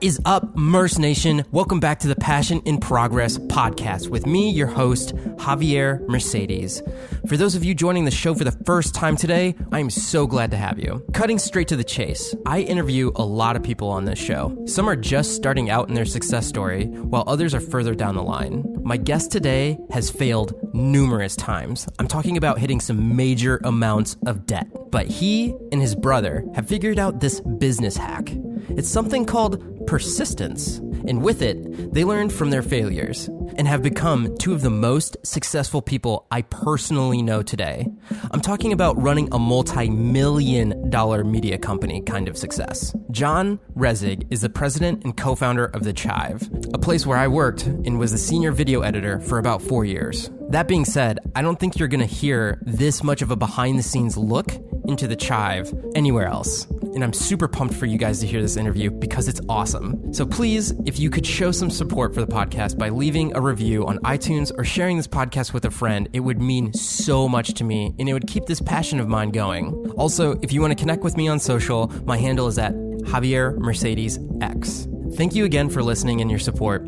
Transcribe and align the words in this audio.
is 0.00 0.18
up, 0.24 0.56
Merce 0.56 0.98
Nation? 0.98 1.44
Welcome 1.50 1.78
back 1.78 2.00
to 2.00 2.08
the 2.08 2.16
Passion 2.16 2.62
in 2.64 2.78
Progress 2.78 3.36
podcast 3.36 4.08
with 4.08 4.26
me, 4.26 4.50
your 4.50 4.66
host, 4.66 5.14
Javier 5.36 6.06
Mercedes. 6.08 6.82
For 7.28 7.36
those 7.36 7.54
of 7.54 7.64
you 7.64 7.74
joining 7.74 8.06
the 8.06 8.10
show 8.10 8.34
for 8.34 8.44
the 8.44 8.56
first 8.64 8.94
time 8.94 9.16
today, 9.16 9.54
I 9.72 9.78
am 9.78 9.90
so 9.90 10.26
glad 10.26 10.52
to 10.52 10.56
have 10.56 10.78
you. 10.78 11.04
Cutting 11.12 11.38
straight 11.38 11.68
to 11.68 11.76
the 11.76 11.84
chase, 11.84 12.34
I 12.46 12.60
interview 12.60 13.10
a 13.16 13.24
lot 13.24 13.56
of 13.56 13.62
people 13.62 13.88
on 13.88 14.06
this 14.06 14.18
show. 14.18 14.56
Some 14.66 14.88
are 14.88 14.96
just 14.96 15.34
starting 15.34 15.68
out 15.68 15.88
in 15.88 15.94
their 15.94 16.06
success 16.06 16.46
story, 16.46 16.86
while 16.86 17.24
others 17.26 17.54
are 17.54 17.60
further 17.60 17.94
down 17.94 18.14
the 18.14 18.22
line. 18.22 18.64
My 18.82 18.96
guest 18.96 19.30
today 19.30 19.78
has 19.90 20.10
failed 20.10 20.54
numerous 20.72 21.36
times. 21.36 21.86
I'm 21.98 22.08
talking 22.08 22.38
about 22.38 22.58
hitting 22.58 22.80
some 22.80 23.16
major 23.16 23.60
amounts 23.64 24.16
of 24.26 24.46
debt. 24.46 24.66
But 24.90 25.06
he 25.06 25.54
and 25.72 25.80
his 25.80 25.94
brother 25.94 26.44
have 26.54 26.68
figured 26.68 26.98
out 26.98 27.20
this 27.20 27.40
business 27.40 27.96
hack. 27.96 28.30
It's 28.70 28.88
something 28.88 29.24
called 29.24 29.86
persistence. 29.86 30.78
And 31.06 31.22
with 31.22 31.42
it, 31.42 31.92
they 31.92 32.04
learned 32.04 32.32
from 32.32 32.50
their 32.50 32.62
failures 32.62 33.28
and 33.56 33.66
have 33.68 33.82
become 33.82 34.36
two 34.38 34.52
of 34.52 34.62
the 34.62 34.70
most 34.70 35.16
successful 35.24 35.82
people 35.82 36.26
I 36.30 36.42
personally 36.42 37.22
know 37.22 37.42
today. 37.42 37.86
I'm 38.30 38.40
talking 38.40 38.72
about 38.72 39.00
running 39.00 39.28
a 39.32 39.38
multi 39.38 39.88
million 39.88 40.90
dollar 40.90 41.24
media 41.24 41.58
company 41.58 42.02
kind 42.02 42.28
of 42.28 42.36
success. 42.36 42.94
John 43.10 43.58
Resig 43.76 44.26
is 44.30 44.40
the 44.40 44.48
president 44.48 45.04
and 45.04 45.16
co 45.16 45.34
founder 45.34 45.66
of 45.66 45.84
The 45.84 45.92
Chive, 45.92 46.48
a 46.72 46.78
place 46.78 47.06
where 47.06 47.18
I 47.18 47.28
worked 47.28 47.66
and 47.66 47.98
was 47.98 48.12
the 48.12 48.18
senior 48.18 48.52
video 48.52 48.82
editor 48.82 49.20
for 49.20 49.38
about 49.38 49.62
four 49.62 49.84
years. 49.84 50.30
That 50.50 50.66
being 50.66 50.84
said, 50.84 51.18
I 51.36 51.42
don't 51.42 51.60
think 51.60 51.78
you're 51.78 51.88
gonna 51.88 52.06
hear 52.06 52.60
this 52.62 53.04
much 53.04 53.22
of 53.22 53.30
a 53.30 53.36
behind 53.36 53.78
the 53.78 53.82
scenes 53.82 54.16
look 54.16 54.48
into 54.84 55.06
The 55.06 55.16
Chive 55.16 55.72
anywhere 55.94 56.26
else. 56.26 56.66
And 56.66 57.04
I'm 57.04 57.12
super 57.12 57.46
pumped 57.46 57.74
for 57.74 57.86
you 57.86 57.96
guys 57.96 58.18
to 58.20 58.26
hear 58.26 58.42
this 58.42 58.56
interview 58.56 58.90
because 58.90 59.28
it's 59.28 59.40
awesome. 59.48 60.12
So 60.12 60.26
please, 60.26 60.72
if 60.86 60.98
you 60.98 61.08
could 61.08 61.24
show 61.24 61.52
some 61.52 61.70
support 61.70 62.14
for 62.14 62.20
the 62.20 62.26
podcast 62.26 62.76
by 62.76 62.88
leaving 62.88 63.34
a 63.36 63.39
review 63.40 63.86
on 63.86 63.98
iTunes 63.98 64.52
or 64.56 64.64
sharing 64.64 64.96
this 64.96 65.06
podcast 65.06 65.52
with 65.52 65.64
a 65.64 65.70
friend, 65.70 66.08
it 66.12 66.20
would 66.20 66.40
mean 66.40 66.72
so 66.72 67.28
much 67.28 67.54
to 67.54 67.64
me 67.64 67.94
and 67.98 68.08
it 68.08 68.12
would 68.12 68.26
keep 68.26 68.46
this 68.46 68.60
passion 68.60 69.00
of 69.00 69.08
mine 69.08 69.30
going. 69.30 69.74
Also, 69.96 70.38
if 70.42 70.52
you 70.52 70.60
want 70.60 70.70
to 70.70 70.74
connect 70.74 71.02
with 71.02 71.16
me 71.16 71.28
on 71.28 71.38
social, 71.38 71.88
my 72.04 72.16
handle 72.16 72.46
is 72.46 72.58
at 72.58 72.74
Javier 72.74 73.56
Mercedes 73.58 74.18
X. 74.40 74.88
Thank 75.14 75.34
you 75.34 75.44
again 75.44 75.68
for 75.68 75.82
listening 75.82 76.20
and 76.20 76.30
your 76.30 76.38
support. 76.38 76.82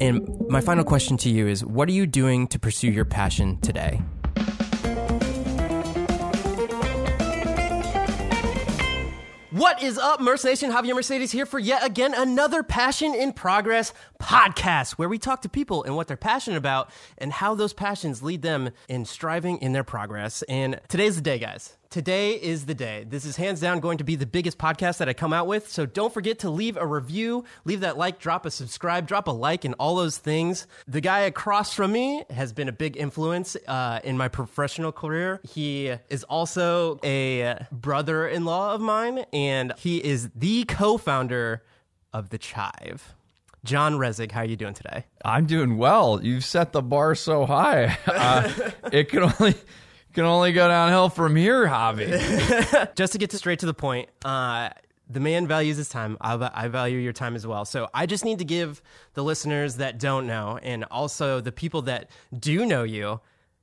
And 0.00 0.28
my 0.48 0.60
final 0.60 0.84
question 0.84 1.16
to 1.18 1.30
you 1.30 1.46
is 1.46 1.64
what 1.64 1.88
are 1.88 1.92
you 1.92 2.06
doing 2.06 2.46
to 2.48 2.58
pursue 2.58 2.90
your 2.90 3.04
passion 3.04 3.60
today? 3.60 4.00
What 9.52 9.82
is 9.82 9.98
up, 9.98 10.18
Merce 10.18 10.44
Nation? 10.44 10.70
Javier 10.70 10.94
Mercedes 10.94 11.30
here 11.30 11.44
for 11.44 11.58
yet 11.58 11.84
again 11.84 12.14
another 12.14 12.62
Passion 12.62 13.14
in 13.14 13.34
Progress 13.34 13.92
podcast 14.18 14.92
where 14.92 15.10
we 15.10 15.18
talk 15.18 15.42
to 15.42 15.50
people 15.50 15.84
and 15.84 15.94
what 15.94 16.08
they're 16.08 16.16
passionate 16.16 16.56
about 16.56 16.88
and 17.18 17.30
how 17.30 17.54
those 17.54 17.74
passions 17.74 18.22
lead 18.22 18.40
them 18.40 18.70
in 18.88 19.04
striving 19.04 19.58
in 19.58 19.74
their 19.74 19.84
progress. 19.84 20.40
And 20.44 20.80
today's 20.88 21.16
the 21.16 21.20
day, 21.20 21.38
guys. 21.38 21.76
Today 21.92 22.30
is 22.30 22.64
the 22.64 22.74
day. 22.74 23.04
This 23.06 23.26
is 23.26 23.36
hands 23.36 23.60
down 23.60 23.80
going 23.80 23.98
to 23.98 24.04
be 24.04 24.16
the 24.16 24.24
biggest 24.24 24.56
podcast 24.56 24.96
that 24.96 25.10
I 25.10 25.12
come 25.12 25.34
out 25.34 25.46
with. 25.46 25.68
So 25.68 25.84
don't 25.84 26.10
forget 26.10 26.38
to 26.38 26.48
leave 26.48 26.78
a 26.78 26.86
review, 26.86 27.44
leave 27.66 27.80
that 27.80 27.98
like, 27.98 28.18
drop 28.18 28.46
a 28.46 28.50
subscribe, 28.50 29.06
drop 29.06 29.28
a 29.28 29.30
like, 29.30 29.66
and 29.66 29.74
all 29.78 29.96
those 29.96 30.16
things. 30.16 30.66
The 30.88 31.02
guy 31.02 31.20
across 31.20 31.74
from 31.74 31.92
me 31.92 32.24
has 32.30 32.54
been 32.54 32.66
a 32.70 32.72
big 32.72 32.96
influence 32.96 33.58
uh, 33.68 34.00
in 34.04 34.16
my 34.16 34.28
professional 34.28 34.90
career. 34.90 35.38
He 35.46 35.94
is 36.08 36.24
also 36.24 36.98
a 37.04 37.58
brother 37.70 38.26
in 38.26 38.46
law 38.46 38.74
of 38.74 38.80
mine, 38.80 39.26
and 39.30 39.74
he 39.76 40.02
is 40.02 40.30
the 40.34 40.64
co 40.64 40.96
founder 40.96 41.62
of 42.10 42.30
The 42.30 42.38
Chive. 42.38 43.14
John 43.64 43.96
Resig, 43.96 44.32
how 44.32 44.40
are 44.40 44.46
you 44.46 44.56
doing 44.56 44.74
today? 44.74 45.04
I'm 45.26 45.44
doing 45.44 45.76
well. 45.76 46.20
You've 46.22 46.44
set 46.44 46.72
the 46.72 46.80
bar 46.80 47.14
so 47.14 47.44
high. 47.44 47.98
Uh, 48.06 48.70
it 48.92 49.08
can 49.08 49.24
only 49.24 49.54
can 50.12 50.24
only 50.24 50.52
go 50.52 50.68
downhill 50.68 51.08
from 51.08 51.36
here, 51.36 51.66
Javi. 51.66 52.94
Just 52.94 53.12
to 53.12 53.18
get 53.18 53.30
to 53.30 53.38
straight 53.38 53.58
to 53.60 53.66
the 53.66 53.74
point, 53.74 54.08
uh, 54.24 54.70
the 55.08 55.20
man 55.20 55.46
values 55.46 55.76
his 55.76 55.88
time. 55.88 56.16
I, 56.20 56.50
I 56.54 56.68
value 56.68 56.98
your 56.98 57.12
time 57.12 57.34
as 57.34 57.46
well. 57.46 57.64
So 57.64 57.88
I 57.92 58.06
just 58.06 58.24
need 58.24 58.38
to 58.38 58.44
give 58.44 58.80
the 59.14 59.22
listeners 59.22 59.76
that 59.76 59.98
don't 59.98 60.26
know, 60.26 60.58
and 60.62 60.84
also 60.84 61.40
the 61.40 61.52
people 61.52 61.82
that 61.82 62.10
do 62.38 62.64
know 62.64 62.82
you, 62.82 63.20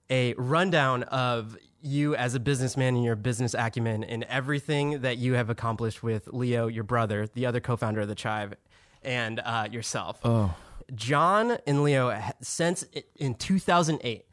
a 0.09 0.33
rundown 0.35 1.03
of 1.03 1.57
you 1.81 2.15
as 2.15 2.35
a 2.35 2.39
businessman 2.39 2.95
and 2.95 3.03
your 3.03 3.15
business 3.15 3.53
acumen 3.53 4.03
and 4.03 4.23
everything 4.25 5.01
that 5.01 5.17
you 5.17 5.33
have 5.33 5.49
accomplished 5.49 6.03
with 6.03 6.27
Leo, 6.27 6.67
your 6.67 6.83
brother, 6.83 7.27
the 7.33 7.45
other 7.45 7.59
co-founder 7.59 8.01
of 8.01 8.07
the 8.07 8.15
Chive, 8.15 8.53
and 9.01 9.39
uh, 9.39 9.67
yourself. 9.71 10.19
Oh. 10.23 10.53
John 10.93 11.57
and 11.65 11.83
Leo, 11.83 12.19
since 12.41 12.83
in 13.15 13.35
2008, 13.35 14.25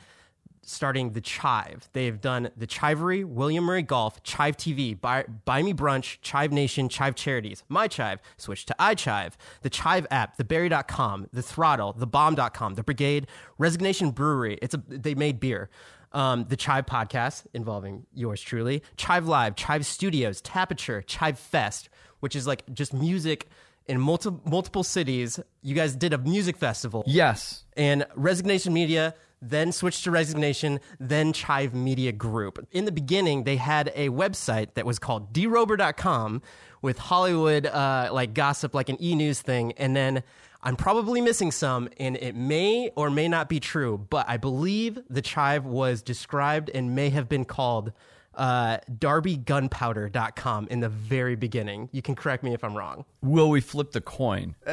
starting 0.67 1.13
the 1.13 1.21
Chive. 1.21 1.89
They've 1.93 2.21
done 2.21 2.51
the 2.57 2.67
Chivery, 2.67 3.25
William 3.25 3.65
Murray 3.65 3.83
Golf, 3.83 4.23
Chive 4.23 4.57
TV, 4.57 5.01
Buy, 5.01 5.25
Buy 5.45 5.63
Me 5.63 5.73
Brunch, 5.73 6.19
Chive 6.21 6.53
Nation, 6.53 6.89
Chive 6.89 7.15
Charities, 7.15 7.65
My 7.69 7.89
Chive, 7.89 8.21
Switch 8.37 8.67
to 8.67 8.77
iChive, 8.79 9.35
the 9.63 9.71
Chive 9.71 10.07
app, 10.11 10.37
theberry.com, 10.37 11.29
the 11.33 11.43
Throttle, 11.43 11.95
thebomb.com, 11.95 12.75
the 12.75 12.83
Brigade, 12.83 13.27
Resignation 13.59 14.11
Brewery. 14.11 14.59
It's 14.61 14.75
a 14.75 14.83
they 14.89 15.15
made 15.15 15.41
beer. 15.41 15.71
Um, 16.13 16.47
the 16.49 16.57
Chive 16.57 16.87
podcast 16.87 17.45
involving 17.53 18.07
yours 18.15 18.41
truly, 18.41 18.83
Chive 18.97 19.27
Live, 19.27 19.55
Chive 19.55 19.85
Studios, 19.85 20.41
Tapature, 20.41 21.05
Chive 21.07 21.39
Fest, 21.39 21.91
which 22.21 22.35
is 22.35 22.47
like 22.47 22.63
just 22.73 22.95
music 22.95 23.49
in 23.87 24.01
multi- 24.01 24.31
multiple 24.45 24.83
cities. 24.83 25.39
You 25.63 25.75
guys 25.75 25.95
did 25.95 26.13
a 26.13 26.19
music 26.19 26.57
festival 26.57 27.05
yes. 27.07 27.65
and 27.77 28.07
Resignation 28.15 28.73
Media, 28.73 29.15
then 29.41 29.73
switched 29.73 30.05
to 30.05 30.11
Resignation, 30.11 30.81
then 30.99 31.33
Chive 31.33 31.75
Media 31.75 32.13
Group. 32.13 32.67
In 32.73 32.85
the 32.85 32.93
beginning, 32.93 33.45
they 33.45 33.57
had 33.57 33.93
a 33.95 34.09
website 34.09 34.75
that 34.75 34.87
was 34.87 34.99
called 34.99 35.33
derober.com 35.33 36.43
with 36.83 36.99
Hollywood 36.99 37.67
uh, 37.67 38.11
like 38.13 38.35
gossip, 38.35 38.75
like 38.75 38.89
an 38.89 39.03
e 39.03 39.15
news 39.15 39.41
thing. 39.43 39.73
And 39.73 39.95
then 39.95 40.23
I'm 40.63 40.77
probably 40.77 41.21
missing 41.21 41.53
some, 41.53 41.89
and 41.99 42.17
it 42.17 42.35
may 42.35 42.91
or 42.97 43.11
may 43.11 43.29
not 43.29 43.49
be 43.49 43.61
true, 43.61 44.05
but 44.11 44.29
I 44.29 44.37
believe 44.37 44.99
the 45.09 45.23
Chive 45.23 45.65
was 45.65 46.03
described 46.03 46.71
and 46.75 46.95
may 46.95 47.11
have 47.11 47.29
been 47.29 47.45
called 47.45 47.93
uh, 48.37 48.79
darbygunpowder.com 48.91 50.69
in 50.71 50.81
the 50.81 50.89
very 50.89 51.37
beginning. 51.37 51.89
You 51.93 52.03
can 52.03 52.15
correct 52.15 52.43
me 52.43 52.55
if 52.55 52.63
I'm 52.63 52.77
wrong. 52.77 53.05
Will 53.23 53.51
we 53.51 53.61
flip 53.61 53.93
the 53.93 54.01
coin 54.01 54.55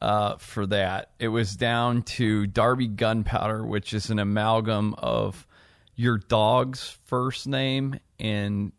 uh, 0.00 0.36
for 0.36 0.66
that? 0.66 1.10
It 1.18 1.28
was 1.28 1.56
down 1.56 2.02
to 2.02 2.46
Darby 2.46 2.88
Gunpowder, 2.88 3.64
which 3.64 3.92
is 3.92 4.10
an 4.10 4.18
amalgam 4.18 4.94
of 4.98 5.46
your 5.94 6.18
dog's 6.18 6.98
first 7.06 7.46
name 7.46 7.98
and 8.20 8.72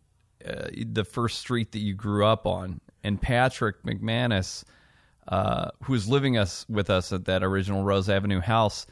uh, 0.47 0.67
the 0.85 1.03
first 1.03 1.39
street 1.39 1.71
that 1.71 1.79
you 1.79 1.93
grew 1.93 2.25
up 2.25 2.45
on. 2.45 2.79
And 3.03 3.21
Patrick 3.21 3.83
McManus, 3.83 4.63
uh, 5.27 5.71
who 5.83 5.93
was 5.93 6.07
living 6.07 6.37
us 6.37 6.65
with 6.69 6.89
us 6.89 7.11
at 7.11 7.25
that 7.25 7.43
original 7.43 7.83
Rose 7.83 8.09
Avenue 8.09 8.39
house, 8.39 8.85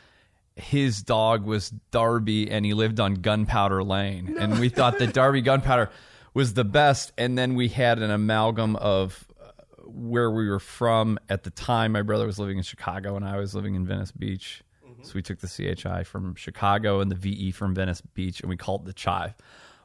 his 0.55 1.01
dog 1.03 1.45
was 1.45 1.69
Darby 1.91 2.49
and 2.49 2.65
he 2.65 2.73
lived 2.73 2.99
on 2.99 3.15
Gunpowder 3.15 3.83
Lane. 3.83 4.37
And 4.39 4.59
we 4.59 4.69
thought 4.69 4.99
that 4.99 5.13
Darby 5.13 5.41
Gunpowder 5.41 5.89
was 6.33 6.53
the 6.53 6.63
best. 6.63 7.11
And 7.17 7.37
then 7.37 7.55
we 7.55 7.67
had 7.67 7.99
an 7.99 8.09
amalgam 8.11 8.75
of 8.77 9.25
uh, 9.41 9.51
where 9.85 10.31
we 10.31 10.47
were 10.49 10.59
from 10.59 11.19
at 11.29 11.43
the 11.43 11.49
time. 11.49 11.91
My 11.91 12.01
brother 12.01 12.25
was 12.25 12.39
living 12.39 12.57
in 12.57 12.63
Chicago 12.63 13.15
and 13.15 13.25
I 13.25 13.37
was 13.37 13.53
living 13.53 13.75
in 13.75 13.85
Venice 13.85 14.11
Beach. 14.11 14.61
So 15.03 15.11
we 15.13 15.21
took 15.21 15.39
the 15.39 15.47
CHI 15.47 16.03
from 16.03 16.33
Chicago 16.35 16.99
and 16.99 17.11
the 17.11 17.15
VE 17.15 17.51
from 17.51 17.75
Venice 17.75 18.01
Beach 18.01 18.39
and 18.41 18.49
we 18.49 18.57
called 18.57 18.81
it 18.83 18.85
the 18.87 18.93
Chive. 18.93 19.35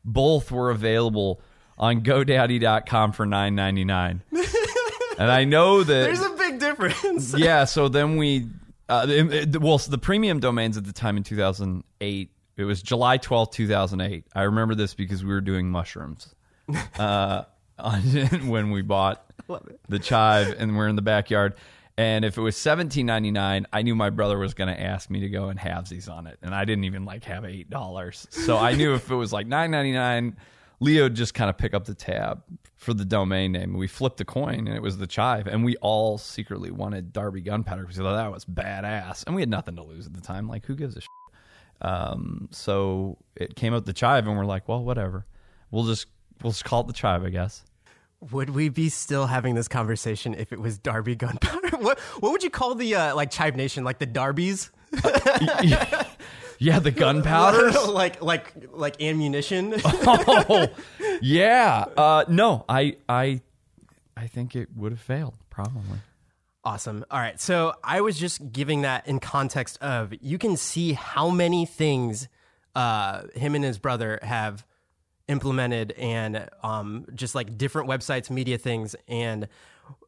Both 0.05 0.51
were 0.51 0.71
available 0.71 1.43
on 1.77 2.01
GoDaddy.com 2.03 3.13
for 3.13 3.27
nine 3.27 3.55
ninety 3.55 3.85
nine. 3.85 4.23
and 5.19 5.31
I 5.31 5.45
know 5.45 5.83
that 5.83 6.05
There's 6.05 6.23
a 6.23 6.31
big 6.31 6.59
difference. 6.59 7.35
yeah. 7.37 7.65
So 7.65 7.89
then 7.89 8.17
we, 8.17 8.47
uh, 8.91 9.07
it- 9.09 9.55
it- 9.55 9.61
well, 9.63 9.79
so 9.79 9.91
the 9.91 9.99
premium 9.99 10.41
domains 10.41 10.77
at 10.77 10.85
the 10.85 10.93
time 10.93 11.17
in 11.17 11.23
2008, 11.23 12.31
it 12.57 12.65
was 12.65 12.83
July 12.83 13.17
12th, 13.19 13.53
2008. 13.53 14.27
I 14.35 14.43
remember 14.43 14.75
this 14.75 14.93
because 14.95 15.25
we 15.25 15.31
were 15.31 15.41
doing 15.41 15.71
mushrooms 15.71 16.35
uh, 16.99 17.45
on, 17.79 18.01
when 18.49 18.71
we 18.71 18.83
bought 18.83 19.25
the 19.89 19.99
chive 19.99 20.55
and 20.59 20.77
we're 20.77 20.89
in 20.89 20.97
the 20.97 21.03
backyard. 21.03 21.55
And 21.99 22.25
if 22.25 22.39
it 22.39 22.41
was 22.41 22.57
seventeen 22.57 23.05
ninety 23.05 23.31
nine, 23.31 23.67
I 23.75 23.83
knew 23.83 23.95
my 23.95 24.09
brother 24.09 24.39
was 24.39 24.55
going 24.55 24.75
to 24.75 24.81
ask 24.81 25.11
me 25.11 25.21
to 25.21 25.29
go 25.29 25.49
and 25.51 25.59
halvesies 25.59 26.09
on 26.11 26.27
it, 26.27 26.39
and 26.41 26.55
I 26.55 26.65
didn't 26.65 26.85
even 26.85 27.05
like 27.05 27.25
have 27.25 27.45
eight 27.45 27.69
dollars. 27.69 28.27
So 28.31 28.57
I 28.57 28.73
knew 28.75 28.95
if 28.95 29.11
it 29.11 29.15
was 29.15 29.35
like 29.35 29.47
nine 29.47 29.71
ninety 29.71 29.93
nine, 29.93 30.37
Leo 30.81 31.09
just 31.09 31.35
kind 31.35 31.51
of 31.51 31.59
pick 31.59 31.75
up 31.75 31.85
the 31.85 31.95
tab 31.95 32.43
for 32.77 32.95
the 32.95 33.05
domain 33.05 33.53
name. 33.53 33.75
We 33.75 33.87
flipped 33.87 34.17
the 34.17 34.25
coin, 34.25 34.67
and 34.67 34.75
it 34.75 34.83
was 34.83 34.97
the 34.97 35.07
chive, 35.07 35.47
and 35.47 35.65
we 35.65 35.77
all 35.77 36.17
secretly 36.17 36.71
wanted 36.71 37.13
Darby 37.13 37.43
Gunpowder 37.43 37.83
because 37.83 37.99
we 37.99 38.05
thought 38.05 38.17
that 38.17 38.33
was 38.33 38.47
badass, 38.47 39.25
and 39.27 39.35
we 39.37 39.43
had 39.43 39.51
nothing 39.51 39.77
to 39.77 39.83
lose 39.83 40.07
at 40.07 40.15
the 40.15 40.23
time. 40.23 40.49
Like, 40.49 40.65
who 40.65 40.75
gives 40.75 40.97
a 40.97 41.01
shit? 41.03 41.09
Um, 41.83 42.49
so 42.51 43.19
it 43.37 43.57
came 43.57 43.75
out 43.75 43.85
the 43.85 43.93
chive, 43.93 44.27
and 44.27 44.37
we're 44.37 44.47
like, 44.47 44.69
well, 44.69 44.83
whatever. 44.83 45.27
We'll 45.71 45.85
just 45.85 46.07
we'll 46.43 46.53
just 46.53 46.65
call 46.65 46.81
it 46.81 46.87
the 46.87 46.93
chive, 46.95 47.25
I 47.25 47.31
guess. 47.31 47.65
Would 48.33 48.51
we 48.51 48.69
be 48.69 48.89
still 48.91 49.27
having 49.27 49.55
this 49.55 49.69
conversation 49.69 50.35
if 50.35 50.53
it 50.53 50.61
was 50.61 50.79
Darby 50.79 51.15
Gunpowder? 51.17 51.69
What 51.81 51.99
what 51.99 52.33
would 52.33 52.43
you 52.43 52.51
call 52.51 52.75
the 52.75 52.95
uh, 52.95 53.15
like 53.17 53.31
Chive 53.31 53.57
Nation, 53.57 53.85
like 53.85 53.99
the 53.99 54.07
Darbies? 54.07 54.69
Yeah, 56.61 56.79
the 56.79 56.91
gunpowder. 56.93 57.73
like 57.91 58.23
like 58.23 58.55
like 58.71 59.03
ammunition. 59.03 59.75
oh, 59.85 60.69
yeah. 61.21 61.87
Uh, 61.97 62.25
no, 62.29 62.65
I 62.69 62.97
I 63.09 63.41
I 64.17 64.29
think 64.29 64.55
it 64.55 64.69
would 64.77 64.93
have 64.93 65.01
failed 65.01 65.35
probably. 65.49 65.99
Awesome. 66.63 67.05
All 67.11 67.19
right. 67.19 67.41
So 67.41 67.73
I 67.83 68.03
was 68.03 68.19
just 68.19 68.53
giving 68.53 68.83
that 68.83 69.09
in 69.09 69.19
context 69.19 69.83
of 69.83 70.13
you 70.21 70.37
can 70.37 70.59
see 70.59 70.93
how 70.93 71.31
many 71.31 71.65
things 71.65 72.29
uh, 72.75 73.23
him 73.35 73.55
and 73.55 73.65
his 73.65 73.79
brother 73.79 74.19
have 74.23 74.65
implemented 75.29 75.93
and 75.93 76.49
um, 76.63 77.07
just 77.15 77.35
like 77.35 77.57
different 77.57 77.89
websites, 77.89 78.31
media 78.31 78.59
things. 78.59 78.95
And 79.09 79.49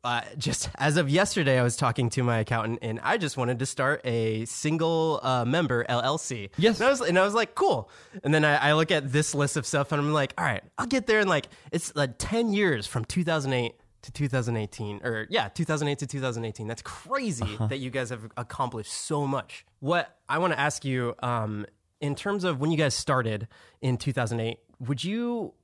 uh, 0.04 0.22
just 0.36 0.68
as 0.78 0.96
of 0.96 1.08
yesterday, 1.08 1.58
I 1.58 1.62
was 1.62 1.76
talking 1.76 2.10
to 2.10 2.22
my 2.22 2.38
accountant 2.38 2.80
and 2.82 3.00
I 3.02 3.18
just 3.18 3.36
wanted 3.36 3.58
to 3.60 3.66
start 3.66 4.00
a 4.04 4.44
single 4.44 5.20
uh, 5.22 5.44
member 5.44 5.84
LLC. 5.84 6.50
Yes. 6.56 6.80
And 6.80 6.86
I, 6.86 6.90
was, 6.90 7.00
and 7.00 7.18
I 7.18 7.24
was 7.24 7.34
like, 7.34 7.54
cool. 7.54 7.90
And 8.22 8.32
then 8.32 8.44
I, 8.44 8.70
I 8.70 8.72
look 8.74 8.90
at 8.90 9.12
this 9.12 9.34
list 9.34 9.56
of 9.56 9.66
stuff 9.66 9.92
and 9.92 10.00
I'm 10.00 10.12
like, 10.12 10.34
all 10.38 10.44
right, 10.44 10.62
I'll 10.78 10.86
get 10.86 11.06
there. 11.06 11.20
And 11.20 11.28
like, 11.28 11.48
it's 11.70 11.94
like 11.94 12.14
10 12.18 12.52
years 12.52 12.86
from 12.86 13.04
2008 13.04 13.74
to 14.02 14.10
2018 14.10 15.00
or 15.04 15.28
yeah 15.30 15.46
2008 15.46 15.98
to 16.00 16.06
2018 16.08 16.66
that's 16.66 16.82
crazy 16.82 17.56
that 17.68 17.78
you 17.78 17.88
guys 17.88 18.10
have 18.10 18.28
accomplished 18.36 18.92
so 18.92 19.28
much 19.28 19.64
what 19.78 20.18
i 20.28 20.38
want 20.38 20.52
to 20.52 20.58
ask 20.58 20.84
you 20.84 21.14
um, 21.22 21.64
in 22.00 22.16
terms 22.16 22.42
of 22.42 22.58
when 22.60 22.72
you 22.72 22.76
guys 22.76 22.94
started 22.94 23.46
in 23.80 23.96
2008 23.96 24.58
would 24.80 25.04
you 25.04 25.54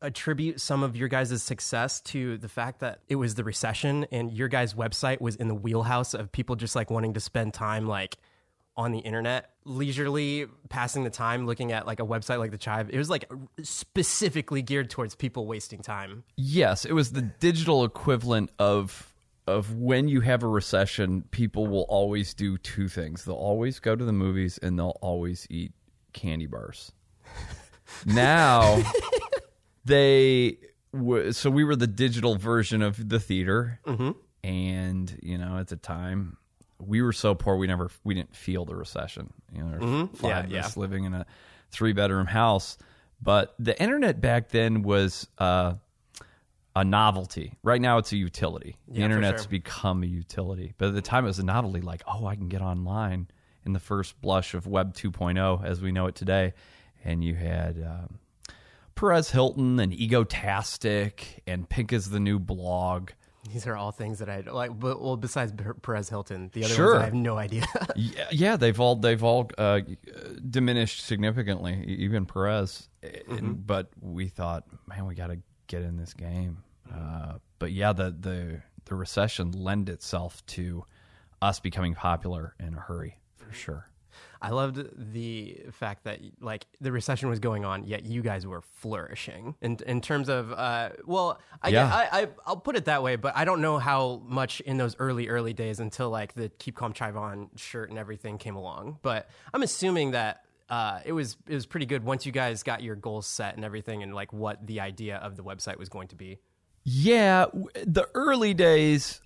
attribute 0.00 0.60
some 0.60 0.82
of 0.82 0.96
your 0.96 1.08
guys' 1.08 1.42
success 1.42 2.00
to 2.00 2.38
the 2.38 2.48
fact 2.48 2.80
that 2.80 3.00
it 3.08 3.16
was 3.16 3.34
the 3.34 3.44
recession 3.44 4.06
and 4.12 4.32
your 4.32 4.48
guys 4.48 4.74
website 4.74 5.20
was 5.20 5.36
in 5.36 5.48
the 5.48 5.54
wheelhouse 5.54 6.14
of 6.14 6.30
people 6.30 6.56
just 6.56 6.76
like 6.76 6.90
wanting 6.90 7.14
to 7.14 7.20
spend 7.20 7.52
time 7.52 7.86
like 7.86 8.16
on 8.76 8.92
the 8.92 9.00
internet 9.00 9.50
leisurely 9.64 10.46
passing 10.68 11.02
the 11.02 11.10
time 11.10 11.46
looking 11.46 11.72
at 11.72 11.84
like 11.84 11.98
a 11.98 12.06
website 12.06 12.38
like 12.38 12.52
the 12.52 12.58
chive 12.58 12.88
it 12.90 12.96
was 12.96 13.10
like 13.10 13.28
specifically 13.62 14.62
geared 14.62 14.88
towards 14.88 15.16
people 15.16 15.46
wasting 15.46 15.82
time 15.82 16.22
Yes, 16.36 16.84
it 16.84 16.92
was 16.92 17.10
the 17.12 17.22
digital 17.22 17.84
equivalent 17.84 18.50
of 18.58 19.12
of 19.48 19.74
when 19.74 20.08
you 20.08 20.20
have 20.20 20.42
a 20.42 20.46
recession, 20.46 21.22
people 21.30 21.66
will 21.66 21.86
always 21.88 22.34
do 22.34 22.58
two 22.58 22.86
things. 22.86 23.24
They'll 23.24 23.34
always 23.34 23.80
go 23.80 23.96
to 23.96 24.04
the 24.04 24.12
movies 24.12 24.58
and 24.62 24.78
they'll 24.78 24.98
always 25.00 25.46
eat 25.50 25.72
candy 26.12 26.46
bars. 26.46 26.92
now 28.06 28.82
they 29.84 30.58
w- 30.92 31.32
so 31.32 31.50
we 31.50 31.64
were 31.64 31.76
the 31.76 31.86
digital 31.86 32.36
version 32.36 32.82
of 32.82 33.08
the 33.08 33.20
theater. 33.20 33.80
And, 34.44 35.18
you 35.22 35.36
know, 35.36 35.58
at 35.58 35.68
the 35.68 35.76
time 35.76 36.36
we 36.80 37.02
were 37.02 37.12
so 37.12 37.34
poor 37.34 37.56
we 37.56 37.66
never 37.66 37.90
we 38.04 38.14
didn't 38.14 38.36
feel 38.36 38.64
the 38.64 38.76
recession. 38.76 39.32
You 39.52 39.64
know, 39.64 39.78
were 39.78 40.06
five 40.16 40.50
Yeah, 40.50 40.58
of 40.58 40.64
us 40.66 40.76
yeah. 40.76 40.80
living 40.80 41.04
in 41.04 41.14
a 41.14 41.26
three 41.70 41.92
bedroom 41.92 42.26
house. 42.26 42.78
But 43.20 43.54
the 43.58 43.80
internet 43.82 44.20
back 44.20 44.50
then 44.50 44.82
was 44.82 45.26
uh, 45.38 45.74
a 46.76 46.84
novelty. 46.84 47.54
Right 47.64 47.80
now, 47.80 47.98
it's 47.98 48.12
a 48.12 48.16
utility. 48.16 48.76
The 48.86 49.00
Yeah, 49.00 49.06
internet's 49.06 49.42
sure. 49.42 49.50
become 49.50 50.04
a 50.04 50.06
utility. 50.06 50.72
But 50.78 50.88
at 50.90 50.94
the 50.94 51.02
time, 51.02 51.24
it 51.24 51.28
was 51.28 51.40
a 51.40 51.44
novelty. 51.44 51.80
Like, 51.80 52.02
oh, 52.06 52.26
I 52.26 52.36
can 52.36 52.48
get 52.48 52.62
online 52.62 53.26
in 53.66 53.72
the 53.72 53.80
first 53.80 54.20
blush 54.20 54.54
of 54.54 54.68
Web 54.68 54.94
2.0 54.94 55.64
as 55.64 55.82
we 55.82 55.90
know 55.90 56.06
it 56.06 56.14
today. 56.14 56.54
And 57.04 57.24
you 57.24 57.34
had 57.34 57.76
um, 57.84 58.20
Perez 58.98 59.30
Hilton 59.30 59.78
and 59.78 59.92
Egotastic 59.92 61.12
and 61.46 61.68
Pink 61.68 61.92
is 61.92 62.10
the 62.10 62.18
New 62.18 62.38
Blog. 62.40 63.10
These 63.52 63.66
are 63.68 63.76
all 63.76 63.92
things 63.92 64.18
that 64.18 64.28
I 64.28 64.40
like. 64.40 64.78
But 64.78 65.00
well, 65.00 65.16
besides 65.16 65.52
Perez 65.82 66.08
Hilton, 66.08 66.50
the 66.52 66.64
other 66.64 66.74
Sure. 66.74 66.92
ones 66.94 67.02
I 67.02 67.04
have 67.06 67.14
no 67.14 67.38
idea. 67.38 67.64
Yeah, 67.96 68.26
yeah, 68.32 68.56
they've 68.56 68.78
all 68.78 68.96
they've 68.96 69.22
all 69.22 69.50
uh, 69.56 69.80
diminished 70.50 71.04
significantly, 71.06 71.84
even 71.86 72.26
Perez. 72.26 72.88
And- 73.28 73.64
but 73.66 73.88
we 74.00 74.26
thought, 74.28 74.64
man, 74.86 75.06
we 75.06 75.14
got 75.14 75.28
to 75.28 75.38
get 75.68 75.82
in 75.82 75.96
this 75.96 76.12
game. 76.14 76.58
Uh, 76.92 77.34
but 77.60 77.70
yeah, 77.72 77.92
the 77.92 78.14
the 78.18 78.62
the 78.86 78.94
recession 78.96 79.52
lend 79.52 79.88
itself 79.88 80.44
to 80.46 80.84
us 81.40 81.60
becoming 81.60 81.94
popular 81.94 82.54
in 82.58 82.74
a 82.74 82.80
hurry 82.80 83.20
for 83.36 83.52
sure. 83.52 83.86
I 84.40 84.50
loved 84.50 85.12
the 85.12 85.60
fact 85.72 86.04
that 86.04 86.20
like 86.40 86.66
the 86.80 86.92
recession 86.92 87.28
was 87.28 87.38
going 87.38 87.64
on, 87.64 87.84
yet 87.84 88.04
you 88.04 88.22
guys 88.22 88.46
were 88.46 88.62
flourishing 88.62 89.54
in 89.60 89.78
in 89.86 90.00
terms 90.00 90.28
of 90.28 90.52
uh, 90.52 90.90
well, 91.06 91.40
I, 91.62 91.68
Yeah. 91.70 91.86
I, 91.86 92.20
I 92.22 92.28
I'll 92.46 92.56
put 92.56 92.76
it 92.76 92.84
that 92.86 93.02
way, 93.02 93.16
but 93.16 93.36
I 93.36 93.44
don't 93.44 93.60
know 93.60 93.78
how 93.78 94.22
much 94.26 94.60
in 94.60 94.76
those 94.76 94.94
early 94.98 95.28
early 95.28 95.52
days 95.52 95.80
until 95.80 96.10
like 96.10 96.34
the 96.34 96.48
Keep 96.48 96.76
Calm 96.76 96.92
Chive 96.92 97.16
On 97.16 97.50
shirt 97.56 97.90
and 97.90 97.98
everything 97.98 98.38
came 98.38 98.56
along. 98.56 98.98
But 99.02 99.28
I'm 99.52 99.62
assuming 99.62 100.12
that. 100.12 100.42
Uh, 100.70 101.00
it 101.06 101.12
was 101.12 101.38
it 101.46 101.54
was 101.54 101.64
pretty 101.64 101.86
good 101.86 102.04
once 102.04 102.26
you 102.26 102.32
guys 102.32 102.62
got 102.62 102.82
your 102.82 102.94
goals 102.94 103.26
set 103.26 103.56
and 103.56 103.64
everything 103.64 104.02
and 104.02 104.14
like 104.14 104.34
what 104.34 104.66
the 104.66 104.80
idea 104.80 105.16
of 105.16 105.34
the 105.34 105.42
website 105.42 105.78
was 105.78 105.88
going 105.88 106.08
to 106.08 106.14
be. 106.14 106.36
Yeah, 106.84 107.46
w- 107.46 107.68
the 107.86 108.06
early 108.14 108.52
days, 108.52 109.22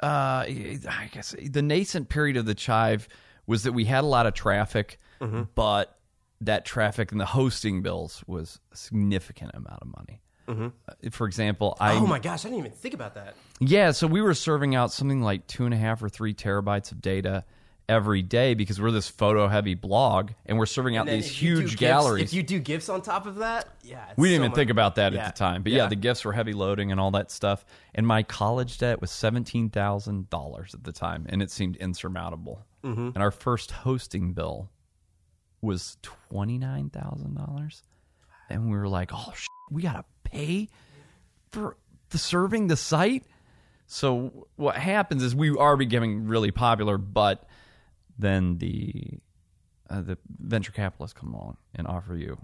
uh, 0.00 0.44
I 0.46 1.10
guess 1.12 1.34
the 1.42 1.62
nascent 1.62 2.08
period 2.08 2.36
of 2.36 2.46
the 2.46 2.54
Chive 2.54 3.08
was 3.48 3.64
that 3.64 3.72
we 3.72 3.84
had 3.86 4.04
a 4.04 4.06
lot 4.06 4.26
of 4.26 4.34
traffic, 4.34 4.98
but 5.56 5.98
that 6.42 6.64
traffic 6.64 7.10
and 7.10 7.20
the 7.20 7.26
hosting 7.26 7.82
bills 7.82 8.22
was 8.28 8.60
a 8.72 8.76
significant 8.76 9.50
amount 9.54 9.80
of 9.82 9.88
money. 9.88 10.20
Uh, 10.48 10.70
for 11.10 11.26
example, 11.26 11.76
I 11.78 11.92
oh 11.96 12.06
my 12.06 12.18
gosh, 12.20 12.44
I 12.46 12.48
didn't 12.48 12.60
even 12.60 12.72
think 12.72 12.94
about 12.94 13.14
that. 13.16 13.34
yeah, 13.60 13.90
so 13.90 14.06
we 14.06 14.22
were 14.22 14.32
serving 14.32 14.74
out 14.74 14.90
something 14.92 15.20
like 15.20 15.46
two 15.46 15.64
and 15.66 15.74
a 15.74 15.76
half 15.76 16.02
or 16.02 16.08
three 16.08 16.32
terabytes 16.32 16.90
of 16.92 17.02
data 17.02 17.44
every 17.86 18.22
day 18.22 18.54
because 18.54 18.80
we're 18.80 18.90
this 18.90 19.08
photo 19.08 19.46
heavy 19.48 19.74
blog 19.74 20.30
and 20.46 20.58
we're 20.58 20.64
serving 20.66 20.96
out 20.96 21.06
these 21.06 21.26
if 21.26 21.42
you 21.42 21.54
do 21.56 21.60
huge 21.62 21.76
galleries. 21.78 22.24
If 22.24 22.32
you 22.34 22.42
do 22.42 22.60
GIFs 22.60 22.88
on 22.88 23.02
top 23.02 23.26
of 23.26 23.36
that, 23.36 23.66
yeah, 23.82 24.04
We 24.16 24.28
didn't 24.28 24.36
so 24.40 24.42
even 24.42 24.50
much- 24.50 24.56
think 24.56 24.70
about 24.70 24.94
that 24.96 25.12
Yeah. 25.12 25.26
at 25.26 25.34
the 25.34 25.38
time. 25.38 25.62
But 25.62 25.72
yeah. 25.72 25.84
Yeah. 25.84 25.88
the 25.88 25.96
GIFs 25.96 26.24
were 26.24 26.32
heavy 26.34 26.52
loading 26.54 26.92
and 26.92 27.00
all 27.00 27.10
that 27.12 27.30
stuff. 27.30 27.64
And 27.94 28.06
my 28.06 28.22
college 28.22 28.78
debt 28.78 29.00
was 29.02 29.10
$17,000 29.10 30.74
at 30.74 30.84
the 30.84 30.92
time, 30.92 31.26
and 31.28 31.42
it 31.42 31.50
seemed 31.50 31.76
insurmountable. 31.76 32.64
Mm-hmm. 32.84 33.10
And 33.14 33.18
our 33.18 33.30
first 33.30 33.70
hosting 33.70 34.32
bill 34.32 34.70
was 35.60 35.96
$29,000. 36.32 37.82
And 38.50 38.70
we 38.70 38.78
were 38.78 38.88
like, 38.88 39.10
oh, 39.12 39.32
sh- 39.34 39.46
we 39.70 39.82
got 39.82 39.94
to 39.94 40.04
pay 40.24 40.68
for 41.52 41.76
the 42.10 42.18
serving 42.18 42.68
the 42.68 42.76
site? 42.76 43.24
So 43.86 44.48
what 44.56 44.76
happens 44.76 45.22
is 45.22 45.34
we 45.34 45.56
are 45.56 45.76
becoming 45.76 46.26
really 46.26 46.50
popular, 46.50 46.98
but 46.98 47.48
then 48.18 48.58
the 48.58 49.18
uh, 49.90 50.02
the 50.02 50.18
venture 50.38 50.72
capitalists 50.72 51.18
come 51.18 51.32
along 51.32 51.56
and 51.74 51.86
offer 51.86 52.14
you 52.14 52.36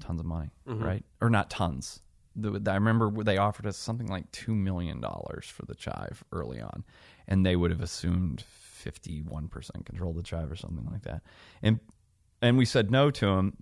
tons 0.00 0.18
of 0.20 0.26
money, 0.26 0.50
right? 0.66 1.04
Or 1.20 1.30
not 1.30 1.48
tons. 1.50 2.00
The, 2.34 2.60
I 2.70 2.74
remember 2.74 3.10
they 3.22 3.36
offered 3.36 3.66
us 3.66 3.76
something 3.76 4.08
like 4.08 4.30
two 4.32 4.54
million 4.54 5.00
dollars 5.00 5.46
for 5.46 5.64
the 5.66 5.74
Chive 5.76 6.24
early 6.32 6.60
on, 6.60 6.84
and 7.28 7.46
they 7.46 7.54
would 7.56 7.70
have 7.70 7.80
assumed 7.80 8.42
fifty-one 8.78 9.48
percent 9.48 9.84
control 9.86 10.10
of 10.10 10.16
the 10.16 10.22
Chive 10.22 10.50
or 10.50 10.56
something 10.56 10.86
like 10.90 11.02
that, 11.02 11.22
and 11.62 11.80
and 12.40 12.56
we 12.56 12.64
said 12.64 12.90
no 12.90 13.10
to 13.10 13.26
him. 13.26 13.56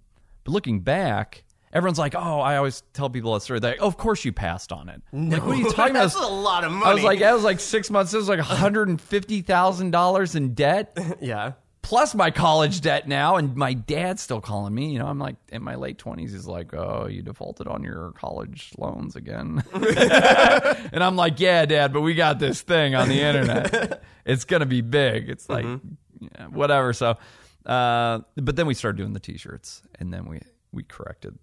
But 0.45 0.53
looking 0.53 0.81
back, 0.81 1.45
everyone's 1.73 1.99
like, 1.99 2.15
"Oh, 2.15 2.41
I 2.41 2.57
always 2.57 2.83
tell 2.93 3.11
people 3.11 3.35
that 3.35 3.41
story. 3.41 3.61
They're 3.61 3.73
like, 3.73 3.83
oh, 3.83 3.87
of 3.87 3.97
course 3.97 4.25
you 4.25 4.33
passed 4.33 4.73
on 4.73 4.89
it. 4.89 5.03
Like, 5.13 5.45
what 5.45 5.57
are 5.57 5.61
you 5.61 5.71
talking 5.71 5.97
about? 5.97 6.13
That's 6.13 6.15
a 6.15 6.27
lot 6.27 6.65
of 6.65 6.73
money. 6.73 6.85
I 6.91 6.95
was 6.95 7.03
like, 7.03 7.23
I 7.23 7.35
was 7.35 7.45
like 7.45 7.61
six 7.61 7.91
months. 7.91 8.15
It 8.15 8.19
was 8.19 8.29
like 8.29 8.39
one 8.39 8.47
hundred 8.47 8.89
and 8.89 9.01
fifty 9.01 9.43
thousand 9.43 9.91
dollars 9.91 10.35
in 10.35 10.55
debt, 10.55 10.97
yeah. 11.21 11.53
Plus 11.87 12.17
my 12.17 12.33
college 12.33 12.81
debt 12.81 13.07
now, 13.07 13.37
and 13.37 13.55
my 13.55 13.73
dad's 13.73 14.21
still 14.21 14.41
calling 14.41 14.75
me. 14.75 14.91
You 14.91 14.99
know, 14.99 15.07
I'm 15.07 15.21
like 15.21 15.37
in 15.51 15.63
my 15.63 15.77
late 15.77 15.99
twenties. 15.99 16.33
He's 16.33 16.47
like, 16.47 16.75
"Oh, 16.75 17.07
you 17.07 17.23
defaulted 17.23 17.69
on 17.69 17.85
your 17.85 18.11
college 18.13 18.73
loans 18.77 19.15
again," 19.15 19.63
and 19.73 21.05
I'm 21.05 21.15
like, 21.15 21.39
"Yeah, 21.39 21.65
Dad, 21.65 21.93
but 21.93 22.01
we 22.01 22.15
got 22.15 22.41
this 22.41 22.61
thing 22.61 22.97
on 22.97 23.09
the 23.09 23.21
internet. 23.21 24.03
it's 24.27 24.45
gonna 24.45 24.67
be 24.67 24.81
big. 24.81 25.31
It's 25.31 25.49
like, 25.49 25.65
yeah, 25.65 26.47
whatever." 26.49 26.93
So, 26.93 27.19
uh, 27.65 28.19
but 28.35 28.57
then 28.57 28.67
we 28.67 28.75
started 28.75 28.99
doing 28.99 29.13
the 29.13 29.21
T-shirts, 29.21 29.83
and 30.01 30.13
then 30.13 30.27
we 30.27 30.41
we 30.73 30.83
corrected. 30.83 31.39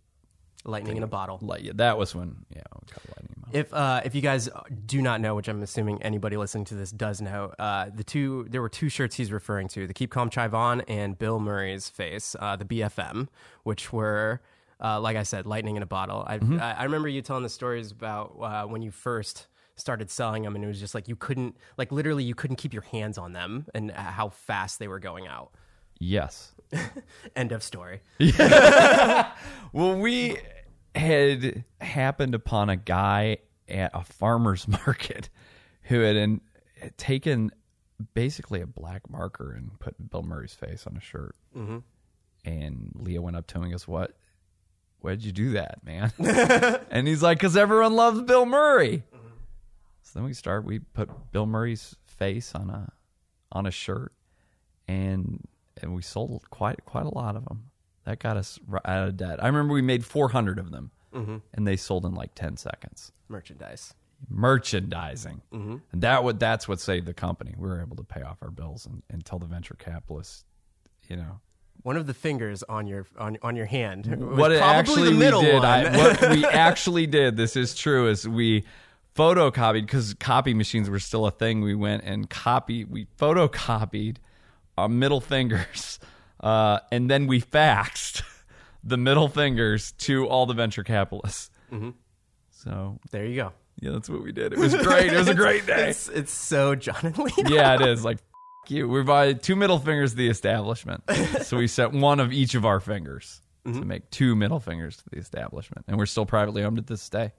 Lightning 0.65 0.97
in 0.97 1.03
a 1.03 1.07
bottle. 1.07 1.39
Like 1.41 1.63
yeah, 1.63 1.73
that 1.75 1.97
was 1.97 2.15
when 2.15 2.45
yeah, 2.49 2.61
we 2.73 2.87
got 2.93 3.03
lightning. 3.17 3.33
in 3.35 3.43
a 3.43 3.45
bottle. 3.45 3.59
If 3.59 3.73
uh, 3.73 4.01
if 4.05 4.15
you 4.15 4.21
guys 4.21 4.49
do 4.85 5.01
not 5.01 5.19
know, 5.21 5.35
which 5.35 5.47
I'm 5.47 5.61
assuming 5.61 6.01
anybody 6.01 6.37
listening 6.37 6.65
to 6.65 6.75
this 6.75 6.91
does 6.91 7.21
know, 7.21 7.53
uh, 7.59 7.89
the 7.93 8.03
two 8.03 8.47
there 8.49 8.61
were 8.61 8.69
two 8.69 8.89
shirts 8.89 9.15
he's 9.15 9.31
referring 9.31 9.67
to: 9.69 9.87
the 9.87 9.93
Keep 9.93 10.11
Calm 10.11 10.29
Chive 10.29 10.53
On 10.53 10.81
and 10.81 11.17
Bill 11.17 11.39
Murray's 11.39 11.89
face, 11.89 12.35
uh, 12.39 12.55
the 12.55 12.65
BFM, 12.65 13.27
which 13.63 13.91
were. 13.93 14.41
Uh, 14.83 14.99
like 14.99 15.15
I 15.15 15.23
said, 15.23 15.45
lightning 15.45 15.77
in 15.77 15.83
a 15.83 15.85
bottle. 15.85 16.25
I, 16.27 16.39
Mm-hmm. 16.39 16.59
I 16.59 16.73
I 16.79 16.83
remember 16.83 17.07
you 17.07 17.21
telling 17.21 17.43
the 17.43 17.47
stories 17.49 17.91
about 17.91 18.35
uh, 18.41 18.63
when 18.65 18.81
you 18.81 18.91
first 18.91 19.47
started 19.75 20.09
selling 20.11 20.43
them, 20.43 20.55
and 20.55 20.63
it 20.63 20.67
was 20.67 20.79
just 20.79 20.93
like 20.93 21.07
you 21.07 21.15
couldn't, 21.15 21.55
like 21.77 21.91
literally, 21.93 22.23
you 22.25 22.35
couldn't 22.35 22.57
keep 22.57 22.73
your 22.73 22.81
hands 22.81 23.17
on 23.17 23.31
them, 23.31 23.65
and 23.73 23.91
how 23.91 24.27
fast 24.29 24.79
they 24.79 24.89
were 24.89 24.99
going 24.99 25.25
out. 25.25 25.51
Yes. 26.03 26.53
End 27.35 27.51
of 27.51 27.63
story. 27.63 28.01
Well, 29.73 29.97
we 29.97 30.37
had 30.93 31.63
happened 31.81 32.35
upon 32.35 32.69
a 32.69 32.75
guy 32.75 33.37
at 33.67 33.89
a 33.95 34.03
farmer's 34.03 34.67
market 34.85 35.29
who 35.83 36.01
had, 36.01 36.15
in, 36.15 36.41
had 36.79 36.95
taken 36.95 37.49
basically 38.13 38.61
a 38.61 38.67
black 38.67 39.09
marker 39.09 39.51
and 39.51 39.79
put 39.79 39.95
Bill 40.11 40.21
Murray's 40.21 40.53
face 40.53 40.85
on 40.85 40.95
a 40.95 40.99
shirt. 41.01 41.35
Mm-hmm. 41.57 41.79
And 42.45 42.91
Leo 42.95 43.21
went 43.21 43.35
up 43.35 43.47
to 43.47 43.55
him 43.55 43.63
and 43.63 43.71
goes, 43.71 43.87
"What? 43.87 44.15
Why'd 44.99 45.23
you 45.23 45.31
do 45.31 45.53
that, 45.53 45.83
man?" 45.83 46.11
and 46.91 47.07
he's 47.07 47.23
like, 47.23 47.39
"Cause 47.39 47.57
everyone 47.57 47.95
loves 47.95 48.21
Bill 48.21 48.45
Murray." 48.45 49.03
So 50.01 50.19
then 50.19 50.25
we 50.25 50.33
start. 50.33 50.65
We 50.65 50.79
put 50.79 51.09
Bill 51.31 51.45
Murray's 51.45 51.95
face 52.05 52.53
on 52.53 52.69
a 52.69 52.91
on 53.51 53.65
a 53.65 53.71
shirt, 53.71 54.11
and 54.87 55.41
and 55.81 55.93
we 55.93 56.01
sold 56.01 56.49
quite 56.49 56.85
quite 56.85 57.05
a 57.05 57.13
lot 57.13 57.35
of 57.35 57.45
them. 57.45 57.69
That 58.05 58.19
got 58.19 58.35
us 58.35 58.59
out 58.85 59.07
of 59.07 59.17
debt. 59.17 59.41
I 59.41 59.47
remember 59.47 59.73
we 59.73 59.81
made 59.81 60.05
400 60.05 60.59
of 60.59 60.71
them, 60.71 60.91
mm-hmm. 61.13 61.37
and 61.53 61.67
they 61.67 61.77
sold 61.77 62.05
in 62.05 62.13
like 62.13 62.35
10 62.35 62.57
seconds. 62.57 63.13
Merchandise. 63.29 63.93
Merchandising, 64.29 65.41
mm-hmm. 65.53 65.77
and 65.91 66.01
that 66.01 66.23
would 66.23 66.39
that's 66.39 66.67
what 66.67 66.79
saved 66.79 67.05
the 67.05 67.13
company. 67.13 67.55
We 67.57 67.67
were 67.67 67.81
able 67.81 67.97
to 67.97 68.03
pay 68.03 68.21
off 68.21 68.37
our 68.41 68.51
bills 68.51 68.85
and, 68.85 69.03
and 69.09 69.25
tell 69.25 69.37
the 69.37 69.45
venture 69.45 69.75
capitalists, 69.75 70.45
you 71.09 71.17
know, 71.17 71.41
One 71.81 71.97
of 71.97 72.07
the 72.07 72.13
fingers 72.13 72.63
on 72.63 72.87
your 72.87 73.05
on 73.17 73.37
on 73.41 73.57
your 73.57 73.65
hand. 73.65 74.05
was 74.05 74.39
what 74.39 74.53
it 74.53 74.59
probably 74.59 74.77
actually 74.77 75.09
the 75.09 75.19
middle 75.19 75.41
we 75.41 75.47
did. 75.47 75.65
I, 75.65 75.97
what 76.21 76.31
we 76.31 76.45
actually 76.45 77.05
did, 77.05 77.35
this 77.35 77.57
is 77.57 77.75
true, 77.75 78.07
is 78.07 78.25
we 78.25 78.63
photocopied 79.15 79.81
because 79.81 80.13
copy 80.15 80.53
machines 80.53 80.89
were 80.89 80.99
still 80.99 81.25
a 81.25 81.31
thing. 81.31 81.61
We 81.61 81.75
went 81.75 82.03
and 82.03 82.29
copied, 82.29 82.89
we 82.89 83.07
photocopied 83.19 84.17
our 84.77 84.89
middle 84.89 85.21
fingers, 85.21 85.99
uh, 86.39 86.79
and 86.91 87.09
then 87.09 87.27
we 87.27 87.41
faxed 87.41 88.23
the 88.83 88.97
middle 88.97 89.27
fingers 89.27 89.91
to 89.99 90.27
all 90.27 90.45
the 90.45 90.53
venture 90.53 90.83
capitalists. 90.83 91.49
Mm-hmm. 91.71 91.91
So 92.51 92.99
there 93.11 93.25
you 93.25 93.35
go. 93.35 93.51
yeah, 93.81 93.91
that's 93.91 94.09
what 94.09 94.23
we 94.23 94.31
did. 94.31 94.53
It 94.53 94.59
was 94.59 94.73
great. 94.75 95.11
It 95.11 95.17
was 95.17 95.27
a 95.27 95.33
great 95.35 95.65
day. 95.67 95.89
It's 95.89 96.07
it's 96.09 96.31
so 96.31 96.75
John 96.75 96.95
and 97.03 97.17
Lee. 97.17 97.31
yeah, 97.47 97.75
it 97.75 97.81
is. 97.81 98.03
Like, 98.05 98.17
f- 98.17 98.71
you. 98.71 98.87
We 98.87 99.03
buy 99.03 99.33
two 99.33 99.55
middle 99.55 99.79
fingers 99.79 100.11
to 100.11 100.17
the 100.17 100.29
establishment. 100.29 101.03
so 101.41 101.57
we 101.57 101.67
set 101.67 101.91
one 101.91 102.19
of 102.19 102.31
each 102.31 102.55
of 102.55 102.65
our 102.65 102.79
fingers 102.79 103.39
Mm-hmm. 103.65 103.79
to 103.79 103.85
make 103.85 104.09
two 104.09 104.35
middle 104.35 104.59
fingers 104.59 104.97
to 104.97 105.03
the 105.09 105.17
establishment. 105.19 105.85
And 105.87 105.97
we're 105.97 106.05
still 106.05 106.25
privately 106.25 106.65
owned 106.65 106.75
to 106.75 106.81
this 106.81 107.07
day. 107.07 107.31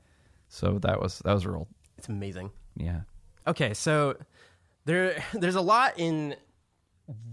So 0.49 0.79
that 0.79 0.99
was 0.99 1.19
that 1.19 1.35
was 1.35 1.45
real. 1.45 1.69
It's 1.99 2.09
amazing. 2.09 2.51
Yeah. 2.79 3.01
Okay, 3.47 3.75
so 3.75 4.17
there 4.87 5.23
there's 5.35 5.57
a 5.57 5.61
lot 5.61 5.99
in 5.99 6.35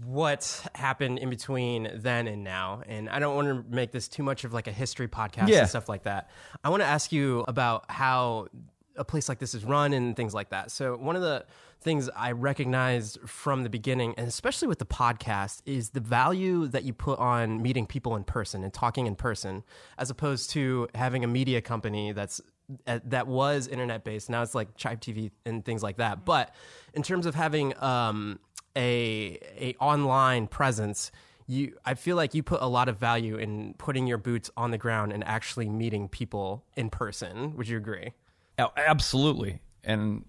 what 0.04 0.66
happened 0.74 1.18
in 1.18 1.30
between 1.30 1.90
then 1.94 2.26
and 2.26 2.44
now, 2.44 2.82
and 2.86 3.08
I 3.08 3.18
don't 3.18 3.34
want 3.34 3.48
to 3.48 3.74
make 3.74 3.92
this 3.92 4.08
too 4.08 4.22
much 4.22 4.44
of 4.44 4.52
like 4.52 4.66
a 4.66 4.72
history 4.72 5.08
podcast 5.08 5.48
Yeah. 5.48 5.60
and 5.60 5.68
stuff 5.68 5.88
like 5.88 6.02
that. 6.02 6.28
I 6.62 6.68
want 6.68 6.82
to 6.82 6.86
ask 6.86 7.10
you 7.12 7.44
about 7.48 7.90
how 7.90 8.48
a 8.96 9.04
place 9.04 9.28
like 9.28 9.38
this 9.38 9.54
is 9.54 9.64
run 9.64 9.94
and 9.94 10.14
things 10.14 10.34
like 10.34 10.50
that. 10.50 10.70
So 10.70 10.96
one 10.96 11.16
of 11.16 11.22
the 11.22 11.46
things 11.80 12.10
I 12.14 12.32
recognized 12.32 13.18
from 13.26 13.62
the 13.62 13.70
beginning, 13.70 14.14
and 14.18 14.28
especially 14.28 14.68
with 14.68 14.78
the 14.78 14.84
podcast, 14.86 15.62
is 15.64 15.90
the 15.90 16.00
value 16.00 16.66
that 16.68 16.84
you 16.84 16.92
put 16.92 17.18
on 17.18 17.62
meeting 17.62 17.86
people 17.86 18.14
in 18.16 18.24
person 18.24 18.62
and 18.62 18.72
talking 18.72 19.06
in 19.06 19.16
person, 19.16 19.64
as 19.96 20.10
opposed 20.10 20.50
to 20.50 20.88
having 20.94 21.24
a 21.24 21.26
media 21.26 21.62
company 21.62 22.12
that's 22.12 22.40
uh, 22.86 23.00
that 23.04 23.26
was 23.26 23.66
internet 23.66 24.04
based. 24.04 24.28
Now 24.30 24.42
it's 24.42 24.54
like 24.54 24.76
Chive 24.76 25.00
TV 25.00 25.30
and 25.46 25.64
things 25.64 25.82
like 25.82 25.96
that. 25.96 26.24
But 26.26 26.54
in 26.94 27.02
terms 27.02 27.26
of 27.26 27.34
having 27.34 27.76
um, 27.82 28.38
a 28.76 29.38
a 29.58 29.74
online 29.80 30.46
presence, 30.46 31.10
you 31.46 31.76
I 31.84 31.94
feel 31.94 32.16
like 32.16 32.34
you 32.34 32.42
put 32.42 32.62
a 32.62 32.66
lot 32.66 32.88
of 32.88 32.98
value 32.98 33.36
in 33.36 33.74
putting 33.78 34.06
your 34.06 34.18
boots 34.18 34.50
on 34.56 34.70
the 34.70 34.78
ground 34.78 35.12
and 35.12 35.24
actually 35.24 35.68
meeting 35.68 36.08
people 36.08 36.64
in 36.76 36.90
person. 36.90 37.56
Would 37.56 37.68
you 37.68 37.76
agree? 37.76 38.12
Oh, 38.58 38.70
absolutely. 38.76 39.60
And 39.84 40.24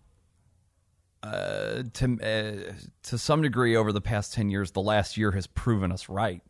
uh, 1.21 1.83
to 1.93 2.19
uh, 2.21 2.73
to 3.03 3.17
some 3.17 3.41
degree, 3.41 3.75
over 3.75 3.91
the 3.91 4.01
past 4.01 4.33
ten 4.33 4.49
years, 4.49 4.71
the 4.71 4.81
last 4.81 5.17
year 5.17 5.31
has 5.31 5.47
proven 5.47 5.91
us 5.91 6.09
right. 6.09 6.41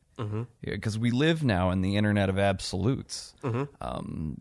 Because 0.62 0.98
we 0.98 1.10
live 1.10 1.44
now 1.44 1.72
in 1.72 1.82
the 1.82 1.98
internet 1.98 2.30
of 2.30 2.38
absolutes. 2.38 3.34
Um, 3.82 4.38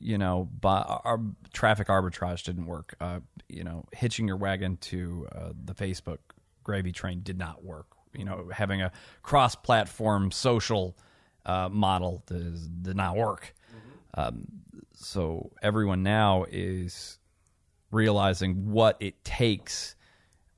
you 0.00 0.18
know, 0.18 0.48
our 0.64 1.20
traffic 1.52 1.86
arbitrage 1.86 2.42
didn't 2.42 2.66
work. 2.66 2.96
Uh, 3.00 3.20
you 3.48 3.62
know, 3.62 3.84
hitching 3.92 4.26
your 4.26 4.36
wagon 4.36 4.78
to 4.78 5.28
uh, 5.32 5.52
the 5.64 5.74
Facebook 5.74 6.18
gravy 6.62 6.92
train 6.92 7.20
did 7.22 7.38
not 7.38 7.64
work. 7.64 7.86
You 8.14 8.24
know, 8.24 8.50
having 8.52 8.82
a 8.82 8.92
cross-platform 9.22 10.32
social 10.32 10.96
uh, 11.46 11.68
model 11.70 12.22
does, 12.26 12.68
did 12.68 12.96
not 12.96 13.16
work. 13.16 13.54
Um, 14.14 14.46
so 14.94 15.50
everyone 15.62 16.02
now 16.02 16.44
is 16.50 17.18
realizing 17.90 18.70
what 18.70 18.96
it 19.00 19.24
takes. 19.24 19.96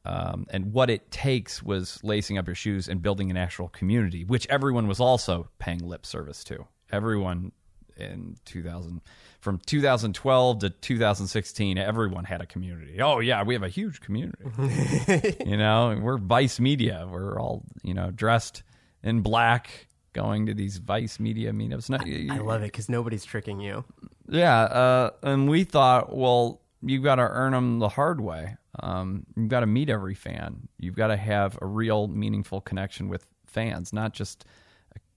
Um, 0.06 0.46
and 0.50 0.73
what 0.73 0.90
it 0.90 1.11
takes 1.11 1.62
was 1.62 2.02
lacing 2.04 2.37
up 2.37 2.46
your 2.46 2.54
shoes 2.54 2.88
and 2.88 3.00
building 3.00 3.30
an 3.30 3.38
actual 3.38 3.68
community, 3.68 4.25
which 4.25 4.46
everyone 4.49 4.87
was 4.87 5.00
also 5.00 5.49
paying 5.58 5.78
lip 5.78 6.04
service 6.04 6.44
to. 6.44 6.66
Everyone 6.92 7.52
in 7.96 8.37
2000, 8.44 9.00
from 9.44 9.58
2012 9.66 10.58
to 10.60 10.70
2016, 10.70 11.76
everyone 11.76 12.24
had 12.24 12.40
a 12.40 12.46
community. 12.46 13.00
Oh, 13.02 13.20
yeah, 13.20 13.42
we 13.42 13.52
have 13.52 13.62
a 13.62 13.68
huge 13.68 14.00
community. 14.00 14.42
you 15.46 15.58
know, 15.58 16.00
we're 16.00 16.16
Vice 16.16 16.58
Media. 16.58 17.06
We're 17.08 17.38
all, 17.38 17.62
you 17.82 17.92
know, 17.92 18.10
dressed 18.10 18.62
in 19.02 19.20
black 19.20 19.86
going 20.14 20.46
to 20.46 20.54
these 20.54 20.78
Vice 20.78 21.20
Media 21.20 21.52
meetups. 21.52 21.90
No, 21.90 21.98
I 22.34 22.38
love 22.38 22.62
it 22.62 22.72
because 22.72 22.88
nobody's 22.88 23.26
tricking 23.26 23.60
you. 23.60 23.84
yeah, 24.30 24.62
uh, 24.62 25.10
and 25.22 25.46
we 25.46 25.64
thought, 25.64 26.16
well, 26.16 26.62
you've 26.80 27.04
got 27.04 27.16
to 27.16 27.28
earn 27.28 27.52
them 27.52 27.80
the 27.80 27.90
hard 27.90 28.22
way. 28.22 28.56
Um, 28.80 29.26
you've 29.36 29.48
got 29.48 29.60
to 29.60 29.66
meet 29.66 29.90
every 29.90 30.14
fan. 30.14 30.68
You've 30.78 30.96
got 30.96 31.08
to 31.08 31.18
have 31.18 31.58
a 31.60 31.66
real, 31.66 32.08
meaningful 32.08 32.62
connection 32.62 33.08
with 33.08 33.26
fans, 33.44 33.92
not 33.92 34.14
just 34.14 34.46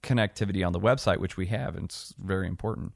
connectivity 0.02 0.66
on 0.66 0.74
the 0.74 0.80
website, 0.80 1.16
which 1.16 1.38
we 1.38 1.46
have, 1.46 1.76
and 1.76 1.86
it's 1.86 2.14
very 2.22 2.46
important. 2.46 2.92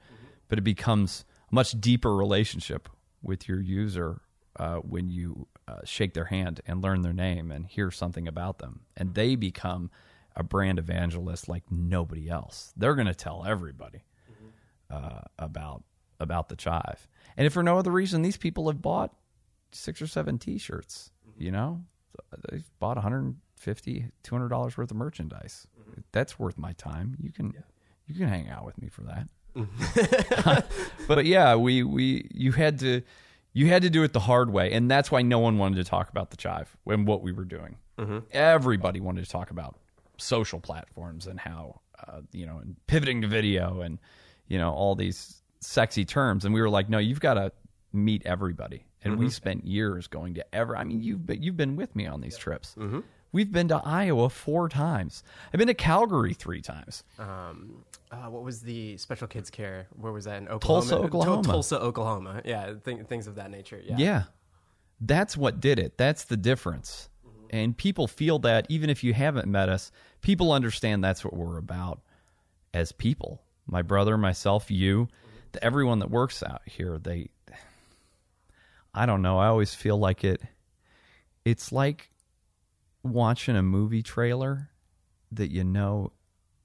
But 0.53 0.59
it 0.59 0.65
becomes 0.65 1.25
a 1.51 1.55
much 1.55 1.81
deeper 1.81 2.15
relationship 2.15 2.91
with 3.23 3.49
your 3.49 3.59
user 3.59 4.21
uh, 4.57 4.81
when 4.81 5.09
you 5.09 5.49
uh, 5.67 5.79
shake 5.85 6.13
their 6.13 6.27
hand 6.27 6.61
and 6.67 6.83
learn 6.83 7.01
their 7.01 7.15
name 7.15 7.51
and 7.51 7.67
hear 7.67 7.91
something 7.91 8.29
about 8.29 8.59
them, 8.59 8.81
and 8.95 9.15
they 9.15 9.35
become 9.35 9.91
a 10.37 10.43
brand 10.43 10.79
evangelist 10.79 11.49
like 11.49 11.63
nobody 11.71 12.29
else. 12.29 12.75
They're 12.77 12.95
going 12.95 13.07
to 13.07 13.15
tell 13.15 13.47
everybody 13.47 14.05
uh, 14.91 15.23
about 15.39 15.85
about 16.21 16.51
the 16.51 16.57
chive. 16.57 17.09
And 17.35 17.47
if 17.47 17.55
for 17.55 17.63
no 17.63 17.79
other 17.79 17.91
reason, 17.91 18.21
these 18.21 18.37
people 18.37 18.67
have 18.69 18.83
bought 18.83 19.15
six 19.71 20.03
or 20.03 20.07
seven 20.07 20.37
T-shirts. 20.39 21.13
You 21.39 21.51
know, 21.53 21.81
they've 22.51 22.71
bought 22.79 22.97
150 22.99 24.07
200 24.23 24.49
dollars 24.51 24.77
worth 24.77 24.91
of 24.91 24.99
merchandise. 24.99 25.67
That's 26.13 26.39
worth 26.39 26.59
my 26.59 26.75
time. 26.75 27.17
You 27.19 27.33
can 27.33 27.55
you 28.07 28.15
can 28.15 28.29
hang 28.29 28.51
out 28.51 28.67
with 28.67 28.77
me 28.77 28.91
for 28.91 29.01
that. 29.05 29.29
but 31.09 31.25
yeah, 31.25 31.55
we 31.55 31.83
we 31.83 32.29
you 32.33 32.53
had 32.53 32.79
to 32.81 33.03
you 33.53 33.69
had 33.69 33.83
to 33.83 33.91
do 33.91 34.03
it 34.03 34.13
the 34.13 34.21
hard 34.21 34.51
way, 34.51 34.73
and 34.73 34.91
that's 34.91 35.11
why 35.11 35.23
no 35.23 35.39
one 35.39 35.59
wanted 35.59 35.77
to 35.77 35.85
talk 35.85 36.09
about 36.09 36.31
the 36.31 36.37
chive 36.37 36.75
and 36.87 37.07
what 37.07 37.23
we 37.23 37.33
were 37.33 37.45
doing. 37.45 37.77
Mm-hmm. 37.99 38.19
Everybody 38.31 39.01
wanted 39.01 39.25
to 39.25 39.31
talk 39.31 39.51
about 39.51 39.77
social 40.19 40.61
platforms 40.61 41.27
and 41.27 41.39
how 41.39 41.81
uh, 42.07 42.21
you 42.33 42.47
know 42.47 42.59
and 42.59 42.77
pivoting 42.87 43.23
to 43.23 43.29
video 43.29 43.81
and 43.81 43.99
you 44.49 44.59
know 44.59 44.73
all 44.73 44.95
these 44.95 45.43
sexy 45.61 46.05
terms, 46.05 46.45
and 46.45 46.55
we 46.55 46.61
were 46.61 46.71
like, 46.71 46.89
no, 46.89 46.99
you've 46.99 47.21
got 47.21 47.35
to 47.35 47.53
meet 47.93 48.23
everybody. 48.25 48.85
And 49.05 49.19
we 49.19 49.27
mm-hmm. 49.27 49.31
spent 49.31 49.65
years 49.67 50.07
going 50.07 50.35
to 50.35 50.55
ever. 50.55 50.77
I 50.77 50.85
mean, 50.85 51.03
you've 51.03 51.27
been, 51.27 51.43
you've 51.43 51.57
been 51.57 51.75
with 51.75 51.97
me 51.97 52.07
on 52.07 52.21
these 52.21 52.37
trips. 52.37 52.77
Mm-hmm. 52.79 53.01
We've 53.33 53.51
been 53.51 53.69
to 53.69 53.81
Iowa 53.83 54.29
four 54.29 54.69
times. 54.69 55.25
I've 55.53 55.59
been 55.59 55.69
to 55.69 55.75
Calgary 55.75 56.35
three 56.35 56.61
times. 56.61 57.03
Um, 57.19 57.85
uh, 58.11 58.29
what 58.29 58.43
was 58.45 58.61
the 58.61 58.99
special 58.99 59.27
kids 59.27 59.51
care? 59.51 59.87
Where 59.99 60.13
was 60.13 60.27
that 60.27 60.37
in 60.37 60.49
Oklahoma? 60.49 60.89
Tulsa, 60.89 61.05
Oklahoma. 61.07 61.43
Tulsa, 61.43 61.81
Oklahoma. 61.81 62.43
Yeah, 62.45 62.75
th- 62.85 63.07
things 63.07 63.27
of 63.27 63.37
that 63.37 63.51
nature. 63.51 63.81
Yeah. 63.83 63.97
Yeah. 63.97 64.23
That's 65.01 65.37
what 65.37 65.61
did 65.61 65.79
it. 65.79 65.97
That's 65.97 66.25
the 66.25 66.37
difference. 66.37 67.09
And 67.51 67.77
people 67.77 68.07
feel 68.07 68.39
that 68.41 68.67
even 68.69 68.89
if 68.91 69.03
you 69.03 69.13
haven't 69.15 69.47
met 69.49 69.69
us, 69.69 69.93
people 70.21 70.53
understand 70.53 71.03
that's 71.03 71.25
what 71.25 71.35
we're 71.35 71.59
about 71.59 72.01
as 72.73 72.93
people. 72.93 73.43
My 73.67 73.83
brother, 73.83 74.17
myself, 74.17 74.71
you, 74.71 75.09
the, 75.53 75.63
everyone 75.63 75.99
that 76.01 76.11
works 76.11 76.43
out 76.43 76.63
here, 76.67 76.99
they 76.99 77.29
I 78.95 79.07
don't 79.07 79.23
know, 79.23 79.39
I 79.39 79.47
always 79.47 79.75
feel 79.75 79.99
like 79.99 80.25
it 80.25 80.43
it's 81.45 81.73
like 81.73 82.11
watching 83.03 83.57
a 83.57 83.63
movie 83.63 84.03
trailer 84.03 84.71
that 85.33 85.51
you 85.51 85.65
know 85.65 86.13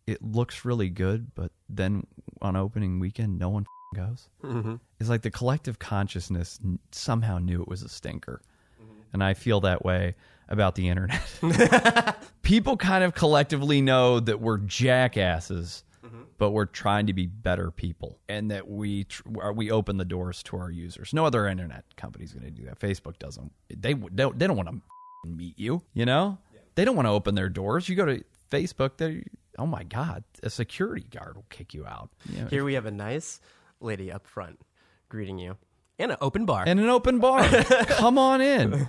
it 0.05 0.21
looks 0.21 0.65
really 0.65 0.89
good, 0.89 1.33
but 1.35 1.51
then 1.69 2.05
on 2.41 2.55
opening 2.55 2.99
weekend 2.99 3.39
no 3.39 3.49
one 3.49 3.65
goes. 3.95 4.29
Mm-hmm. 4.43 4.75
It's 4.99 5.09
like 5.09 5.21
the 5.21 5.31
collective 5.31 5.79
consciousness 5.79 6.59
n- 6.63 6.79
somehow 6.91 7.39
knew 7.39 7.61
it 7.61 7.67
was 7.67 7.83
a 7.83 7.89
stinker. 7.89 8.41
Mm-hmm. 8.81 9.01
And 9.13 9.23
I 9.23 9.33
feel 9.33 9.61
that 9.61 9.83
way 9.83 10.15
about 10.49 10.75
the 10.75 10.89
internet. 10.89 11.21
People 12.41 12.77
kind 12.77 13.03
of 13.03 13.13
collectively 13.13 13.81
know 13.81 14.19
that 14.19 14.39
we're 14.39 14.59
jackasses 14.59 15.83
mm-hmm. 16.07 16.23
but 16.37 16.51
we're 16.51 16.65
trying 16.65 17.07
to 17.07 17.13
be 17.13 17.27
better 17.27 17.71
people, 17.71 18.19
and 18.29 18.51
that 18.51 18.67
we 18.67 19.05
tr- 19.05 19.51
we 19.53 19.71
open 19.71 19.97
the 19.97 20.05
doors 20.05 20.43
to 20.43 20.57
our 20.57 20.71
users. 20.71 21.13
No 21.13 21.25
other 21.25 21.47
internet 21.47 21.83
company 21.95 22.25
is 22.25 22.33
going 22.33 22.45
to 22.45 22.51
do 22.51 22.65
that. 22.65 22.79
Facebook 22.79 23.17
doesn't. 23.19 23.51
They 23.69 23.93
they 23.93 23.93
don't, 23.93 24.39
they 24.39 24.47
don't 24.47 24.57
want 24.57 24.69
to 24.69 24.81
meet 25.27 25.57
you. 25.59 25.81
You 25.93 26.05
know, 26.05 26.37
they 26.75 26.85
don't 26.85 26.95
want 26.95 27.07
to 27.07 27.11
open 27.11 27.35
their 27.35 27.49
doors. 27.49 27.87
You 27.89 27.95
go 27.95 28.05
to 28.05 28.23
Facebook, 28.51 28.97
they 28.97 29.23
oh 29.59 29.65
my 29.65 29.83
god, 29.83 30.23
a 30.43 30.49
security 30.49 31.05
guard 31.09 31.35
will 31.35 31.45
kick 31.49 31.73
you 31.73 31.85
out. 31.85 32.09
You 32.29 32.41
know, 32.41 32.47
Here 32.47 32.63
we 32.63 32.75
have 32.75 32.85
a 32.85 32.91
nice 32.91 33.39
lady 33.79 34.11
up 34.11 34.27
front 34.27 34.59
greeting 35.09 35.39
you 35.39 35.57
in 35.97 36.11
an 36.11 36.17
open 36.21 36.45
bar. 36.45 36.63
and 36.67 36.79
an 36.79 36.89
open 36.89 37.19
bar. 37.19 37.47
Come 37.87 38.17
on 38.17 38.41
in. 38.41 38.87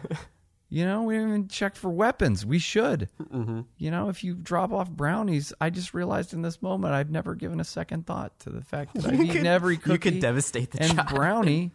You 0.71 0.85
know, 0.85 1.05
we 1.05 1.15
didn't 1.15 1.29
even 1.31 1.49
check 1.49 1.77
for 1.77 1.89
weapons. 1.89 2.45
We 2.45 2.59
should. 2.59 3.09
Mm-hmm. 3.33 3.61
You 3.79 3.91
know, 3.91 4.11
if 4.11 4.23
you 4.23 4.35
drop 4.35 4.71
off 4.71 4.91
brownies, 4.91 5.51
I 5.63 5.71
just 5.71 5.95
realized 5.95 6.35
in 6.35 6.43
this 6.43 6.61
moment 6.61 6.93
I've 6.93 7.11
never 7.11 7.35
given 7.35 7.59
a 7.61 7.65
second 7.65 8.07
thought 8.07 8.39
to 8.41 8.51
the 8.51 8.61
fact 8.61 8.93
that 8.95 9.07
I've 9.07 9.15
You 9.19 9.23
eaten 9.23 9.37
could- 9.39 9.47
every 9.47 9.79
you 9.87 9.99
could 9.99 10.21
devastate 10.21 10.73
the 10.73 10.83
and 10.83 10.95
child. 10.97 11.09
brownie 11.09 11.71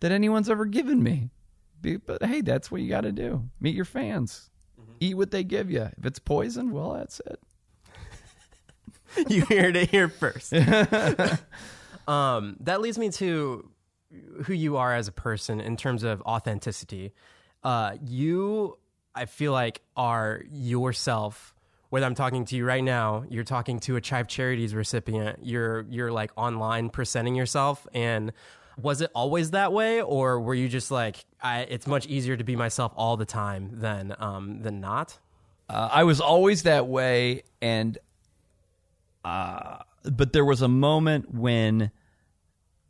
that 0.00 0.12
anyone's 0.12 0.48
ever 0.48 0.64
given 0.64 1.02
me. 1.02 1.28
Be- 1.80 1.96
But 1.96 2.22
hey, 2.24 2.40
that's 2.40 2.70
what 2.70 2.80
you 2.80 2.88
got 2.88 3.02
to 3.02 3.12
do. 3.12 3.48
Meet 3.60 3.74
your 3.74 3.84
fans. 3.84 4.50
Mm-hmm. 4.80 4.92
Eat 5.00 5.16
what 5.16 5.30
they 5.30 5.44
give 5.44 5.70
you. 5.70 5.88
If 5.98 6.04
it's 6.06 6.18
poison, 6.18 6.72
well, 6.72 6.94
that's 6.94 7.20
it. 7.20 7.40
you 9.28 9.44
heard 9.46 9.76
it 9.76 9.90
here 9.90 10.08
first. 10.08 10.52
um, 12.08 12.56
that 12.60 12.80
leads 12.80 12.98
me 12.98 13.10
to 13.10 13.70
who 14.44 14.52
you 14.52 14.76
are 14.76 14.94
as 14.94 15.08
a 15.08 15.12
person 15.12 15.60
in 15.60 15.76
terms 15.76 16.02
of 16.02 16.22
authenticity. 16.22 17.12
Uh, 17.62 17.96
you, 18.04 18.78
I 19.14 19.26
feel 19.26 19.52
like, 19.52 19.82
are 19.96 20.42
yourself. 20.50 21.54
Whether 21.90 22.04
I'm 22.06 22.14
talking 22.14 22.44
to 22.46 22.56
you 22.56 22.66
right 22.66 22.84
now, 22.84 23.24
you're 23.30 23.44
talking 23.44 23.80
to 23.80 23.96
a 23.96 24.00
Chive 24.00 24.28
Charities 24.28 24.74
recipient. 24.74 25.38
You're 25.42 25.86
you're 25.88 26.12
like 26.12 26.30
online 26.36 26.90
presenting 26.90 27.34
yourself, 27.34 27.86
and 27.94 28.32
was 28.80 29.00
it 29.00 29.10
always 29.14 29.50
that 29.50 29.72
way, 29.72 30.00
or 30.02 30.40
were 30.40 30.54
you 30.54 30.68
just 30.68 30.90
like, 30.90 31.24
I, 31.42 31.60
it's 31.62 31.86
much 31.86 32.06
easier 32.06 32.36
to 32.36 32.44
be 32.44 32.56
myself 32.56 32.92
all 32.96 33.16
the 33.16 33.24
time 33.24 33.70
than 33.80 34.14
um, 34.18 34.62
than 34.62 34.80
not? 34.80 35.18
Uh, 35.68 35.88
I 35.92 36.04
was 36.04 36.20
always 36.20 36.62
that 36.62 36.86
way, 36.86 37.42
and 37.60 37.98
uh, 39.24 39.78
but 40.04 40.32
there 40.32 40.44
was 40.44 40.62
a 40.62 40.68
moment 40.68 41.34
when 41.34 41.90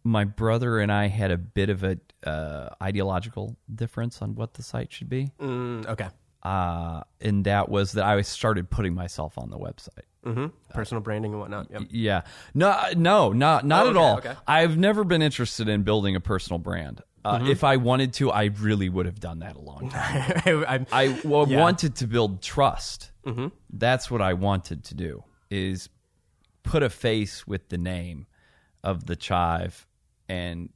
my 0.05 0.25
brother 0.25 0.79
and 0.79 0.93
I 0.93 1.09
had 1.09 1.31
a 1.31 1.39
bit 1.39 1.71
of 1.71 1.83
a 1.83 1.99
uh, 2.25 2.71
ideological 2.83 3.57
difference 3.75 4.23
on 4.23 4.35
what 4.35 4.55
the 4.55 4.63
site 4.63 4.93
should 4.93 5.09
be, 5.09 5.33
Mm, 5.41 5.87
okay. 5.87 6.09
Uh, 6.49 7.03
and 7.21 7.45
that 7.45 7.69
was 7.69 7.93
that 7.93 8.05
I 8.05 8.23
started 8.23 8.71
putting 8.71 8.95
myself 8.95 9.37
on 9.39 9.51
the 9.51 9.59
website. 9.59 10.07
hmm 10.25 10.47
Personal 10.73 11.03
branding 11.03 11.33
and 11.33 11.41
whatnot. 11.41 11.71
Yep. 11.71 11.83
Yeah, 11.91 12.23
no, 12.55 12.75
no, 12.97 13.33
not 13.33 13.65
not 13.67 13.87
Oh, 13.87 13.91
at 13.91 13.97
all. 13.97 14.17
okay. 14.19 14.35
I've 14.47 14.77
never 14.79 15.05
been 15.05 15.23
interested 15.23 15.69
in 15.69 15.83
building 15.83 16.17
a 16.17 16.21
personal 16.21 16.59
brand. 16.59 17.03
Uh, 17.25 17.39
Mm-hmm. 17.39 17.49
If 17.49 17.65
I 17.65 17.77
wanted 17.77 18.13
to, 18.15 18.31
I 18.31 18.45
really 18.45 18.89
would 18.89 19.05
have 19.07 19.21
done 19.21 19.41
that 19.41 19.57
a 19.57 19.61
long 19.61 19.91
time. 19.91 20.65
I'm- 20.67 20.87
I 20.93 21.21
well, 21.25 21.47
Yeah. 21.49 21.61
wanted 21.61 21.97
to 21.97 22.07
build 22.07 22.41
trust. 22.43 23.11
That's 23.71 24.11
what 24.11 24.23
I 24.23 24.33
wanted 24.33 24.85
to 24.85 24.95
do 24.95 25.25
is 25.51 25.91
put 26.63 26.83
a 26.83 26.89
face 26.89 27.47
with 27.47 27.69
the 27.69 27.77
name 27.77 28.27
of 28.83 29.05
the 29.05 29.17
chive 29.17 29.87
and 30.29 30.71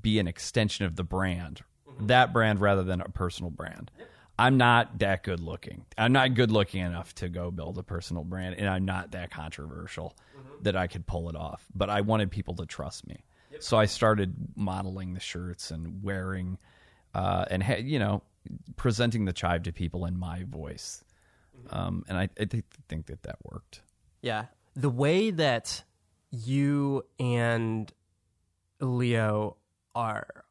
be 0.00 0.20
an 0.20 0.28
extension 0.28 0.86
of 0.86 0.94
the 0.94 1.02
brand, 1.02 1.62
that 2.02 2.32
brand 2.32 2.60
rather 2.60 2.84
than 2.84 3.00
a 3.00 3.08
personal 3.08 3.50
brand. 3.50 3.90
I'm 4.40 4.56
not 4.56 4.98
that 5.00 5.22
good 5.22 5.40
looking. 5.40 5.84
I'm 5.98 6.12
not 6.12 6.32
good 6.32 6.50
looking 6.50 6.80
enough 6.80 7.14
to 7.16 7.28
go 7.28 7.50
build 7.50 7.76
a 7.76 7.82
personal 7.82 8.24
brand, 8.24 8.54
and 8.56 8.68
I'm 8.68 8.86
not 8.86 9.10
that 9.10 9.30
controversial 9.30 10.16
that 10.62 10.74
I 10.76 10.86
could 10.86 11.06
pull 11.06 11.28
it 11.28 11.36
off. 11.36 11.66
But 11.74 11.90
I 11.90 12.00
wanted 12.00 12.30
people 12.30 12.54
to 12.56 12.64
trust 12.66 13.06
me, 13.06 13.22
so 13.58 13.76
I 13.76 13.84
started 13.84 14.34
modeling 14.56 15.12
the 15.12 15.20
shirts 15.20 15.70
and 15.70 16.02
wearing, 16.02 16.56
uh, 17.14 17.44
and 17.50 17.62
ha- 17.62 17.82
you 17.82 17.98
know, 17.98 18.22
presenting 18.76 19.26
the 19.26 19.34
chive 19.34 19.64
to 19.64 19.72
people 19.72 20.06
in 20.06 20.18
my 20.18 20.44
voice. 20.44 21.04
Um, 21.68 22.04
and 22.08 22.16
I, 22.16 22.30
I 22.40 22.46
think, 22.46 22.64
think 22.88 23.06
that 23.06 23.22
that 23.24 23.36
worked. 23.44 23.82
Yeah. 24.22 24.46
The 24.74 24.88
way 24.88 25.30
that 25.30 25.84
you 26.30 27.04
and 27.18 27.92
Leo 28.80 29.58
are 29.94 30.44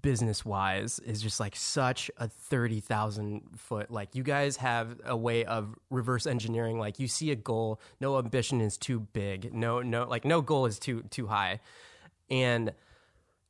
business 0.00 0.44
wise 0.44 0.98
is 1.00 1.22
just 1.22 1.40
like 1.40 1.56
such 1.56 2.10
a 2.16 2.28
30,000 2.28 3.42
foot. 3.56 3.90
Like, 3.90 4.14
you 4.14 4.22
guys 4.22 4.56
have 4.58 5.00
a 5.04 5.16
way 5.16 5.44
of 5.44 5.74
reverse 5.90 6.26
engineering. 6.26 6.78
Like, 6.78 6.98
you 6.98 7.08
see 7.08 7.30
a 7.30 7.36
goal, 7.36 7.80
no 8.00 8.18
ambition 8.18 8.60
is 8.60 8.76
too 8.76 9.00
big. 9.00 9.52
No, 9.52 9.82
no, 9.82 10.04
like, 10.04 10.24
no 10.24 10.40
goal 10.40 10.66
is 10.66 10.78
too, 10.78 11.02
too 11.10 11.26
high. 11.26 11.60
And 12.30 12.72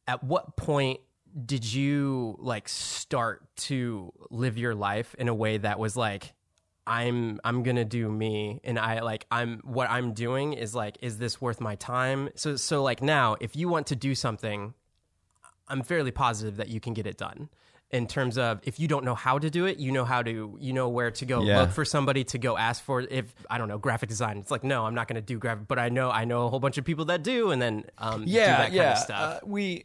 at 0.08 0.24
what 0.24 0.56
point 0.56 1.00
did 1.46 1.64
you 1.72 2.36
like 2.40 2.68
start 2.68 3.42
to 3.56 4.12
live 4.30 4.58
your 4.58 4.74
life 4.74 5.14
in 5.18 5.28
a 5.28 5.34
way 5.34 5.56
that 5.58 5.78
was 5.78 5.96
like 5.96 6.34
I'm 6.86 7.40
I'm 7.44 7.62
to 7.62 7.84
do 7.84 8.10
me 8.10 8.60
and 8.64 8.78
I 8.78 9.00
like 9.00 9.26
I'm 9.30 9.60
what 9.64 9.88
I'm 9.90 10.12
doing 10.12 10.52
is 10.52 10.74
like 10.74 10.98
is 11.00 11.18
this 11.18 11.40
worth 11.40 11.60
my 11.60 11.76
time? 11.76 12.28
So 12.34 12.56
so 12.56 12.82
like 12.82 13.02
now 13.02 13.36
if 13.40 13.56
you 13.56 13.68
want 13.68 13.86
to 13.88 13.96
do 13.96 14.14
something 14.14 14.74
I'm 15.72 15.82
fairly 15.82 16.10
positive 16.12 16.56
that 16.58 16.68
you 16.68 16.78
can 16.80 16.92
get 16.94 17.06
it 17.06 17.16
done. 17.16 17.48
In 17.90 18.06
terms 18.06 18.38
of 18.38 18.60
if 18.62 18.80
you 18.80 18.88
don't 18.88 19.04
know 19.04 19.14
how 19.14 19.38
to 19.38 19.50
do 19.50 19.66
it, 19.66 19.78
you 19.78 19.92
know 19.92 20.04
how 20.06 20.22
to 20.22 20.56
you 20.60 20.72
know 20.72 20.88
where 20.88 21.10
to 21.10 21.26
go 21.26 21.42
Yeah. 21.42 21.60
look 21.60 21.72
for 21.72 21.84
somebody 21.84 22.24
to 22.24 22.38
go 22.38 22.56
ask 22.56 22.82
for 22.82 23.00
if 23.02 23.34
I 23.50 23.58
don't 23.58 23.68
know 23.68 23.76
graphic 23.78 24.08
design. 24.08 24.38
It's 24.38 24.50
like 24.50 24.64
no, 24.64 24.86
I'm 24.86 24.94
not 24.94 25.08
going 25.08 25.16
to 25.16 25.20
do 25.22 25.38
graphic, 25.38 25.68
but 25.68 25.78
I 25.78 25.88
know 25.90 26.10
I 26.10 26.24
know 26.24 26.46
a 26.46 26.48
whole 26.48 26.60
bunch 26.60 26.78
of 26.78 26.84
people 26.84 27.04
that 27.06 27.22
do 27.22 27.50
and 27.50 27.60
then 27.60 27.84
um 27.98 28.24
do 28.24 28.32
that 28.32 28.68
kind 28.70 28.80
of 28.80 28.98
stuff. 28.98 29.42
Uh, 29.42 29.46
we, 29.46 29.84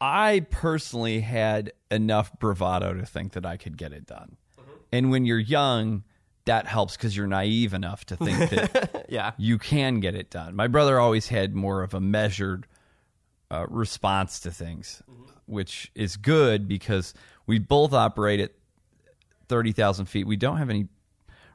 I 0.00 0.46
personally 0.50 1.20
had 1.20 1.72
enough 1.90 2.32
bravado 2.38 2.94
to 2.94 3.04
think 3.04 3.32
that 3.32 3.44
I 3.44 3.58
could 3.58 3.76
get 3.76 3.92
it 3.92 4.06
done. 4.06 4.36
Mm-hmm. 4.58 4.70
And 4.92 5.10
when 5.10 5.26
you're 5.26 5.38
young, 5.38 6.04
that 6.46 6.66
helps 6.66 6.96
because 6.96 7.14
you're 7.14 7.26
naive 7.26 7.74
enough 7.74 8.06
to 8.06 8.16
think 8.16 8.48
that 8.50 9.04
yeah. 9.10 9.32
you 9.36 9.58
can 9.58 10.00
get 10.00 10.14
it 10.14 10.30
done. 10.30 10.56
My 10.56 10.68
brother 10.68 10.98
always 10.98 11.28
had 11.28 11.54
more 11.54 11.82
of 11.82 11.92
a 11.92 12.00
measured 12.00 12.66
uh, 13.50 13.66
response 13.68 14.40
to 14.40 14.50
things, 14.50 15.02
which 15.46 15.90
is 15.94 16.16
good 16.16 16.68
because 16.68 17.14
we 17.46 17.58
both 17.58 17.92
operate 17.92 18.40
at 18.40 18.52
30,000 19.48 20.06
feet. 20.06 20.26
We 20.26 20.36
don't 20.36 20.58
have 20.58 20.70
any 20.70 20.88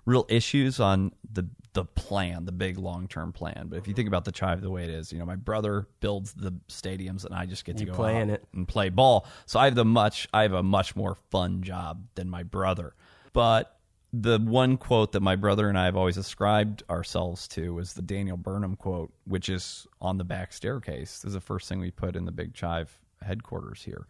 real 0.05 0.25
issues 0.29 0.79
on 0.79 1.11
the 1.31 1.47
the 1.73 1.83
plan, 1.83 2.45
the 2.45 2.53
big 2.53 2.77
long 2.77 3.05
term 3.05 3.33
plan. 3.33 3.65
But 3.69 3.75
if 3.77 3.85
you 3.87 3.93
think 3.93 4.07
about 4.07 4.23
the 4.23 4.31
chive 4.31 4.61
the 4.61 4.69
way 4.69 4.85
it 4.85 4.89
is, 4.89 5.11
you 5.11 5.19
know, 5.19 5.25
my 5.25 5.35
brother 5.35 5.87
builds 5.99 6.31
the 6.31 6.53
stadiums 6.69 7.25
and 7.25 7.35
I 7.35 7.45
just 7.45 7.65
get 7.65 7.75
to 7.77 7.83
You 7.83 7.89
go 7.91 7.95
play 7.97 8.21
in 8.21 8.29
it. 8.29 8.45
and 8.53 8.65
play 8.65 8.87
ball. 8.87 9.27
So 9.45 9.59
I 9.59 9.65
have 9.65 9.75
the 9.75 9.83
much 9.83 10.29
I 10.33 10.43
have 10.43 10.53
a 10.53 10.63
much 10.63 10.95
more 10.95 11.15
fun 11.31 11.63
job 11.63 12.05
than 12.15 12.29
my 12.29 12.43
brother. 12.43 12.93
But 13.33 13.74
the 14.21 14.39
one 14.39 14.77
quote 14.77 15.11
that 15.11 15.21
my 15.21 15.35
brother 15.35 15.67
and 15.67 15.77
I 15.77 15.85
have 15.85 15.97
always 15.97 16.17
ascribed 16.17 16.83
ourselves 16.89 17.47
to 17.49 17.73
was 17.73 17.93
the 17.93 18.01
Daniel 18.01 18.37
Burnham 18.37 18.75
quote, 18.75 19.11
which 19.25 19.49
is 19.49 19.87
on 19.99 20.17
the 20.17 20.23
back 20.23 20.53
staircase. 20.53 21.19
This 21.19 21.29
is 21.29 21.33
the 21.33 21.41
first 21.41 21.67
thing 21.67 21.79
we 21.79 21.91
put 21.91 22.15
in 22.15 22.25
the 22.25 22.31
Big 22.31 22.53
Chive 22.53 22.97
headquarters 23.21 23.83
here, 23.83 24.07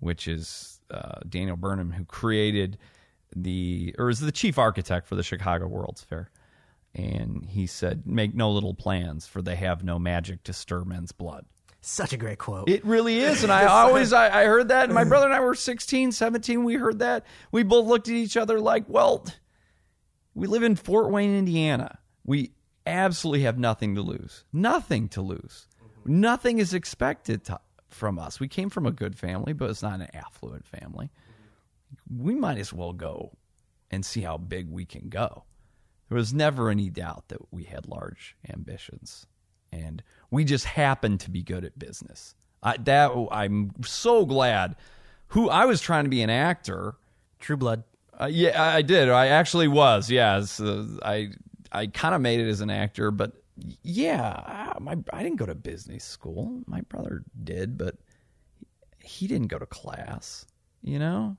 which 0.00 0.26
is 0.26 0.80
uh, 0.90 1.20
Daniel 1.28 1.56
Burnham, 1.56 1.92
who 1.92 2.04
created 2.04 2.78
the 3.34 3.94
or 3.98 4.10
is 4.10 4.20
the 4.20 4.32
chief 4.32 4.58
architect 4.58 5.06
for 5.06 5.16
the 5.16 5.22
Chicago 5.22 5.66
World's 5.66 6.02
Fair. 6.02 6.30
And 6.94 7.46
he 7.46 7.66
said, 7.66 8.06
"Make 8.06 8.34
no 8.34 8.50
little 8.50 8.74
plans, 8.74 9.26
for 9.26 9.42
they 9.42 9.56
have 9.56 9.82
no 9.82 9.98
magic 9.98 10.44
to 10.44 10.52
stir 10.52 10.84
men's 10.84 11.12
blood." 11.12 11.46
Such 11.84 12.12
a 12.12 12.16
great 12.16 12.38
quote. 12.38 12.68
It 12.68 12.84
really 12.84 13.18
is. 13.18 13.42
And 13.42 13.52
I 13.52 13.64
always, 13.82 14.12
I, 14.12 14.42
I 14.42 14.44
heard 14.44 14.68
that. 14.68 14.84
And 14.84 14.94
my 14.94 15.02
brother 15.02 15.26
and 15.26 15.34
I 15.34 15.40
were 15.40 15.56
16, 15.56 16.12
17. 16.12 16.62
We 16.62 16.74
heard 16.74 17.00
that. 17.00 17.26
We 17.50 17.64
both 17.64 17.86
looked 17.86 18.06
at 18.06 18.14
each 18.14 18.36
other 18.36 18.60
like, 18.60 18.84
well, 18.86 19.26
we 20.34 20.46
live 20.46 20.62
in 20.62 20.76
Fort 20.76 21.10
Wayne, 21.10 21.36
Indiana. 21.36 21.98
We 22.24 22.52
absolutely 22.86 23.42
have 23.42 23.58
nothing 23.58 23.94
to 23.94 24.02
lose. 24.02 24.44
Nothing 24.52 25.08
to 25.10 25.22
lose. 25.22 25.68
Nothing 26.04 26.58
is 26.58 26.74
expected 26.74 27.44
to, 27.44 27.60
from 27.88 28.18
us. 28.18 28.40
We 28.40 28.48
came 28.48 28.70
from 28.70 28.86
a 28.86 28.92
good 28.92 29.18
family, 29.18 29.52
but 29.52 29.70
it's 29.70 29.82
not 29.82 30.00
an 30.00 30.08
affluent 30.14 30.66
family. 30.66 31.10
We 32.10 32.34
might 32.34 32.58
as 32.58 32.72
well 32.72 32.92
go 32.92 33.32
and 33.90 34.04
see 34.04 34.22
how 34.22 34.38
big 34.38 34.70
we 34.70 34.84
can 34.84 35.08
go. 35.08 35.44
There 36.08 36.16
was 36.16 36.34
never 36.34 36.70
any 36.70 36.90
doubt 36.90 37.28
that 37.28 37.52
we 37.52 37.64
had 37.64 37.86
large 37.86 38.36
ambitions, 38.48 39.26
and 39.70 40.02
we 40.30 40.44
just 40.44 40.64
happened 40.64 41.20
to 41.20 41.30
be 41.30 41.42
good 41.42 41.64
at 41.64 41.78
business. 41.78 42.34
I, 42.62 42.76
that 42.78 43.12
I'm 43.30 43.72
so 43.82 44.24
glad. 44.24 44.76
Who 45.28 45.48
I 45.48 45.64
was 45.64 45.80
trying 45.80 46.04
to 46.04 46.10
be 46.10 46.22
an 46.22 46.30
actor. 46.30 46.94
True 47.38 47.56
Blood. 47.56 47.84
Uh, 48.20 48.26
yeah, 48.30 48.62
I 48.62 48.82
did. 48.82 49.08
I 49.08 49.28
actually 49.28 49.68
was. 49.68 50.10
Yeah, 50.10 50.42
so 50.42 50.86
I 51.02 51.30
I 51.72 51.86
kind 51.86 52.14
of 52.14 52.20
made 52.20 52.40
it 52.40 52.48
as 52.48 52.60
an 52.60 52.70
actor, 52.70 53.10
but 53.10 53.32
yeah, 53.82 54.74
my 54.80 54.96
I 55.12 55.22
didn't 55.22 55.36
go 55.38 55.46
to 55.46 55.54
business 55.54 56.04
school. 56.04 56.62
My 56.66 56.82
brother 56.82 57.24
did, 57.42 57.78
but 57.78 57.96
he 59.00 59.26
didn't 59.26 59.48
go 59.48 59.58
to 59.58 59.66
class. 59.66 60.46
You 60.82 60.98
know, 60.98 61.36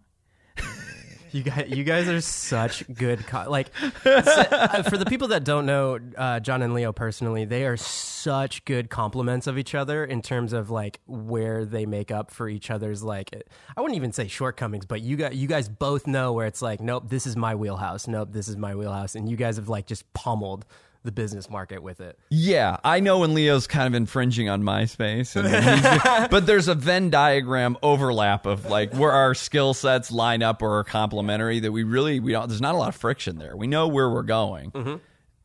You 1.34 1.41
guys, 1.43 1.65
you 1.69 1.84
guys 1.84 2.08
are 2.08 2.22
such 2.22 2.84
good. 2.93 3.26
Co- 3.26 3.50
like 3.50 3.69
so, 4.04 4.12
uh, 4.12 4.84
for 4.84 4.98
the 4.98 5.06
people 5.06 5.30
that 5.30 5.43
don't 5.43 5.65
know 5.65 6.00
uh, 6.15 6.39
John 6.39 6.62
and 6.62 6.74
Leo 6.74 6.91
personally, 6.91 7.46
they 7.46 7.65
are 7.65 7.76
such 7.76 8.63
good 8.65 8.89
complements 8.89 9.48
of 9.48 9.58
each 9.58 9.74
other 9.74 10.06
in 10.06 10.22
terms 10.22 10.54
of 10.54 10.69
like 10.69 11.00
where 11.08 11.65
they 11.65 11.86
make 11.88 12.12
up 12.12 12.30
for 12.30 12.48
each 12.48 12.69
other's 12.69 13.02
like. 13.02 13.32
I 13.76 13.82
wouldn't 13.82 13.98
even 13.98 14.12
say 14.12 14.28
shortcomings, 14.28 14.86
but 14.86 15.02
you 15.02 15.17
guys, 15.17 15.36
you 15.36 15.48
guys 15.48 15.67
both 15.67 16.06
know 16.06 16.34
where 16.34 16.46
it's 16.46 16.62
like, 16.62 16.80
nope, 16.80 17.06
this 17.08 17.26
is 17.26 17.36
my 17.36 17.56
wheelhouse. 17.56 18.08
Nope, 18.08 18.30
this 18.32 18.48
is 18.48 18.56
my 18.56 18.76
wheelhouse, 18.76 19.15
and 19.15 19.28
you 19.28 19.36
guys 19.36 19.56
have 19.56 19.69
like 19.69 19.88
just 19.88 20.12
pummeled 20.13 20.65
the 21.04 21.12
business 21.12 21.50
market 21.50 21.84
with 21.84 22.00
it. 22.02 22.18
Yeah, 22.30 22.78
I 22.84 23.00
know 23.00 23.20
when 23.20 23.34
Leo's 23.34 23.68
kind 23.68 23.88
of 23.88 23.94
infringing 23.94 24.50
on 24.50 24.63
my 24.63 24.86
space, 24.86 25.36
and 25.36 25.50
but 26.32 26.46
there's 26.46 26.68
a 26.68 26.76
Venn 26.76 27.10
diagram 27.10 27.78
overlap 27.84 28.46
of 28.46 28.66
like 28.66 28.94
where 28.94 29.12
our 29.12 29.36
skill 29.36 29.74
sets 29.74 30.12
line 30.12 30.42
up 30.42 30.62
or 30.62 30.80
are 30.80 30.84
complementary 30.84 31.60
that 31.60 31.72
we 31.72 31.84
really 31.84 32.20
we 32.20 32.32
don't. 32.32 32.48
There's 32.48 32.62
not 32.62 32.76
a 32.76 32.78
lot 32.78 32.89
of 32.89 32.96
friction 32.96 33.38
there. 33.38 33.56
We 33.56 33.68
know 33.68 33.88
where 33.88 34.10
we're 34.10 34.24
going, 34.24 34.72
mm-hmm. 34.72 34.96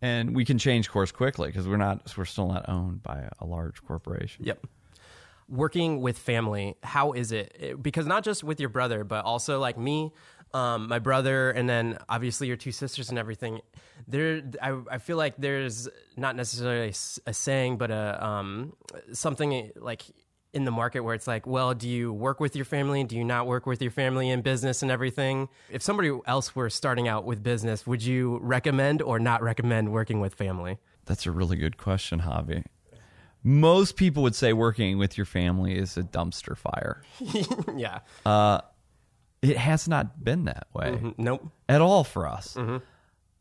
and 0.01 0.35
we 0.35 0.45
can 0.45 0.59
change 0.59 0.89
course 0.91 1.11
quickly 1.13 1.49
because 1.49 1.67
we're 1.67 1.77
not 1.77 2.15
we're 2.17 2.25
still 2.25 2.49
not 2.49 2.69
owned 2.69 3.03
by 3.03 3.29
a, 3.41 3.45
large 3.45 3.83
corporation. 3.85 4.45
Yep. 4.45 4.67
Working 5.49 6.03
with 6.03 6.19
family, 6.19 6.77
how 6.83 7.13
is? 7.13 7.33
It- 7.33 7.83
Because 7.83 8.07
not 8.07 8.23
just 8.23 8.45
with 8.45 8.61
your 8.61 8.69
brother, 8.69 9.03
but 9.03 9.25
also 9.25 9.59
like 9.59 9.79
me, 9.79 10.13
um, 10.55 10.89
my 10.89 10.99
brother, 10.99 11.51
and 11.51 11.69
then 11.69 11.99
obviously 12.09 12.47
your 12.47 12.57
two 12.57 12.73
sisters 12.73 13.11
and 13.11 13.19
everything. 13.19 13.61
There, 14.07 14.43
I, 14.63 14.81
I 14.91 14.99
feel 14.99 15.17
like 15.17 15.37
there's 15.37 15.89
not 16.17 16.37
necessarily 16.37 16.95
a 17.27 17.35
saying, 17.35 17.79
but 17.79 17.91
a 17.91 18.25
um, 18.25 18.73
something 19.13 19.71
like 19.77 20.03
in 20.55 20.65
the 20.65 20.71
market 20.71 21.01
where 21.01 21.15
it's 21.15 21.27
like, 21.27 21.47
well, 21.47 21.75
do 21.75 21.89
you 21.89 22.13
work 22.13 22.41
with 22.41 22.57
your 22.57 22.65
family? 22.65 23.05
Do 23.05 23.17
you 23.17 23.25
not 23.25 23.47
work 23.47 23.67
with 23.67 23.83
your 23.83 23.91
family 23.91 24.31
in 24.31 24.41
business 24.41 24.83
and 24.83 24.91
everything? 24.91 25.49
If 25.71 25.83
somebody 25.83 26.11
else 26.27 26.57
were 26.57 26.71
starting 26.71 27.07
out 27.07 27.25
with 27.25 27.43
business, 27.43 27.87
would 27.87 28.03
you 28.03 28.39
recommend 28.43 29.03
or 29.03 29.19
not 29.19 29.43
recommend 29.43 29.93
working 29.93 30.21
with 30.21 30.35
family? 30.35 30.79
That's 31.05 31.27
a 31.27 31.31
really 31.31 31.57
good 31.57 31.77
question, 31.77 32.21
Javi. 32.21 32.65
Most 33.45 33.97
people 33.97 34.23
would 34.25 34.35
say 34.35 34.53
working 34.53 34.99
with 34.99 35.17
your 35.17 35.27
family 35.27 35.77
is 35.77 35.97
a 35.97 36.03
dumpster 36.03 36.57
fire. 36.57 37.03
yeah. 37.77 38.01
It 39.43 39.57
has 39.57 39.89
not 39.89 40.25
been 40.25 40.47
that 40.47 40.67
way. 40.75 40.93
Mm-hmm. 40.93 41.11
Nope. 41.23 41.47
at 41.69 41.81
all 41.81 42.05
for 42.05 42.27
us. 42.27 42.55
Mm-hmm. 42.55 42.79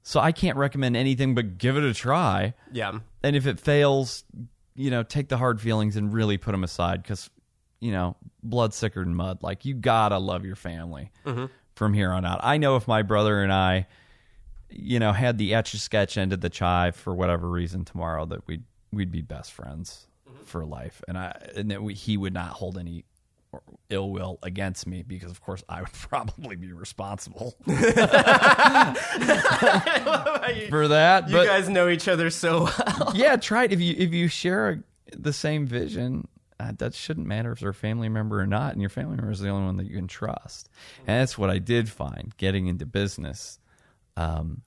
So 0.04 0.20
I 0.20 0.32
can't 0.32 0.58
recommend 0.58 0.96
anything 0.96 1.36
but 1.36 1.58
give 1.58 1.76
it 1.76 1.84
a 1.84 1.94
try. 1.94 2.54
Yeah. 2.72 3.00
And 3.24 3.36
if 3.36 3.46
it 3.46 3.60
fails, 3.60 4.24
you 4.76 4.90
know, 4.90 5.04
take 5.04 5.28
the 5.28 5.38
hard 5.38 5.60
feelings 5.60 5.98
and 5.98 6.14
really 6.14 6.38
put 6.38 6.52
them 6.54 6.64
aside 6.64 7.04
because, 7.04 7.30
you 7.82 7.92
know, 7.92 8.16
blood's 8.42 8.80
thicker 8.80 9.04
than 9.04 9.16
mud. 9.16 9.44
Like 9.44 9.66
you 9.66 9.74
gotta 9.74 10.18
love 10.18 10.46
your 10.46 10.56
family 10.56 11.12
mm-hmm. 11.26 11.46
from 11.76 11.94
here 11.94 12.12
on 12.12 12.26
out. 12.26 12.40
I 12.44 12.58
know 12.58 12.78
if 12.78 12.88
my 12.88 13.02
brother 13.02 13.44
and 13.44 13.52
I, 13.52 13.88
you 14.70 15.00
know, 15.00 15.12
had 15.12 15.38
the 15.38 15.54
etch 15.56 15.74
a 15.74 15.80
sketch 15.80 16.18
ended 16.18 16.42
the 16.42 16.50
chive 16.50 16.96
for 16.96 17.14
whatever 17.14 17.50
reason 17.50 17.84
tomorrow, 17.84 18.26
that 18.28 18.48
we'd 18.48 18.64
we'd 18.92 19.12
be 19.12 19.22
best 19.22 19.52
friends 19.52 20.08
for 20.46 20.66
life, 20.66 21.02
and 21.08 21.18
I 21.18 21.38
and 21.56 21.72
that 21.72 21.84
we, 21.84 21.94
he 21.94 22.18
would 22.18 22.34
not 22.34 22.52
hold 22.52 22.78
any 22.78 23.06
ill 23.90 24.10
will 24.12 24.38
against 24.44 24.86
me 24.88 25.02
because 25.04 25.32
of 25.32 25.42
course 25.42 25.64
I 25.70 25.82
would 25.82 25.94
probably 25.94 26.56
be 26.56 26.72
responsible 26.74 27.56
for 27.66 27.74
that. 30.88 31.26
You 31.28 31.36
but 31.36 31.46
guys 31.46 31.70
know 31.70 31.88
each 31.90 32.08
other 32.08 32.30
so 32.30 32.64
well. 32.66 33.12
yeah, 33.16 33.36
try 33.38 33.66
it 33.66 33.74
if 33.74 33.82
you 33.82 33.96
if 33.98 34.14
you 34.14 34.28
share 34.28 34.84
the 35.16 35.34
same 35.34 35.66
vision. 35.66 36.28
Uh, 36.60 36.72
that 36.80 36.96
shouldn't 36.96 37.28
matter 37.28 37.52
if 37.52 37.60
they're 37.60 37.70
a 37.70 37.74
family 37.74 38.10
member 38.10 38.42
or 38.42 38.48
not, 38.48 38.72
and 38.72 38.82
your 38.82 38.90
family 38.90 39.16
member 39.16 39.30
is 39.32 39.40
the 39.40 39.48
only 39.48 39.68
one 39.68 39.78
that 39.78 39.86
you 39.86 39.96
can 39.96 40.08
trust. 40.08 40.68
And 41.06 41.22
that's 41.22 41.38
what 41.38 41.52
I 41.52 41.60
did 41.60 41.88
find 41.88 42.36
getting 42.38 42.66
into 42.66 42.88
business. 42.88 43.60
Um, 44.16 44.64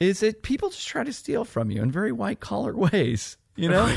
is 0.00 0.20
that 0.20 0.42
people 0.42 0.68
just 0.68 0.86
try 0.86 1.02
to 1.02 1.14
steal 1.14 1.46
from 1.46 1.70
you 1.70 1.82
in 1.82 1.90
very 1.90 2.12
white 2.12 2.40
collar 2.40 2.76
ways, 2.76 3.38
you 3.56 3.70
know? 3.70 3.94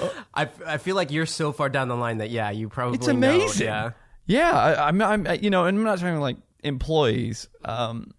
I, 0.34 0.48
I 0.66 0.78
feel 0.78 0.96
like 0.96 1.10
you're 1.10 1.26
so 1.26 1.52
far 1.52 1.68
down 1.68 1.88
the 1.88 1.96
line 1.96 2.18
that 2.18 2.30
yeah, 2.30 2.50
you 2.50 2.68
probably 2.68 2.98
It's 2.98 3.06
know, 3.06 3.14
amazing. 3.14 3.66
yeah. 3.66 3.90
Yeah, 4.26 4.52
I, 4.52 4.88
I'm, 4.88 5.02
I'm, 5.02 5.26
you 5.42 5.50
know, 5.50 5.64
and 5.64 5.76
I'm 5.76 5.84
not 5.84 5.98
talking 5.98 6.20
like 6.20 6.36
employees. 6.62 7.48
Um, 7.64 8.12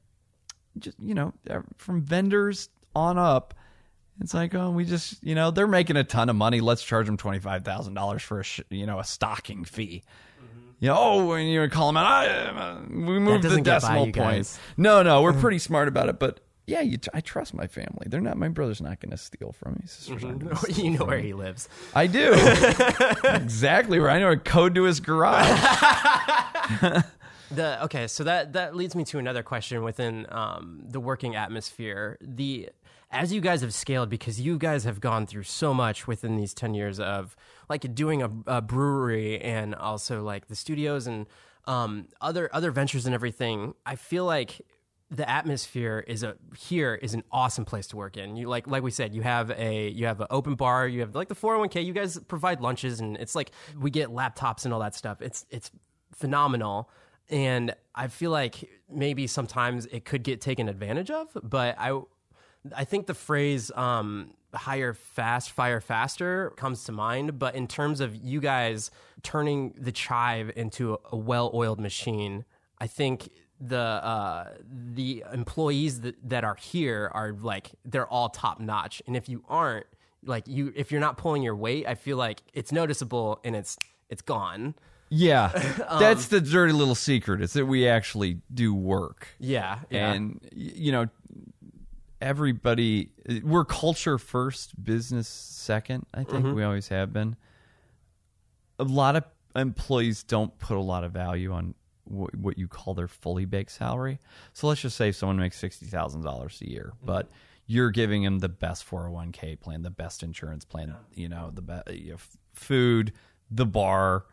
just 0.78 0.98
you 1.00 1.14
know, 1.14 1.34
from 1.78 2.02
vendors 2.04 2.70
on 2.96 3.18
up. 3.18 3.54
It's 4.22 4.34
like, 4.34 4.54
oh, 4.54 4.70
we 4.70 4.86
just, 4.86 5.24
you 5.24 5.34
know, 5.34 5.50
they're 5.50 5.66
making 5.68 5.96
a 5.96 6.04
ton 6.04 6.30
of 6.30 6.36
money. 6.36 6.62
Let's 6.62 6.84
charge 6.84 7.06
them 7.08 7.18
twenty 7.18 7.40
five 7.40 7.64
thousand 7.64 7.94
dollars 7.96 8.22
for 8.22 8.42
a, 8.42 8.44
sh- 8.44 8.62
you 8.70 8.86
know, 8.86 9.00
a 9.00 9.04
stocking 9.04 9.64
fee. 9.66 10.04
You 10.80 10.90
know, 10.90 10.98
oh, 11.00 11.26
when 11.26 11.48
you 11.48 11.68
call 11.70 11.88
them 11.88 11.98
out, 11.98 12.06
I, 12.06 12.28
uh, 12.28 12.82
we 12.90 13.18
moved 13.18 13.44
the 13.44 13.48
doesn't 13.50 13.64
get 13.64 13.82
by 13.82 13.96
decimal 14.06 14.12
points. 14.12 14.58
point. 14.58 14.78
No, 14.78 15.02
no, 15.02 15.22
we're 15.22 15.34
pretty 15.40 15.60
smart 15.60 15.88
about 15.88 16.10
it. 16.10 16.20
But 16.20 16.42
yeah, 16.66 16.82
you, 16.82 16.98
I 17.14 17.22
trust 17.22 17.54
my 17.54 17.68
family. 17.68 18.08
They're 18.08 18.22
not. 18.22 18.38
My 18.38 18.48
brother's 18.50 18.82
not 18.82 19.00
going 19.00 19.12
to 19.12 19.18
steal 19.18 19.52
from 19.52 19.74
me. 19.74 19.82
Steal 19.88 20.20
you 20.70 20.92
know 20.92 21.06
where 21.06 21.18
me. 21.18 21.24
he 21.24 21.34
lives. 21.34 21.68
I 21.94 22.08
do. 22.08 22.34
exactly 23.24 24.00
where 24.00 24.10
I 24.10 24.20
know 24.20 24.32
a 24.32 24.38
code 24.38 24.76
to 24.76 24.84
his 24.84 25.00
garage. 25.00 25.50
The 27.52 27.84
okay, 27.84 28.08
so 28.08 28.24
that 28.24 28.54
that 28.54 28.76
leads 28.76 28.96
me 28.96 29.04
to 29.06 29.20
another 29.20 29.44
question 29.44 29.84
within 29.84 30.26
um, 30.30 30.80
the 30.88 31.00
working 31.00 31.36
atmosphere. 31.36 32.18
The 32.20 32.70
as 33.12 33.32
you 33.32 33.42
guys 33.42 33.62
have 33.62 33.76
scaled, 33.76 34.10
because 34.10 34.42
you 34.42 34.58
guys 34.58 34.86
have 34.86 35.00
gone 35.00 35.28
through 35.28 35.44
so 35.44 35.72
much 35.72 36.08
within 36.08 36.36
these 36.36 36.54
ten 36.56 36.74
years 36.74 37.00
of 37.00 37.36
like 37.70 37.94
doing 37.94 38.24
a, 38.24 38.32
a 38.48 38.62
brewery 38.62 39.40
and 39.40 39.76
also 39.76 40.24
like 40.24 40.48
the 40.48 40.56
studios 40.56 41.06
and 41.06 41.28
um, 41.66 42.08
other 42.22 42.50
other 42.54 42.72
ventures 42.72 43.06
and 43.06 43.14
everything. 43.14 43.76
I 43.86 43.98
feel 43.98 44.26
like 44.26 44.62
the 45.14 45.30
atmosphere 45.30 46.04
is 46.08 46.24
a 46.24 46.36
here 46.58 46.96
is 46.96 47.14
an 47.14 47.24
awesome 47.32 47.66
place 47.66 47.86
to 47.88 47.96
work 47.96 48.18
in. 48.18 48.36
You 48.36 48.50
like 48.50 48.66
like 48.68 48.82
we 48.82 48.90
said, 48.90 49.14
you 49.14 49.22
have 49.22 49.52
a 49.52 49.90
you 49.90 50.08
have 50.08 50.20
an 50.22 50.28
open 50.32 50.56
bar, 50.56 50.88
you 50.88 51.02
have 51.02 51.14
like 51.14 51.28
the 51.28 51.36
401k, 51.36 51.86
you 51.86 51.94
guys 51.94 52.18
provide 52.28 52.62
lunches 52.62 53.00
and 53.00 53.16
it's 53.18 53.36
like 53.36 53.52
we 53.80 53.92
get 53.92 54.10
laptops 54.10 54.66
and 54.66 54.74
all 54.74 54.80
that 54.80 54.96
stuff. 54.96 55.22
It's 55.22 55.46
it's 55.52 55.70
phenomenal. 56.12 56.90
And 57.30 57.76
I 57.94 58.08
feel 58.08 58.32
like 58.32 58.68
maybe 58.90 59.28
sometimes 59.28 59.86
it 59.86 60.04
could 60.04 60.24
get 60.24 60.42
taken 60.42 60.68
advantage 60.68 61.12
of, 61.12 61.30
but 61.44 61.76
I 61.78 62.02
I 62.76 62.84
think 62.84 63.06
the 63.06 63.14
phrase 63.14 63.72
um, 63.76 64.34
hire 64.54 64.94
fast, 64.94 65.52
fire 65.52 65.82
faster 65.82 66.54
comes 66.56 66.86
to 66.86 66.92
mind. 66.92 67.38
But 67.38 67.56
in 67.56 67.68
terms 67.68 68.00
of 68.00 68.16
you 68.16 68.40
guys 68.40 68.90
turning 69.22 69.76
the 69.78 69.92
chive 69.92 70.52
into 70.56 70.94
a, 70.94 70.98
a 71.12 71.18
well 71.18 71.52
oiled 71.54 71.80
machine, 71.80 72.46
I 72.80 72.88
think 72.88 73.30
the 73.60 73.78
uh, 73.78 74.50
the 74.66 75.24
employees 75.32 76.02
that, 76.02 76.16
that 76.30 76.44
are 76.44 76.56
here 76.56 77.10
are 77.14 77.34
like 77.34 77.72
they're 77.86 78.08
all 78.08 78.30
top 78.30 78.60
notch. 78.60 79.02
And 79.08 79.16
if 79.16 79.30
you 79.30 79.44
aren't, 79.48 79.86
like 80.26 80.48
you 80.48 80.74
if 80.76 80.92
you're 80.92 81.02
not 81.02 81.18
pulling 81.18 81.44
your 81.44 81.56
weight, 81.56 81.88
I 81.88 81.96
feel 81.96 82.18
like 82.18 82.44
it's 82.54 82.72
noticeable 82.72 83.40
and 83.44 83.56
it's 83.56 83.78
it's 84.10 84.22
gone. 84.22 84.76
Yeah, 85.16 85.50
that's 86.00 86.28
the 86.28 86.42
dirty 86.42 86.74
little 86.74 86.96
secret 86.96 87.42
is 87.42 87.54
that 87.54 87.68
we 87.68 87.88
actually 87.88 88.40
do 88.52 88.74
work. 88.74 89.28
Yeah. 89.40 89.80
Yeah. 89.92 90.12
And, 90.12 90.40
you 90.52 90.92
know, 90.92 91.08
everybody, 92.20 93.12
we're 93.44 93.66
culture 93.66 94.18
first, 94.18 94.84
business 94.84 95.28
second, 95.28 96.08
I 96.16 96.24
think. 96.24 96.56
We 96.56 96.64
always 96.64 96.88
have 96.88 97.14
been. 97.14 97.36
A 98.80 98.84
lot 98.86 99.16
of 99.16 99.24
employees 99.56 100.24
don't 100.24 100.58
put 100.58 100.78
a 100.78 100.82
lot 100.82 101.04
of 101.04 101.12
value 101.12 101.52
on 101.52 101.76
what, 102.06 102.36
what 102.36 102.58
you 102.58 102.68
call 102.68 102.94
their 102.94 103.08
fully 103.08 103.46
baked 103.46 103.72
salary. 103.72 104.20
So 104.54 104.68
let's 104.68 104.82
just 104.82 104.98
say 104.98 105.12
someone 105.12 105.38
makes 105.38 105.62
$60,000 105.62 106.62
a 106.62 106.70
year, 106.70 106.94
but 107.04 107.30
you're 107.66 107.92
giving 107.92 108.24
them 108.24 108.40
the 108.40 108.50
best 108.50 108.90
401k 108.90 109.60
plan, 109.60 109.84
the 109.84 109.90
best 109.90 110.24
insurance 110.24 110.66
plan, 110.66 110.96
you 111.14 111.30
know, 111.30 111.52
the 111.54 111.62
best 111.62 111.92
you 111.92 112.12
know, 112.12 112.18
food, 112.54 113.14
the 113.50 113.66
bar, 113.66 114.26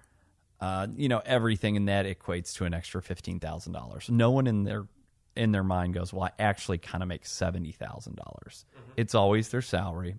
uh, 0.61 0.87
you 0.96 1.09
know, 1.09 1.22
everything 1.24 1.76
in 1.76 1.87
that 1.87 2.06
equates 2.06 2.52
to 2.54 2.64
an 2.64 2.74
extra 2.74 3.00
fifteen 3.00 3.40
thousand 3.40 3.72
dollars. 3.72 4.11
No 4.11 4.30
one 4.30 4.46
in 4.46 4.64
their 4.64 4.87
in 5.35 5.52
their 5.52 5.64
mind 5.64 5.94
goes, 5.94 6.12
"Well, 6.12 6.24
I 6.24 6.33
actually 6.42 6.78
kind 6.78 7.02
of 7.02 7.09
make 7.09 7.24
seventy 7.24 7.72
dollars." 8.14 8.66
It's 8.96 9.14
always 9.14 9.48
their 9.48 9.62
salary, 9.62 10.16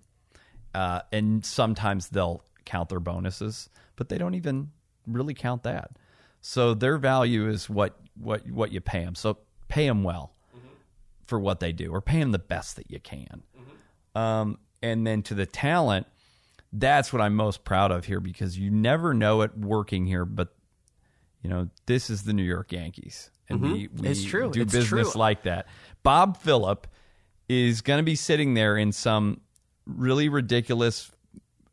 uh, 0.74 1.02
and 1.12 1.44
sometimes 1.46 2.08
they'll 2.08 2.42
count 2.64 2.88
their 2.88 3.00
bonuses, 3.00 3.68
but 3.94 4.08
they 4.08 4.18
don't 4.18 4.34
even 4.34 4.72
really 5.06 5.34
count 5.34 5.62
that. 5.62 5.92
So 6.42 6.74
their 6.74 6.98
value 6.98 7.48
is 7.48 7.70
what 7.70 7.96
what 8.18 8.46
what 8.50 8.72
you 8.72 8.80
pay 8.80 9.04
them. 9.04 9.14
So 9.14 9.38
pay 9.68 9.86
them 9.86 10.02
well 10.02 10.34
for 11.26 11.38
what 11.38 11.60
they 11.60 11.72
do, 11.72 11.90
or 11.90 12.00
pay 12.02 12.18
them 12.20 12.32
the 12.32 12.38
best 12.38 12.76
that 12.76 12.90
you 12.90 13.00
can. 13.00 13.42
Um, 14.14 14.58
and 14.82 15.06
then 15.06 15.22
to 15.22 15.34
the 15.34 15.46
talent, 15.46 16.06
that's 16.72 17.12
what 17.12 17.22
I'm 17.22 17.34
most 17.34 17.64
proud 17.64 17.90
of 17.92 18.04
here 18.04 18.20
because 18.20 18.58
you 18.58 18.70
never 18.70 19.14
know 19.14 19.40
it 19.42 19.56
working 19.56 20.04
here, 20.06 20.24
but 20.24 20.54
you 21.42 21.48
know 21.48 21.68
this 21.86 22.10
is 22.10 22.24
the 22.24 22.32
New 22.32 22.42
York 22.42 22.72
Yankees, 22.72 23.30
and 23.48 23.60
we, 23.62 23.68
we 23.72 23.88
Mm-hmm. 23.88 24.06
It's 24.06 24.24
true. 24.24 24.50
do 24.50 24.62
It's 24.62 24.72
business 24.72 25.12
true. 25.12 25.18
like 25.18 25.44
that. 25.44 25.66
Bob 26.02 26.36
Phillip 26.36 26.86
is 27.48 27.80
going 27.80 27.98
to 27.98 28.02
be 28.04 28.16
sitting 28.16 28.54
there 28.54 28.76
in 28.76 28.90
some 28.92 29.40
really 29.86 30.28
ridiculous 30.28 31.10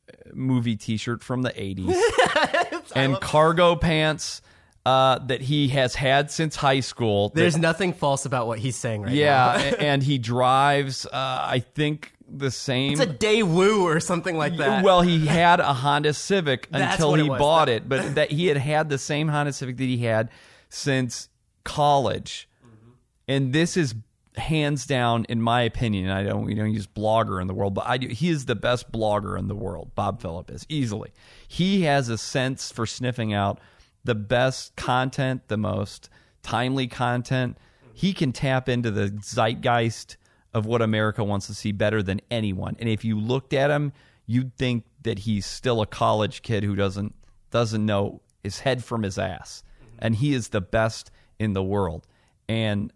uh, 0.10 0.30
movie 0.34 0.76
T-shirt 0.76 1.24
from 1.24 1.42
the 1.42 1.52
'80s 1.52 2.92
and 2.96 3.20
cargo 3.20 3.76
pants. 3.76 4.42
Uh, 4.86 5.20
that 5.20 5.42
he 5.42 5.68
has 5.70 5.96
had 5.96 6.32
since 6.32 6.56
high 6.56 6.80
school. 6.80 7.30
that- 7.30 7.36
There's 7.36 7.58
nothing 7.58 7.94
false 7.94 8.26
about 8.26 8.48
what 8.48 8.60
he's 8.60 8.76
saying 8.76 9.02
right 9.04 9.12
now. 9.14 9.18
yeah, 9.18 9.76
and 9.80 10.02
he 10.02 10.18
drives. 10.18 11.06
Uh, 11.06 11.10
I 11.14 11.60
think 11.76 12.14
the 12.28 12.52
same. 12.52 12.94
It's 12.94 13.02
a 13.02 13.08
Daewoo 13.08 13.82
or 13.84 14.00
something 14.00 14.38
like 14.38 14.58
that. 14.58 14.84
Well, 14.84 15.02
he 15.02 15.26
had 15.26 15.60
a 15.60 15.74
Honda 15.74 16.14
Civic 16.14 16.68
until 16.72 17.16
it 17.16 17.22
he 17.24 17.30
was. 17.30 17.40
bought 17.40 17.70
it, 17.70 17.90
but 17.90 18.16
that 18.16 18.32
he 18.32 18.48
had 18.48 18.58
had 18.58 18.90
the 18.90 18.98
same 18.98 19.28
Honda 19.28 19.54
Civic 19.54 19.78
that 19.78 19.84
he 19.84 19.98
had 20.00 20.30
since 20.70 21.30
college. 21.64 22.48
Mm-hmm. 22.66 22.90
And 23.28 23.54
this 23.54 23.78
is 23.78 23.96
hands 24.38 24.86
down, 24.86 25.26
in 25.28 25.42
my 25.42 25.62
opinion. 25.64 26.10
I 26.10 26.24
don't, 26.24 26.46
we 26.46 26.54
don't 26.56 26.72
use 26.74 26.88
blogger 26.88 27.42
in 27.42 27.48
the 27.48 27.54
world, 27.54 27.74
but 27.74 27.86
I 27.88 27.98
do. 27.98 28.08
He 28.08 28.30
is 28.30 28.46
the 28.46 28.56
best 28.56 28.92
blogger 28.92 29.38
in 29.38 29.48
the 29.48 29.56
world. 29.56 29.94
Bob 29.96 30.22
Phillip 30.22 30.50
is 30.52 30.66
easily. 30.70 31.12
He 31.48 31.82
has 31.84 32.10
a 32.10 32.18
sense 32.18 32.72
for 32.72 32.86
sniffing 32.86 33.34
out 33.34 33.60
the 34.04 34.16
best 34.16 34.76
content, 34.76 35.48
the 35.48 35.58
most 35.58 36.10
timely 36.44 36.88
content. 36.88 37.58
He 37.94 38.14
can 38.14 38.32
tap 38.32 38.70
into 38.70 38.92
the 38.92 39.10
zeitgeist 39.10 40.18
of 40.54 40.66
what 40.66 40.82
America 40.82 41.24
wants 41.24 41.48
to 41.48 41.54
see 41.54 41.72
better 41.72 42.02
than 42.02 42.22
anyone. 42.32 42.76
And 42.80 42.90
if 42.90 43.04
you 43.04 43.20
looked 43.20 43.54
at 43.54 43.70
him, 43.70 43.92
you'd 44.26 44.56
think 44.56 44.86
that 45.04 45.20
he's 45.20 45.46
still 45.46 45.82
a 45.82 45.86
college 45.86 46.42
kid 46.42 46.64
who 46.64 46.76
doesn't 46.76 47.14
doesn't 47.52 47.86
know 47.86 48.22
his 48.44 48.60
head 48.60 48.84
from 48.84 49.04
his 49.04 49.18
ass. 49.18 49.64
And 49.98 50.16
he 50.16 50.34
is 50.34 50.50
the 50.50 50.62
best 50.62 51.12
in 51.40 51.54
the 51.54 51.64
world. 51.64 52.08
And 52.48 52.94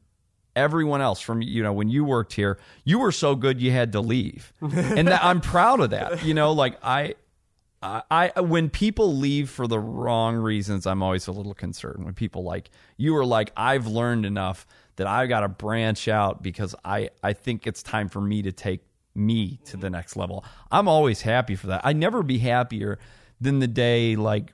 everyone 0.55 1.01
else 1.01 1.19
from 1.19 1.41
you 1.41 1.63
know 1.63 1.73
when 1.73 1.89
you 1.89 2.03
worked 2.05 2.33
here, 2.33 2.57
you 2.83 2.99
were 2.99 3.11
so 3.11 3.35
good 3.35 3.61
you 3.61 3.71
had 3.71 3.91
to 3.93 4.01
leave. 4.01 4.53
and 4.61 5.07
that, 5.07 5.23
I'm 5.23 5.41
proud 5.41 5.79
of 5.79 5.89
that. 5.91 6.23
You 6.23 6.33
know, 6.33 6.51
like 6.51 6.77
I 6.83 7.15
I, 7.83 8.31
I 8.35 8.41
when 8.41 8.69
people 8.69 9.15
leave 9.15 9.49
for 9.49 9.67
the 9.67 9.79
wrong 9.79 10.37
reasons, 10.37 10.87
I'm 10.87 11.03
always 11.03 11.27
a 11.27 11.31
little 11.31 11.53
concerned. 11.53 12.05
When 12.05 12.13
people 12.13 12.43
like 12.43 12.69
you 12.97 13.15
are 13.17 13.25
like, 13.25 13.51
I've 13.57 13.87
learned 13.87 14.25
enough 14.25 14.65
that 14.95 15.05
I've 15.05 15.27
got 15.29 15.41
to 15.41 15.49
branch 15.49 16.07
out 16.07 16.41
because 16.41 16.73
I 16.85 17.09
I 17.21 17.33
think 17.33 17.67
it's 17.67 17.83
time 17.83 18.07
for 18.07 18.21
me 18.21 18.41
to 18.43 18.51
take 18.51 18.85
me 19.15 19.59
to 19.65 19.77
the 19.77 19.89
next 19.89 20.15
level. 20.15 20.45
I'm 20.71 20.87
always 20.87 21.21
happy 21.21 21.55
for 21.55 21.67
that. 21.67 21.81
I'd 21.83 21.97
never 21.97 22.23
be 22.23 22.37
happier 22.39 22.99
than 23.41 23.59
the 23.59 23.67
day 23.67 24.15
like 24.15 24.53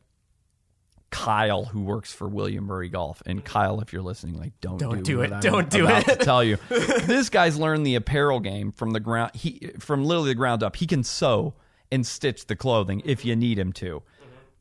Kyle, 1.12 1.66
who 1.66 1.82
works 1.82 2.14
for 2.14 2.28
William 2.28 2.66
Murray 2.66 2.90
Golf, 2.90 3.22
and 3.26 3.44
Kyle, 3.44 3.80
if 3.82 3.94
you're 3.94 4.02
listening, 4.02 4.40
like 4.40 4.54
don't 4.60 4.78
Don't 4.78 4.98
do, 4.98 5.04
do 5.04 5.22
it. 5.22 5.32
I'm 5.32 5.40
Don't 5.40 5.70
do 5.70 5.86
about 5.86 6.08
it. 6.08 6.20
To 6.20 6.26
tell 6.26 6.44
you, 6.44 6.58
this 6.70 7.30
guy's 7.30 7.58
learned 7.58 7.86
the 7.86 7.96
apparel 7.96 8.40
game 8.40 8.72
from 8.72 8.92
the 8.92 9.00
ground. 9.00 9.36
He 9.36 9.72
from 9.80 10.04
literally 10.04 10.32
the 10.32 10.36
ground 10.36 10.64
up. 10.64 10.76
He 10.76 10.88
can 10.88 11.04
sew 11.04 11.54
and 11.92 12.06
stitch 12.06 12.48
the 12.48 12.56
clothing 12.56 13.02
if 13.06 13.26
you 13.26 13.36
need 13.36 13.58
him 13.58 13.74
to, 13.74 14.04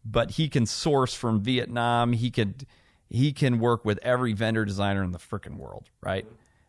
but 0.04 0.32
he 0.32 0.48
can 0.48 0.66
source 0.66 1.14
from 1.14 1.40
Vietnam. 1.40 2.12
He 2.12 2.30
could 2.30 2.66
he 3.10 3.32
can 3.32 3.58
work 3.58 3.84
with 3.84 3.98
every 4.02 4.32
vendor 4.32 4.64
designer 4.64 5.02
in 5.02 5.12
the 5.12 5.18
freaking 5.18 5.56
world. 5.56 5.88
Right. 6.02 6.26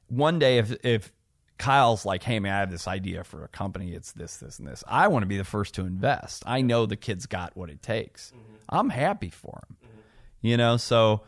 One 0.07 0.39
day, 0.39 0.57
if 0.57 0.75
if 0.83 1.11
Kyle's 1.57 2.05
like, 2.05 2.23
hey 2.23 2.39
man, 2.39 2.53
I 2.53 2.59
have 2.61 2.71
this 2.71 2.87
idea 2.87 3.23
for 3.23 3.43
a 3.43 3.47
company. 3.49 3.93
It's 3.93 4.13
this, 4.13 4.37
this, 4.37 4.59
and 4.59 4.67
this. 4.67 4.83
I 4.87 5.09
want 5.09 5.23
to 5.23 5.27
be 5.27 5.37
the 5.37 5.43
first 5.43 5.75
to 5.75 5.81
invest. 5.81 6.43
I 6.47 6.61
know 6.61 6.85
the 6.85 6.95
kid's 6.95 7.25
got 7.25 7.55
what 7.55 7.69
it 7.69 7.83
takes. 7.83 8.31
Mm-hmm. 8.31 8.55
I'm 8.69 8.89
happy 8.89 9.29
for 9.29 9.61
him. 9.67 9.77
Mm-hmm. 9.83 9.99
You 10.41 10.57
know, 10.57 10.77
so 10.77 11.21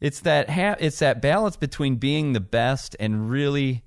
it's 0.00 0.20
that 0.20 0.48
ha- 0.48 0.76
it's 0.78 1.00
that 1.00 1.20
balance 1.20 1.56
between 1.56 1.96
being 1.96 2.32
the 2.32 2.40
best 2.40 2.96
and 3.00 3.28
really 3.28 3.82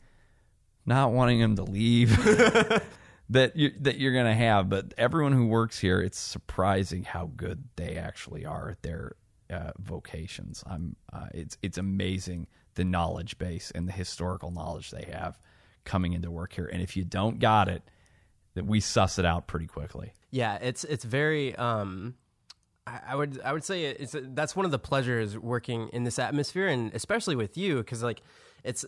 not 0.86 1.12
wanting 1.12 1.39
him 1.39 1.56
to 1.56 1.63
leave 1.63 2.12
that 3.29 3.55
you 3.55 3.71
that 3.81 3.97
you're 3.97 4.13
gonna 4.13 4.35
have. 4.35 4.69
But 4.69 4.93
everyone 4.97 5.33
who 5.33 5.47
works 5.47 5.79
here, 5.79 6.01
it's 6.01 6.19
surprising 6.19 7.03
how 7.03 7.31
good 7.35 7.65
they 7.75 7.95
actually 7.95 8.45
are 8.45 8.69
at 8.69 8.83
their 8.83 9.15
uh, 9.49 9.71
vocations. 9.79 10.63
I'm 10.65 10.95
uh, 11.11 11.27
it's 11.33 11.57
it's 11.61 11.77
amazing 11.77 12.47
the 12.75 12.83
knowledge 12.83 13.37
base 13.37 13.71
and 13.71 13.87
the 13.87 13.91
historical 13.91 14.51
knowledge 14.51 14.91
they 14.91 15.09
have 15.11 15.39
coming 15.83 16.13
into 16.13 16.29
work 16.29 16.53
here. 16.53 16.69
And 16.71 16.81
if 16.81 16.95
you 16.95 17.03
don't 17.03 17.39
got 17.39 17.67
it, 17.67 17.83
that 18.53 18.65
we 18.65 18.79
suss 18.79 19.19
it 19.19 19.25
out 19.25 19.47
pretty 19.47 19.67
quickly. 19.67 20.13
Yeah, 20.31 20.55
it's 20.55 20.83
it's 20.83 21.05
very. 21.05 21.55
Um, 21.55 22.15
I, 22.85 22.99
I 23.09 23.15
would 23.15 23.39
I 23.41 23.53
would 23.53 23.63
say 23.63 23.85
it's 23.85 24.15
that's 24.19 24.55
one 24.55 24.65
of 24.65 24.71
the 24.71 24.79
pleasures 24.79 25.37
working 25.37 25.89
in 25.89 26.03
this 26.03 26.19
atmosphere, 26.19 26.67
and 26.67 26.93
especially 26.93 27.35
with 27.35 27.57
you, 27.57 27.77
because 27.77 28.03
like 28.03 28.21
it's 28.63 28.86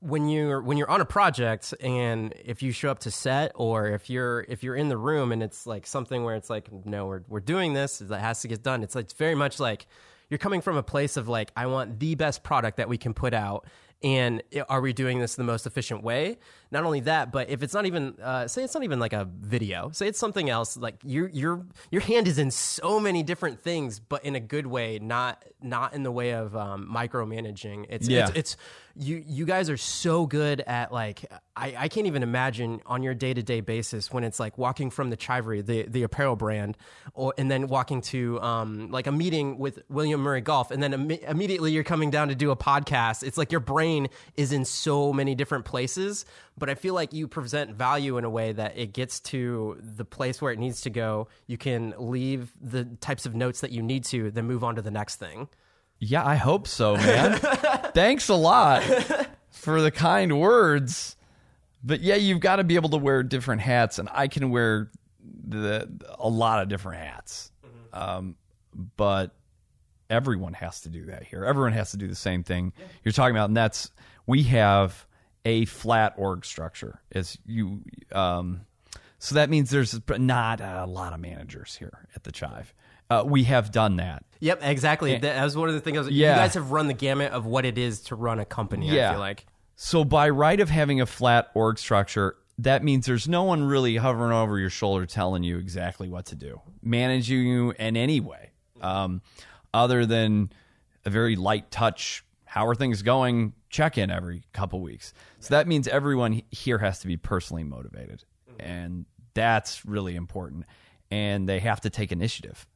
when 0.00 0.28
you're 0.28 0.60
when 0.62 0.76
you're 0.76 0.90
on 0.90 1.00
a 1.00 1.04
project, 1.06 1.74
and 1.80 2.32
if 2.44 2.62
you 2.62 2.72
show 2.72 2.90
up 2.90 3.00
to 3.00 3.10
set, 3.10 3.52
or 3.54 3.88
if 3.88 4.08
you're 4.10 4.44
if 4.48 4.62
you're 4.62 4.76
in 4.76 4.88
the 4.88 4.96
room, 4.96 5.32
and 5.32 5.42
it's 5.42 5.66
like 5.66 5.86
something 5.86 6.24
where 6.24 6.36
it's 6.36 6.50
like, 6.50 6.68
no, 6.84 7.06
we're 7.06 7.22
we're 7.28 7.40
doing 7.40 7.72
this 7.74 7.98
that 7.98 8.20
has 8.20 8.40
to 8.42 8.48
get 8.48 8.62
done. 8.62 8.82
It's 8.82 8.94
like 8.94 9.06
it's 9.06 9.14
very 9.14 9.34
much 9.34 9.58
like 9.58 9.86
you're 10.28 10.38
coming 10.38 10.60
from 10.60 10.76
a 10.76 10.82
place 10.82 11.16
of 11.16 11.28
like, 11.28 11.52
I 11.56 11.66
want 11.66 12.00
the 12.00 12.14
best 12.16 12.42
product 12.42 12.78
that 12.78 12.88
we 12.88 12.98
can 12.98 13.14
put 13.14 13.32
out. 13.32 13.66
And 14.02 14.42
are 14.68 14.80
we 14.82 14.92
doing 14.92 15.20
this 15.20 15.36
the 15.36 15.44
most 15.44 15.66
efficient 15.66 16.02
way? 16.02 16.36
Not 16.70 16.84
only 16.84 17.00
that, 17.00 17.32
but 17.32 17.48
if 17.48 17.62
it's 17.62 17.72
not 17.72 17.86
even, 17.86 18.14
uh, 18.22 18.46
say 18.46 18.62
it's 18.62 18.74
not 18.74 18.82
even 18.84 18.98
like 19.00 19.14
a 19.14 19.24
video, 19.24 19.88
say 19.90 20.06
it's 20.06 20.18
something 20.18 20.50
else. 20.50 20.76
Like 20.76 20.96
your 21.02 21.28
your 21.28 21.64
your 21.90 22.02
hand 22.02 22.28
is 22.28 22.38
in 22.38 22.50
so 22.50 23.00
many 23.00 23.22
different 23.22 23.58
things, 23.62 23.98
but 23.98 24.22
in 24.22 24.34
a 24.36 24.40
good 24.40 24.66
way, 24.66 24.98
not 24.98 25.42
not 25.62 25.94
in 25.94 26.02
the 26.02 26.12
way 26.12 26.32
of 26.34 26.54
um, 26.54 26.90
micromanaging. 26.92 27.86
It's, 27.88 28.06
Yeah. 28.06 28.28
it's 28.28 28.36
it's 28.36 28.56
you 28.98 29.22
you 29.26 29.44
guys 29.44 29.68
are 29.68 29.76
so 29.76 30.26
good 30.26 30.60
at 30.62 30.92
like 30.92 31.24
I, 31.54 31.74
I 31.78 31.88
can't 31.88 32.06
even 32.06 32.22
imagine 32.22 32.80
on 32.86 33.02
your 33.02 33.14
day 33.14 33.34
to 33.34 33.42
day 33.42 33.60
basis 33.60 34.12
when 34.12 34.24
it's 34.24 34.40
like 34.40 34.56
walking 34.56 34.90
from 34.90 35.10
the 35.10 35.16
Chivery, 35.16 35.60
the 35.60 35.82
the 35.82 36.02
apparel 36.02 36.36
brand, 36.36 36.76
or 37.14 37.34
and 37.36 37.50
then 37.50 37.68
walking 37.68 38.00
to 38.02 38.40
um 38.40 38.90
like 38.90 39.06
a 39.06 39.12
meeting 39.12 39.58
with 39.58 39.80
William 39.88 40.20
Murray 40.20 40.40
Golf, 40.40 40.70
and 40.70 40.82
then 40.82 40.92
imme- 40.92 41.22
immediately 41.28 41.72
you're 41.72 41.84
coming 41.84 42.10
down 42.10 42.28
to 42.28 42.34
do 42.34 42.50
a 42.50 42.56
podcast. 42.56 43.22
It's 43.22 43.36
like 43.38 43.52
your 43.52 43.60
brain 43.60 44.08
is 44.36 44.52
in 44.52 44.64
so 44.64 45.12
many 45.12 45.34
different 45.34 45.64
places, 45.64 46.24
but 46.56 46.70
I 46.70 46.74
feel 46.74 46.94
like 46.94 47.12
you 47.12 47.28
present 47.28 47.72
value 47.72 48.16
in 48.16 48.24
a 48.24 48.30
way 48.30 48.52
that 48.52 48.78
it 48.78 48.92
gets 48.92 49.20
to 49.20 49.78
the 49.80 50.04
place 50.04 50.40
where 50.40 50.52
it 50.52 50.58
needs 50.58 50.80
to 50.82 50.90
go. 50.90 51.28
You 51.46 51.58
can 51.58 51.94
leave 51.98 52.52
the 52.60 52.84
types 52.84 53.26
of 53.26 53.34
notes 53.34 53.60
that 53.60 53.72
you 53.72 53.82
need 53.82 54.04
to, 54.06 54.30
then 54.30 54.46
move 54.46 54.64
on 54.64 54.76
to 54.76 54.82
the 54.82 54.90
next 54.90 55.16
thing. 55.16 55.48
Yeah, 55.98 56.26
I 56.26 56.34
hope 56.34 56.66
so, 56.66 56.96
man. 56.96 57.40
Thanks 57.96 58.28
a 58.28 58.34
lot 58.34 58.82
for 59.48 59.80
the 59.80 59.90
kind 59.90 60.38
words. 60.38 61.16
But 61.82 62.02
yeah, 62.02 62.16
you've 62.16 62.40
got 62.40 62.56
to 62.56 62.64
be 62.64 62.74
able 62.74 62.90
to 62.90 62.98
wear 62.98 63.22
different 63.22 63.62
hats, 63.62 63.98
and 63.98 64.06
I 64.12 64.28
can 64.28 64.50
wear 64.50 64.90
the 65.48 65.88
a 66.18 66.28
lot 66.28 66.60
of 66.60 66.68
different 66.68 67.02
hats. 67.02 67.50
Um, 67.94 68.36
but 68.98 69.34
everyone 70.10 70.52
has 70.52 70.82
to 70.82 70.90
do 70.90 71.06
that 71.06 71.22
here. 71.22 71.46
Everyone 71.46 71.72
has 71.72 71.92
to 71.92 71.96
do 71.96 72.06
the 72.06 72.14
same 72.14 72.42
thing 72.42 72.74
you're 73.02 73.12
talking 73.12 73.34
about, 73.34 73.48
and 73.48 73.56
that's 73.56 73.90
we 74.26 74.42
have 74.42 75.06
a 75.46 75.64
flat 75.64 76.12
org 76.18 76.44
structure. 76.44 77.00
As 77.12 77.38
you, 77.46 77.80
um, 78.12 78.66
so 79.18 79.36
that 79.36 79.48
means 79.48 79.70
there's 79.70 79.98
not 80.18 80.60
a 80.60 80.84
lot 80.84 81.14
of 81.14 81.20
managers 81.20 81.76
here 81.76 82.06
at 82.14 82.24
the 82.24 82.30
Chive. 82.32 82.74
Uh, 83.08 83.22
we 83.26 83.44
have 83.44 83.70
done 83.70 83.96
that. 83.96 84.24
Yep, 84.40 84.60
exactly. 84.62 85.16
That 85.16 85.42
was 85.42 85.56
one 85.56 85.68
of 85.68 85.74
the 85.74 85.80
things. 85.80 85.96
I 85.96 86.00
was, 86.00 86.08
Yeah. 86.10 86.34
You 86.34 86.40
guys 86.40 86.54
have 86.54 86.70
run 86.70 86.88
the 86.88 86.94
gamut 86.94 87.32
of 87.32 87.46
what 87.46 87.64
it 87.64 87.78
is 87.78 88.00
to 88.02 88.16
run 88.16 88.38
a 88.38 88.44
company. 88.44 88.90
I 88.90 88.94
Yeah. 88.94 89.10
feel 89.12 89.20
like. 89.20 89.46
So 89.76 90.04
by 90.04 90.28
right 90.28 90.58
of 90.60 90.70
having 90.70 91.00
a 91.00 91.06
flat 91.06 91.50
org 91.54 91.78
structure, 91.78 92.36
that 92.58 92.82
means 92.82 93.06
there's 93.06 93.28
no 93.28 93.42
one 93.44 93.64
really 93.64 93.96
hovering 93.96 94.32
over 94.32 94.58
your 94.58 94.70
shoulder 94.70 95.06
telling 95.06 95.42
you 95.42 95.58
exactly 95.58 96.08
what 96.08 96.26
to 96.26 96.34
do, 96.34 96.60
managing 96.82 97.46
you 97.46 97.74
in 97.78 97.96
any 97.96 98.18
way, 98.20 98.50
um, 98.80 99.20
other 99.74 100.06
than 100.06 100.50
a 101.04 101.10
very 101.10 101.36
light 101.36 101.70
touch. 101.70 102.24
How 102.44 102.66
are 102.66 102.74
things 102.74 103.02
going? 103.02 103.52
Check 103.68 103.98
in 103.98 104.10
every 104.10 104.44
couple 104.54 104.80
weeks. 104.80 105.12
So 105.40 105.52
that 105.54 105.68
means 105.68 105.86
everyone 105.86 106.40
here 106.50 106.78
has 106.78 107.00
to 107.00 107.06
be 107.06 107.18
personally 107.18 107.64
motivated, 107.64 108.24
and 108.58 109.04
that's 109.34 109.84
really 109.84 110.16
important. 110.16 110.64
And 111.10 111.46
they 111.46 111.60
have 111.60 111.82
to 111.82 111.90
take 111.90 112.10
initiative 112.10 112.66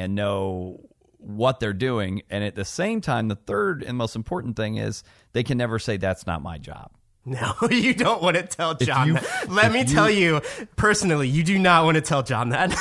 and 0.00 0.14
know 0.14 0.80
what 1.18 1.60
they're 1.60 1.72
doing. 1.72 2.22
And 2.30 2.42
at 2.42 2.54
the 2.54 2.64
same 2.64 3.00
time, 3.00 3.28
the 3.28 3.36
third 3.36 3.82
and 3.82 3.96
most 3.96 4.16
important 4.16 4.56
thing 4.56 4.76
is 4.76 5.02
they 5.32 5.42
can 5.42 5.58
never 5.58 5.78
say, 5.78 5.96
That's 5.98 6.26
not 6.26 6.42
my 6.42 6.58
job. 6.58 6.90
No, 7.26 7.52
you 7.70 7.92
don't 7.94 8.22
want 8.22 8.36
to 8.36 8.42
tell 8.42 8.74
John. 8.74 9.08
you- 9.08 9.18
Let 9.48 9.70
me 9.72 9.80
you- 9.80 9.84
tell 9.84 10.08
you 10.10 10.40
personally, 10.76 11.28
you 11.28 11.44
do 11.44 11.58
not 11.58 11.84
want 11.84 11.96
to 11.96 12.00
tell 12.00 12.22
John 12.22 12.48
that. 12.50 12.74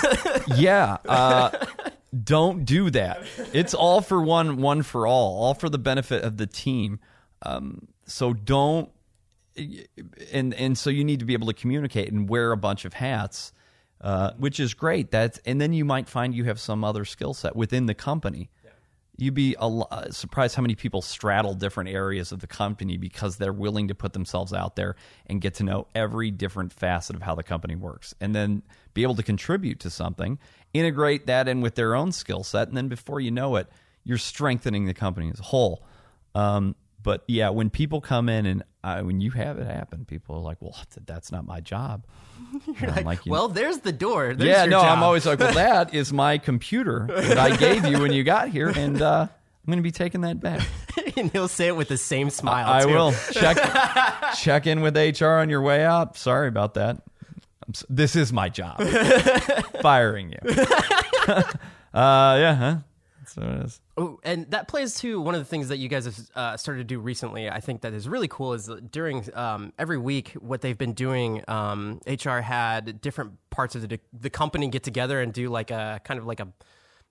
Yeah. 0.55 0.97
Uh, 1.08 1.51
don't 2.23 2.65
do 2.65 2.89
that. 2.89 3.21
It's 3.53 3.73
all 3.75 4.01
for 4.01 4.19
one, 4.21 4.58
one 4.58 4.82
for 4.82 5.05
all, 5.05 5.43
all 5.43 5.53
for 5.53 5.69
the 5.69 5.77
benefit 5.77 6.23
of 6.23 6.38
the 6.38 6.47
team. 6.47 6.99
Um, 7.43 7.88
so 8.08 8.34
don't. 8.34 8.89
And 10.32 10.53
and 10.53 10.77
so 10.77 10.89
you 10.89 11.03
need 11.03 11.19
to 11.19 11.25
be 11.25 11.34
able 11.34 11.47
to 11.47 11.53
communicate 11.53 12.12
and 12.12 12.27
wear 12.29 12.51
a 12.51 12.58
bunch 12.58 12.86
of 12.86 12.93
hats, 12.93 13.51
uh, 14.01 14.31
which 14.38 14.59
is 14.59 14.73
great. 14.73 15.12
That's 15.12 15.39
and 15.45 15.59
then 15.59 15.73
you 15.73 15.85
might 15.85 16.07
find 16.07 16.33
you 16.33 16.45
have 16.45 16.59
some 16.59 16.83
other 16.83 17.05
skill 17.05 17.33
set 17.33 17.55
within 17.55 17.85
the 17.85 17.93
company. 17.93 18.49
You'd 19.17 19.33
be 19.33 19.57
a 19.59 19.65
uh, 19.65 20.12
surprised 20.12 20.55
how 20.55 20.62
many 20.62 20.75
people 20.75 21.01
straddle 21.01 21.53
different 21.53 21.89
areas 21.89 22.31
of 22.31 22.39
the 22.39 22.47
company 22.47 22.95
because 22.95 23.35
they're 23.35 23.51
willing 23.51 23.89
to 23.89 23.95
put 23.95 24.13
themselves 24.13 24.53
out 24.53 24.77
there 24.77 24.95
and 25.25 25.41
get 25.41 25.55
to 25.55 25.63
know 25.63 25.88
every 25.93 26.31
different 26.31 26.71
facet 26.71 27.17
of 27.17 27.21
how 27.21 27.35
the 27.35 27.43
company 27.43 27.75
works, 27.75 28.15
and 28.21 28.33
then 28.33 28.63
be 28.93 29.03
able 29.03 29.15
to 29.15 29.23
contribute 29.23 29.81
to 29.81 29.89
something, 29.89 30.39
integrate 30.73 31.27
that 31.27 31.49
in 31.49 31.59
with 31.59 31.75
their 31.75 31.95
own 31.95 32.13
skill 32.13 32.45
set, 32.45 32.69
and 32.69 32.77
then 32.77 32.88
before 32.88 33.19
you 33.19 33.29
know 33.29 33.57
it, 33.57 33.67
you're 34.05 34.17
strengthening 34.17 34.85
the 34.85 34.93
company 34.93 35.29
as 35.29 35.39
a 35.41 35.43
whole. 35.43 35.85
Um, 36.33 36.75
but 37.03 37.23
yeah, 37.27 37.49
when 37.49 37.69
people 37.69 37.99
come 37.99 38.29
in 38.29 38.45
and 38.45 38.63
uh, 38.83 39.01
when 39.01 39.19
you 39.19 39.31
have 39.31 39.59
it 39.59 39.67
happen, 39.67 40.05
people 40.05 40.35
are 40.35 40.41
like, 40.41 40.57
"Well, 40.61 40.75
that's 41.05 41.31
not 41.31 41.45
my 41.45 41.59
job." 41.59 42.05
You're 42.79 42.91
like, 42.91 43.05
like 43.05 43.25
you 43.25 43.31
well, 43.31 43.47
there's 43.47 43.79
the 43.79 43.91
door. 43.91 44.33
There's 44.33 44.49
yeah, 44.49 44.65
no, 44.65 44.81
job. 44.81 44.97
I'm 44.97 45.03
always 45.03 45.25
like, 45.25 45.39
"Well, 45.39 45.53
that 45.53 45.93
is 45.93 46.13
my 46.13 46.37
computer 46.37 47.07
that 47.09 47.37
I 47.37 47.55
gave 47.55 47.85
you 47.85 47.99
when 47.99 48.13
you 48.13 48.23
got 48.23 48.49
here, 48.49 48.69
and 48.69 49.01
uh, 49.01 49.27
I'm 49.29 49.65
going 49.65 49.79
to 49.79 49.83
be 49.83 49.91
taking 49.91 50.21
that 50.21 50.39
back." 50.39 50.65
and 51.17 51.31
he'll 51.31 51.47
say 51.47 51.67
it 51.67 51.75
with 51.75 51.89
the 51.89 51.97
same 51.97 52.29
smile. 52.29 52.67
I, 52.67 52.81
I 52.81 52.85
will 52.85 53.13
check 53.31 53.57
check 54.37 54.67
in 54.67 54.81
with 54.81 54.95
HR 54.95 55.25
on 55.25 55.49
your 55.49 55.61
way 55.61 55.83
out. 55.83 56.17
Sorry 56.17 56.47
about 56.47 56.75
that. 56.75 57.01
this 57.89 58.15
is 58.15 58.31
my 58.31 58.47
job. 58.47 58.81
Firing 59.81 60.31
you. 60.31 60.53
uh, 61.27 61.43
yeah, 61.93 62.55
huh? 62.55 62.75
So 63.29 63.41
it 63.41 63.65
is. 63.65 63.81
Oh, 63.97 64.19
and 64.23 64.49
that 64.51 64.67
plays 64.67 64.95
to 64.99 65.21
one 65.21 65.35
of 65.35 65.41
the 65.41 65.45
things 65.45 65.69
that 65.69 65.77
you 65.77 65.87
guys 65.87 66.05
have 66.05 66.19
uh, 66.35 66.57
started 66.57 66.79
to 66.79 66.83
do 66.83 66.99
recently. 66.99 67.49
I 67.49 67.59
think 67.59 67.81
that 67.81 67.93
is 67.93 68.07
really 68.07 68.27
cool. 68.27 68.53
Is 68.53 68.69
during 68.91 69.27
um, 69.35 69.73
every 69.77 69.97
week, 69.97 70.29
what 70.39 70.61
they've 70.61 70.77
been 70.77 70.93
doing. 70.93 71.43
Um, 71.47 72.01
HR 72.07 72.39
had 72.39 73.01
different 73.01 73.33
parts 73.49 73.75
of 73.75 73.87
the 73.87 73.99
the 74.13 74.29
company 74.29 74.67
get 74.67 74.83
together 74.83 75.21
and 75.21 75.31
do 75.33 75.49
like 75.49 75.71
a 75.71 76.01
kind 76.03 76.19
of 76.19 76.25
like 76.25 76.39
a 76.39 76.47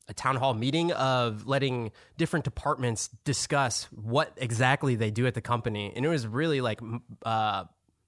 a 0.09 0.15
town 0.15 0.37
hall 0.37 0.55
meeting 0.55 0.91
of 0.93 1.47
letting 1.47 1.93
different 2.17 2.45
departments 2.45 3.11
discuss 3.25 3.85
what 3.93 4.33
exactly 4.39 4.95
they 4.95 5.11
do 5.11 5.27
at 5.27 5.35
the 5.35 5.41
company, 5.41 5.93
and 5.95 6.05
it 6.05 6.09
was 6.09 6.27
really 6.27 6.61
like. 6.61 6.81
Uh, 7.25 7.65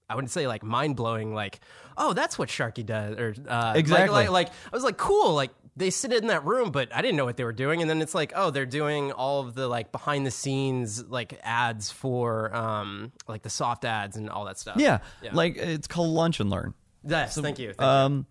I 0.09 0.17
wouldn't 0.17 0.33
say 0.33 0.49
like 0.49 0.65
mind 0.65 0.97
blowing, 0.97 1.35
like, 1.35 1.61
oh, 1.97 2.13
that's 2.15 2.37
what 2.37 2.49
Sharky 2.49 2.85
does, 2.85 3.17
or 3.17 3.33
uh, 3.47 3.75
exactly. 3.77 4.13
Like, 4.13 4.29
like, 4.29 4.49
like, 4.49 4.55
I 4.73 4.77
was 4.77 4.83
like, 4.83 4.97
cool, 4.97 5.35
like 5.35 5.53
they 5.81 5.91
sit 5.91 6.13
in 6.13 6.29
that 6.29 6.45
room, 6.45 6.71
but 6.71 6.95
I 6.95 7.03
didn't 7.03 7.17
know 7.17 7.25
what 7.25 7.37
they 7.37 7.45
were 7.45 7.53
doing. 7.53 7.81
And 7.81 7.91
then 7.91 8.03
it's 8.03 8.15
like, 8.15 8.33
oh, 8.37 8.51
they're 8.51 8.67
doing 8.67 9.11
all 9.11 9.41
of 9.41 9.55
the 9.55 9.67
like 9.67 9.91
behind 9.91 10.27
the 10.27 10.31
scenes 10.31 11.05
like 11.09 11.41
ads 11.43 11.91
for 11.91 12.55
um 12.55 13.11
like 13.27 13.43
the 13.43 13.51
soft 13.51 13.85
ads 13.85 14.17
and 14.17 14.31
all 14.31 14.45
that 14.45 14.59
stuff. 14.59 14.77
Yeah, 14.79 14.99
yeah. 15.23 15.31
like 15.33 15.57
it's 15.57 15.89
called 15.89 16.11
Lunch 16.11 16.39
and 16.39 16.51
Learn. 16.51 16.75
Yes, 17.03 17.35
so, 17.35 17.43
thank 17.43 17.59
you. 17.59 17.69
Thank 17.69 17.83
um, 17.83 18.15
you. 18.15 18.27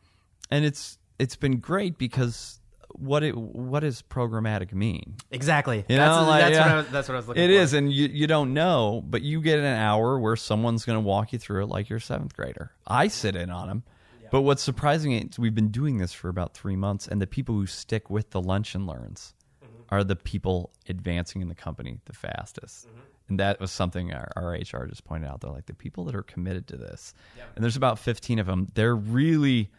and 0.51 0.65
it's 0.65 0.97
it's 1.17 1.35
been 1.35 1.57
great 1.57 1.97
because 1.97 2.59
what 2.93 3.23
it 3.23 3.35
what 3.35 3.81
does 3.81 4.01
programmatic 4.03 4.71
mean? 4.73 5.15
Exactly. 5.31 5.85
You 5.87 5.97
that's, 5.97 6.21
know, 6.21 6.27
like, 6.27 6.41
that's, 6.41 6.55
yeah, 6.55 6.75
what 6.75 6.87
I, 6.87 6.91
that's 6.91 7.07
what 7.07 7.15
I 7.15 7.17
was 7.17 7.27
looking 7.27 7.43
It 7.43 7.47
for. 7.47 7.51
It 7.51 7.55
is, 7.55 7.73
and 7.73 7.91
you, 7.91 8.07
you 8.07 8.27
don't 8.27 8.53
know, 8.53 9.03
but 9.05 9.21
you 9.21 9.41
get 9.41 9.59
an 9.59 9.65
hour 9.65 10.19
where 10.19 10.35
someone's 10.35 10.85
going 10.85 10.97
to 10.97 11.01
walk 11.01 11.33
you 11.33 11.39
through 11.39 11.63
it 11.63 11.67
like 11.67 11.89
your 11.89 11.99
seventh 11.99 12.35
grader. 12.35 12.71
I 12.85 13.07
sit 13.07 13.35
in 13.35 13.49
on 13.49 13.67
them. 13.67 13.83
Yeah. 14.29 14.39
But 14.39 14.41
what's 14.41 14.63
surprising 14.63 15.11
is 15.13 15.39
we've 15.39 15.55
been 15.55 15.71
doing 15.71 15.97
this 15.97 16.13
for 16.13 16.29
about 16.29 16.53
three 16.53 16.75
months, 16.75 17.07
and 17.07 17.21
the 17.21 17.27
people 17.27 17.55
who 17.55 17.65
stick 17.65 18.09
with 18.09 18.29
the 18.29 18.41
lunch 18.41 18.75
and 18.75 18.85
learns 18.85 19.33
mm-hmm. 19.63 19.81
are 19.89 20.03
the 20.03 20.15
people 20.15 20.71
advancing 20.87 21.41
in 21.41 21.49
the 21.49 21.55
company 21.55 21.99
the 22.05 22.13
fastest. 22.13 22.87
Mm-hmm. 22.87 22.99
And 23.29 23.39
that 23.39 23.59
was 23.59 23.71
something 23.71 24.11
our, 24.13 24.31
our, 24.35 24.51
HR 24.53 24.87
just 24.87 25.03
pointed 25.03 25.27
out. 25.27 25.41
They're 25.41 25.51
like 25.51 25.67
the 25.67 25.75
people 25.75 26.05
that 26.05 26.15
are 26.15 26.23
committed 26.23 26.67
to 26.67 26.77
this, 26.77 27.13
and 27.55 27.63
there's 27.63 27.75
about 27.75 27.99
15 27.99 28.39
of 28.39 28.47
them. 28.47 28.67
They're 28.73 28.95
really 28.95 29.69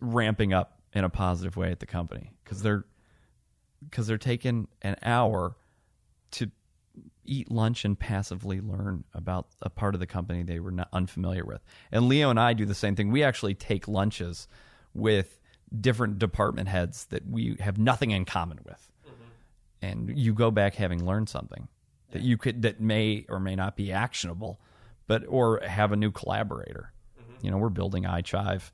ramping 0.00 0.52
up 0.52 0.80
in 0.92 1.04
a 1.04 1.10
positive 1.10 1.56
way 1.56 1.70
at 1.70 1.80
the 1.80 1.86
company 1.86 2.32
because 2.42 2.62
they're 2.62 2.84
because 3.88 4.06
they're 4.06 4.18
taking 4.18 4.68
an 4.82 4.96
hour 5.02 5.56
to 6.32 6.50
eat 7.26 7.50
lunch 7.50 7.84
and 7.84 7.98
passively 7.98 8.60
learn 8.60 9.04
about 9.14 9.48
a 9.62 9.70
part 9.70 9.94
of 9.94 10.00
the 10.00 10.06
company 10.06 10.42
they 10.42 10.60
were 10.60 10.70
not 10.70 10.88
unfamiliar 10.92 11.44
with. 11.44 11.62
And 11.90 12.08
Leo 12.08 12.30
and 12.30 12.38
I 12.38 12.52
do 12.52 12.66
the 12.66 12.74
same 12.74 12.96
thing. 12.96 13.10
We 13.10 13.22
actually 13.22 13.54
take 13.54 13.88
lunches 13.88 14.48
with 14.92 15.40
different 15.80 16.18
department 16.18 16.68
heads 16.68 17.06
that 17.06 17.28
we 17.28 17.56
have 17.60 17.78
nothing 17.78 18.10
in 18.10 18.24
common 18.24 18.60
with. 18.64 18.92
Mm-hmm. 19.06 19.86
And 19.86 20.18
you 20.18 20.34
go 20.34 20.50
back 20.50 20.74
having 20.74 21.04
learned 21.04 21.28
something 21.28 21.68
that 22.12 22.22
you 22.22 22.36
could 22.36 22.62
that 22.62 22.80
may 22.80 23.26
or 23.28 23.40
may 23.40 23.56
not 23.56 23.76
be 23.76 23.92
actionable, 23.92 24.60
but 25.06 25.24
or 25.28 25.60
have 25.60 25.92
a 25.92 25.96
new 25.96 26.12
collaborator. 26.12 26.92
Mm-hmm. 27.20 27.46
You 27.46 27.50
know, 27.50 27.58
we're 27.58 27.70
building 27.70 28.04
iChive 28.04 28.70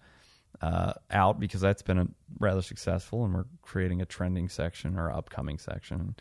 uh, 0.60 0.92
out 1.10 1.40
because 1.40 1.60
that's 1.60 1.82
been 1.82 1.98
a, 1.98 2.06
rather 2.38 2.62
successful, 2.62 3.24
and 3.24 3.34
we're 3.34 3.46
creating 3.62 4.02
a 4.02 4.06
trending 4.06 4.48
section 4.48 4.98
or 4.98 5.10
upcoming 5.10 5.58
section, 5.58 6.14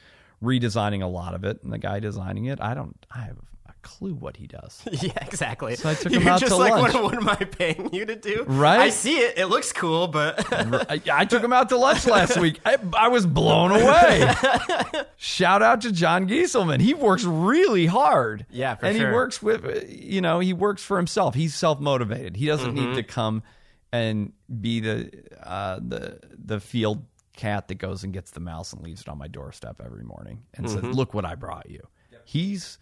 redesigning 0.44 1.04
a 1.04 1.08
lot 1.08 1.34
of 1.34 1.44
it. 1.44 1.64
And 1.64 1.72
the 1.72 1.78
guy 1.78 2.00
designing 2.00 2.46
it, 2.46 2.60
I 2.62 2.74
don't, 2.74 2.96
I 3.12 3.22
have 3.22 3.38
a 3.68 3.74
clue 3.82 4.14
what 4.14 4.38
he 4.38 4.48
does. 4.48 4.82
yeah, 4.92 5.12
exactly. 5.22 5.76
So 5.76 5.90
I 5.90 5.94
took 5.94 6.12
him 6.12 6.24
You're 6.24 6.32
out 6.32 6.40
just 6.40 6.52
to 6.52 6.58
like, 6.58 6.72
lunch. 6.72 6.94
What, 6.94 7.04
what, 7.04 7.16
am 7.16 7.30
I 7.30 7.36
paying 7.36 7.94
you 7.94 8.06
to 8.06 8.16
do? 8.16 8.46
Right. 8.48 8.80
I 8.80 8.90
see 8.90 9.18
it. 9.18 9.38
It 9.38 9.48
looks 9.48 9.72
cool, 9.72 10.08
but 10.08 10.46
I, 10.52 11.02
I, 11.12 11.26
took 11.26 11.44
him 11.44 11.54
out 11.54 11.70
to 11.70 11.78
lunch 11.78 12.06
last 12.06 12.38
week. 12.38 12.60
I, 12.66 12.78
I 12.94 13.10
was 13.10 13.26
blown 13.26 13.72
away. 13.72 14.34
Shout 15.18 15.62
out 15.62 15.82
to 15.82 15.92
John 15.92 16.28
Gieselman. 16.28 16.80
He 16.80 16.94
works 16.94 17.24
really 17.24 17.86
hard. 17.86 18.46
Yeah, 18.50 18.78
and 18.82 18.98
sure. 18.98 19.08
he 19.08 19.14
works 19.14 19.42
with, 19.42 19.90
you 19.90 20.22
know, 20.22 20.40
he 20.40 20.54
works 20.54 20.84
for 20.84 20.98
himself. 20.98 21.36
He's 21.36 21.56
self 21.56 21.80
motivated. 21.80 22.38
He 22.38 22.46
doesn't 22.46 22.76
mm-hmm. 22.76 22.92
need 22.92 22.96
to 22.96 23.04
come 23.04 23.44
and 23.92 24.34
be 24.62 24.80
the 24.80 25.12
uh, 25.44 25.80
the 25.82 26.20
the 26.38 26.60
field 26.60 27.04
cat 27.40 27.70
that 27.70 27.76
goes 27.76 28.04
and 28.04 28.12
gets 28.12 28.32
the 28.32 28.42
mouse 28.42 28.74
and 28.74 28.84
leaves 28.84 29.00
it 29.02 29.08
on 29.08 29.18
my 29.18 29.28
doorstep 29.28 29.82
every 29.84 30.04
morning 30.04 30.44
and 30.54 30.66
mm-hmm. 30.66 30.86
says, 30.88 30.96
"Look 30.96 31.14
what 31.14 31.24
I 31.24 31.36
brought 31.36 31.70
you." 31.70 31.82
Yep. 32.12 32.22
He's 32.26 32.78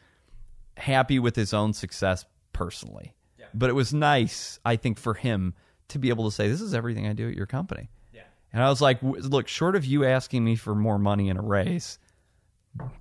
happy 0.78 1.20
with 1.20 1.36
his 1.36 1.54
own 1.54 1.74
success 1.74 2.26
personally, 2.54 3.14
yep. 3.38 3.50
but 3.54 3.70
it 3.70 3.74
was 3.74 3.94
nice, 3.94 4.60
I 4.66 4.76
think, 4.76 4.98
for 4.98 5.14
him 5.14 5.54
to 5.90 6.00
be 6.00 6.10
able 6.10 6.26
to 6.26 6.36
say, 6.36 6.48
"This 6.48 6.62
is 6.62 6.74
everything 6.74 7.06
I 7.08 7.14
do 7.14 7.30
at 7.30 7.36
your 7.36 7.46
company." 7.46 7.92
Yeah. 8.12 8.22
And 8.52 8.64
I 8.64 8.70
was 8.70 8.82
like, 8.82 8.98
"Look, 9.04 9.48
short 9.48 9.76
of 9.76 9.86
you 9.86 10.04
asking 10.04 10.44
me 10.44 10.56
for 10.56 10.74
more 10.74 10.98
money 10.98 11.30
in 11.30 11.38
a 11.38 11.44
raise." 11.44 12.00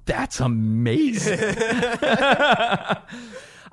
That's 0.05 0.41
amazing. 0.41 1.39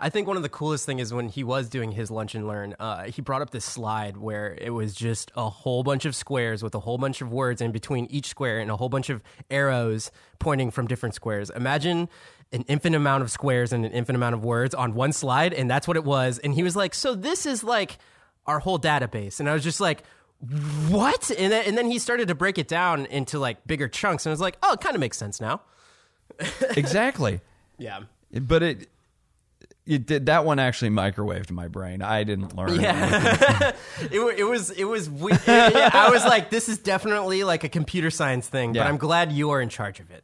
I 0.04 0.10
think 0.10 0.28
one 0.28 0.36
of 0.36 0.44
the 0.44 0.50
coolest 0.50 0.86
thing 0.86 1.00
is 1.00 1.14
when 1.14 1.30
he 1.30 1.46
was 1.46 1.70
doing 1.70 1.94
his 1.94 2.12
lunch 2.12 2.36
and 2.36 2.46
learn, 2.46 2.76
uh, 2.78 3.04
he 3.04 3.22
brought 3.22 3.42
up 3.42 3.52
this 3.52 3.64
slide 3.64 4.18
where 4.18 4.54
it 4.60 4.72
was 4.72 4.94
just 4.94 5.32
a 5.38 5.50
whole 5.50 5.82
bunch 5.82 6.04
of 6.04 6.14
squares 6.14 6.62
with 6.62 6.76
a 6.76 6.82
whole 6.82 6.98
bunch 6.98 7.22
of 7.22 7.32
words 7.32 7.62
in 7.62 7.72
between 7.72 8.08
each 8.08 8.28
square 8.28 8.60
and 8.60 8.70
a 8.70 8.76
whole 8.76 8.90
bunch 8.90 9.10
of 9.10 9.24
arrows 9.50 10.12
pointing 10.40 10.72
from 10.72 10.88
different 10.88 11.16
squares. 11.16 11.50
Imagine 11.52 12.10
an 12.52 12.64
infinite 12.68 12.98
amount 12.98 13.24
of 13.24 13.32
squares 13.32 13.72
and 13.72 13.86
an 13.86 13.94
infinite 13.94 14.18
amount 14.18 14.36
of 14.36 14.44
words 14.44 14.76
on 14.76 14.94
one 14.94 15.14
slide, 15.14 15.54
and 15.54 15.72
that's 15.72 15.88
what 15.88 15.96
it 15.96 16.04
was. 16.04 16.38
And 16.38 16.54
he 16.54 16.64
was 16.64 16.76
like, 16.76 16.94
"So 16.94 17.16
this 17.16 17.46
is 17.46 17.64
like 17.64 17.98
our 18.46 18.60
whole 18.60 18.78
database," 18.78 19.40
and 19.40 19.50
I 19.50 19.54
was 19.54 19.64
just 19.64 19.80
like. 19.80 20.04
What? 20.90 21.32
And 21.32 21.54
then, 21.54 21.64
and 21.66 21.78
then 21.78 21.90
he 21.90 22.00
started 22.00 22.28
to 22.28 22.36
break 22.36 22.58
it 22.58 22.68
down 22.68 23.06
into 23.06 23.40
like 23.40 23.66
bigger 23.66 23.88
chunks, 23.88 24.26
and 24.26 24.32
I 24.32 24.34
was 24.34 24.42
like, 24.42 24.58
"Oh, 24.62 24.74
it 24.74 24.82
kind 24.82 24.94
of 24.94 25.00
makes 25.00 25.18
sense 25.18 25.40
now." 25.40 25.62
exactly. 26.76 27.40
Yeah. 27.78 28.02
But 28.34 28.62
it 28.62 28.90
it 29.86 30.06
did 30.06 30.28
that 30.28 30.46
one 30.46 30.60
actually 30.60 30.92
microwaved 30.92 31.52
my 31.52 31.68
brain. 31.68 32.02
I 32.02 32.24
didn't 32.24 32.56
learn. 32.56 32.80
Yeah, 32.80 33.74
it, 34.02 34.20
it 34.20 34.44
was 34.44 34.72
it 34.72 34.86
was. 34.86 35.10
We, 35.10 35.32
yeah, 35.48 35.90
I 35.94 36.10
was 36.10 36.24
like, 36.24 36.50
this 36.50 36.70
is 36.70 36.78
definitely 36.78 37.44
like 37.44 37.64
a 37.64 37.70
computer 37.70 38.10
science 38.10 38.48
thing. 38.48 38.74
Yeah. 38.74 38.84
But 38.84 38.90
I'm 38.90 38.98
glad 38.98 39.32
you 39.32 39.50
are 39.52 39.62
in 39.62 39.70
charge 39.70 40.00
of 40.00 40.10
it. 40.12 40.24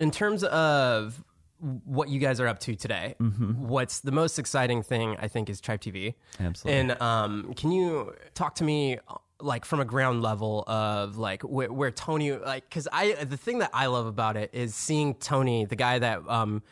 In 0.00 0.10
terms 0.10 0.44
of 0.44 1.22
what 1.58 2.08
you 2.08 2.20
guys 2.20 2.40
are 2.40 2.48
up 2.48 2.58
to 2.60 2.74
today, 2.74 3.14
mm-hmm. 3.20 3.66
what's 3.66 4.00
the 4.00 4.12
most 4.12 4.38
exciting 4.38 4.82
thing 4.82 5.16
I 5.20 5.28
think 5.28 5.48
is 5.48 5.60
Chive 5.60 5.80
TV. 5.80 6.14
Absolutely. 6.38 6.80
And 6.80 7.00
um, 7.00 7.54
can 7.54 7.72
you 7.72 8.12
talk 8.34 8.56
to 8.56 8.64
me 8.64 8.98
like 9.40 9.64
from 9.64 9.80
a 9.80 9.84
ground 9.84 10.22
level 10.22 10.64
of 10.66 11.18
like 11.18 11.42
where, 11.42 11.72
where 11.72 11.90
Tony 11.90 12.32
like 12.32 12.68
because 12.68 12.88
I 12.90 13.12
the 13.24 13.36
thing 13.36 13.58
that 13.58 13.70
I 13.72 13.86
love 13.86 14.06
about 14.06 14.36
it 14.36 14.50
is 14.52 14.74
seeing 14.74 15.14
Tony, 15.14 15.64
the 15.64 15.76
guy 15.76 15.98
that 15.98 16.26
um 16.28 16.62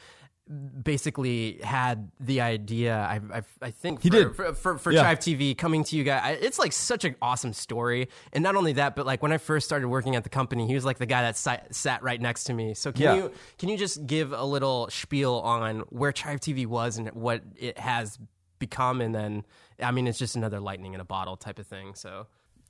basically 0.47 1.59
had 1.63 2.11
the 2.21 2.41
idea. 2.43 2.97
I, 2.97 3.21
I, 3.33 3.43
I 3.63 3.71
think 3.71 4.03
he 4.03 4.11
for, 4.11 4.17
did 4.17 4.37
for 4.37 4.55
for, 4.55 4.79
for 4.79 4.93
yeah. 4.93 5.03
Chive 5.03 5.19
TV 5.21 5.57
coming 5.57 5.85
to 5.85 5.97
you 5.97 6.05
guys. 6.05 6.39
It's 6.41 6.59
like 6.59 6.73
such 6.73 7.05
an 7.05 7.17
awesome 7.23 7.53
story, 7.53 8.09
and 8.33 8.43
not 8.43 8.55
only 8.55 8.75
that, 8.75 8.95
but 8.95 9.07
like 9.07 9.23
when 9.23 9.33
I 9.33 9.39
first 9.39 9.67
started 9.67 9.89
working 9.89 10.17
at 10.17 10.23
the 10.25 10.29
company, 10.29 10.67
he 10.67 10.75
was 10.75 10.85
like 10.85 10.99
the 10.99 11.07
guy 11.07 11.23
that 11.23 11.37
sat, 11.37 11.75
sat 11.75 12.03
right 12.03 12.21
next 12.21 12.45
to 12.45 12.55
me. 12.55 12.75
So 12.75 12.93
can 12.93 13.03
yeah. 13.03 13.15
you 13.15 13.33
can 13.59 13.69
you 13.71 13.79
just 13.79 14.07
give 14.07 14.33
a 14.33 14.45
little 14.45 14.89
spiel 14.91 15.35
on 15.37 15.81
where 15.89 16.13
Chive 16.13 16.41
TV 16.41 16.67
was 16.67 16.99
and 16.99 17.09
what 17.11 17.43
it 17.57 17.79
has 17.79 18.19
become, 18.59 19.01
and 19.01 19.15
then 19.15 19.45
I 19.81 19.93
mean 19.93 20.07
it's 20.07 20.19
just 20.19 20.37
another 20.37 20.61
lightning 20.61 20.93
in 20.95 21.01
a 21.01 21.05
bottle 21.07 21.37
type 21.37 21.59
of 21.59 21.67
thing. 21.67 21.95
So 21.95 22.27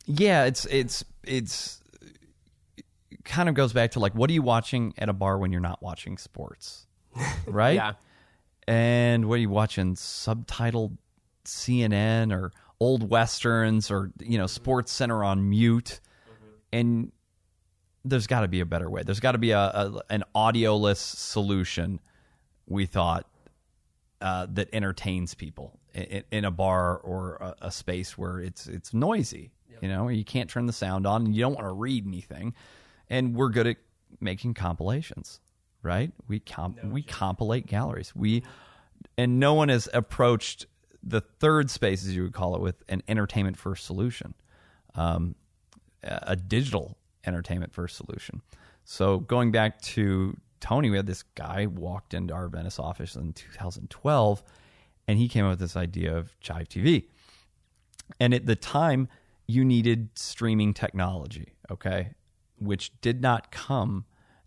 yeah, 0.06 0.44
it's 0.44 0.64
it's 0.66 1.04
it's 1.24 1.80
kind 3.24 3.48
of 3.48 3.54
goes 3.54 3.72
back 3.72 3.92
to 3.92 3.98
like 3.98 4.14
what 4.14 4.30
are 4.30 4.32
you 4.32 4.42
watching 4.42 4.94
at 4.98 5.08
a 5.08 5.12
bar 5.12 5.38
when 5.38 5.50
you're 5.50 5.60
not 5.60 5.82
watching 5.82 6.18
sports 6.18 6.83
right? 7.46 7.74
yeah. 7.74 7.92
And 8.66 9.28
what 9.28 9.34
are 9.34 9.38
you 9.38 9.50
watching? 9.50 9.94
Subtitled 9.94 10.96
CNN 11.44 12.32
or 12.32 12.52
old 12.80 13.08
westerns 13.08 13.90
or 13.90 14.10
you 14.20 14.38
know 14.38 14.46
Sports 14.46 14.92
Center 14.92 15.22
on 15.22 15.48
mute, 15.48 16.00
mm-hmm. 16.26 16.54
and 16.72 17.12
there's 18.04 18.26
got 18.26 18.40
to 18.40 18.48
be 18.48 18.60
a 18.60 18.66
better 18.66 18.90
way. 18.90 19.02
There's 19.02 19.20
got 19.20 19.32
to 19.32 19.38
be 19.38 19.52
a, 19.52 19.58
a, 19.58 20.02
an 20.10 20.24
audioless 20.34 20.96
solution. 20.96 22.00
We 22.66 22.86
thought 22.86 23.26
uh, 24.20 24.46
that 24.50 24.68
entertains 24.72 25.34
people 25.34 25.78
in, 25.94 26.24
in 26.30 26.44
a 26.44 26.50
bar 26.50 26.98
or 26.98 27.36
a, 27.36 27.66
a, 27.66 27.70
space 27.70 28.16
where 28.16 28.40
it's 28.40 28.66
it's 28.66 28.94
noisy. 28.94 29.52
Yep. 29.70 29.82
You 29.82 29.88
know, 29.88 30.08
you 30.08 30.24
can't 30.24 30.48
turn 30.48 30.66
the 30.66 30.72
sound 30.72 31.06
on, 31.06 31.26
and 31.26 31.34
you 31.34 31.42
don't 31.42 31.54
want 31.54 31.66
to 31.66 31.72
read 31.72 32.06
anything. 32.06 32.54
And 33.10 33.34
we're 33.34 33.50
good 33.50 33.66
at 33.66 33.76
making 34.20 34.54
compilations, 34.54 35.40
right? 35.84 36.12
We 36.28 36.40
comp- 36.40 36.82
we 36.84 37.02
compilate 37.02 37.66
galleries. 37.66 38.14
We 38.14 38.42
and 39.16 39.38
no 39.38 39.54
one 39.54 39.68
has 39.68 39.88
approached 39.92 40.66
the 41.02 41.20
third 41.20 41.70
space, 41.70 42.04
as 42.04 42.16
you 42.16 42.22
would 42.22 42.32
call 42.32 42.54
it, 42.56 42.60
with 42.60 42.82
an 42.88 43.02
entertainment 43.08 43.56
first 43.56 43.84
solution, 43.84 44.34
um, 44.94 45.34
a 46.02 46.18
a 46.28 46.36
digital 46.36 46.96
entertainment 47.26 47.72
first 47.72 47.96
solution. 47.96 48.42
So 48.84 49.20
going 49.20 49.50
back 49.50 49.80
to 49.82 50.36
Tony, 50.60 50.90
we 50.90 50.96
had 50.96 51.06
this 51.06 51.22
guy 51.22 51.66
walked 51.66 52.14
into 52.14 52.34
our 52.34 52.48
Venice 52.48 52.78
office 52.78 53.16
in 53.16 53.32
2012, 53.32 54.42
and 55.06 55.18
he 55.18 55.28
came 55.28 55.44
up 55.44 55.50
with 55.50 55.58
this 55.58 55.76
idea 55.76 56.16
of 56.16 56.38
Chive 56.40 56.68
TV. 56.68 57.06
And 58.20 58.34
at 58.34 58.46
the 58.46 58.56
time, 58.56 59.08
you 59.46 59.64
needed 59.64 60.10
streaming 60.14 60.74
technology, 60.74 61.54
okay, 61.70 62.10
which 62.58 62.98
did 63.00 63.20
not 63.20 63.50
come. 63.50 64.04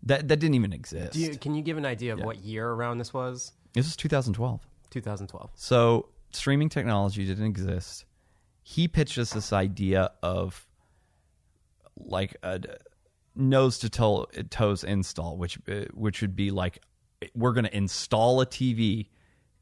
That 0.08 0.28
that 0.28 0.36
didn't 0.36 0.54
even 0.54 0.72
exist. 0.72 1.12
Do 1.12 1.20
you, 1.20 1.36
can 1.36 1.54
you 1.54 1.62
give 1.62 1.76
an 1.76 1.86
idea 1.86 2.14
of 2.14 2.20
what 2.20 2.38
year 2.38 2.68
around 2.68 2.98
this 2.98 3.14
was? 3.14 3.52
this 3.74 3.86
was 3.86 3.96
2012. 3.96 4.60
2012. 4.90 5.50
So 5.54 6.08
streaming 6.30 6.68
technology 6.68 7.26
didn't 7.26 7.46
exist. 7.46 8.04
He 8.62 8.88
pitched 8.88 9.18
us 9.18 9.32
this 9.32 9.52
idea 9.52 10.10
of 10.22 10.66
like 11.96 12.36
a 12.42 12.60
nose 13.34 13.78
to 13.78 13.90
toe 13.90 14.26
toes 14.50 14.84
install, 14.84 15.36
which 15.36 15.58
uh, 15.68 15.84
which 15.94 16.20
would 16.22 16.36
be 16.36 16.50
like 16.50 16.82
we're 17.34 17.52
going 17.52 17.64
to 17.64 17.76
install 17.76 18.40
a 18.40 18.46
TV 18.46 19.08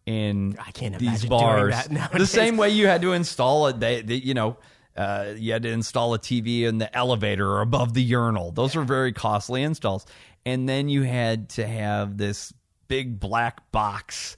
in 0.07 0.57
I 0.65 0.71
can't 0.71 0.99
these 0.99 1.25
bars 1.25 1.75
the 2.13 2.27
same 2.27 2.57
way 2.57 2.71
you 2.71 2.87
had 2.87 3.03
to 3.03 3.13
install 3.13 3.69
it. 3.69 3.81
They, 3.81 4.03
they 4.03 4.15
you 4.17 4.35
know. 4.35 4.57
Uh, 4.97 5.35
you 5.37 5.53
had 5.53 5.63
to 5.63 5.69
install 5.69 6.15
a 6.15 6.19
TV 6.19 6.63
in 6.63 6.79
the 6.79 6.97
elevator 6.97 7.47
or 7.47 7.61
above 7.61 7.93
the 7.93 8.03
urinal. 8.03 8.51
Those 8.51 8.75
were 8.75 8.83
very 8.83 9.13
costly 9.13 9.63
installs. 9.63 10.07
And 10.47 10.69
then 10.69 10.89
you 10.89 11.03
had 11.03 11.49
to 11.51 11.67
have 11.67 12.17
this 12.17 12.55
big 12.87 13.19
black 13.19 13.73
box 13.73 14.37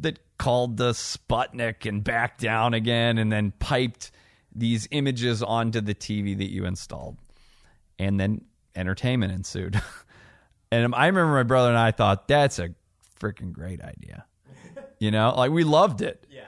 that 0.00 0.18
called 0.38 0.76
the 0.76 0.90
Sputnik 0.90 1.88
and 1.88 2.02
back 2.02 2.36
down 2.36 2.74
again 2.74 3.16
and 3.16 3.30
then 3.30 3.52
piped 3.52 4.10
these 4.52 4.88
images 4.90 5.44
onto 5.44 5.80
the 5.80 5.94
TV 5.94 6.36
that 6.36 6.50
you 6.50 6.64
installed. 6.66 7.16
And 7.96 8.18
then 8.18 8.44
entertainment 8.74 9.32
ensued. 9.32 9.80
and 10.72 10.92
I 10.92 11.06
remember 11.06 11.34
my 11.34 11.44
brother 11.44 11.68
and 11.68 11.78
I 11.78 11.92
thought, 11.92 12.26
that's 12.26 12.58
a 12.58 12.70
freaking 13.18 13.52
great 13.52 13.80
idea. 13.80 14.26
You 14.98 15.12
know, 15.12 15.32
like 15.36 15.52
we 15.52 15.62
loved 15.62 16.02
it. 16.02 16.26
Yeah. 16.28 16.42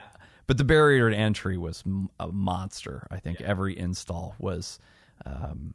But 0.45 0.57
the 0.57 0.65
barrier 0.65 1.09
to 1.09 1.15
entry 1.15 1.57
was 1.57 1.83
a 2.19 2.27
monster. 2.27 3.07
I 3.09 3.19
think 3.19 3.39
every 3.39 3.77
install 3.77 4.35
was 4.39 4.79
um, 5.25 5.73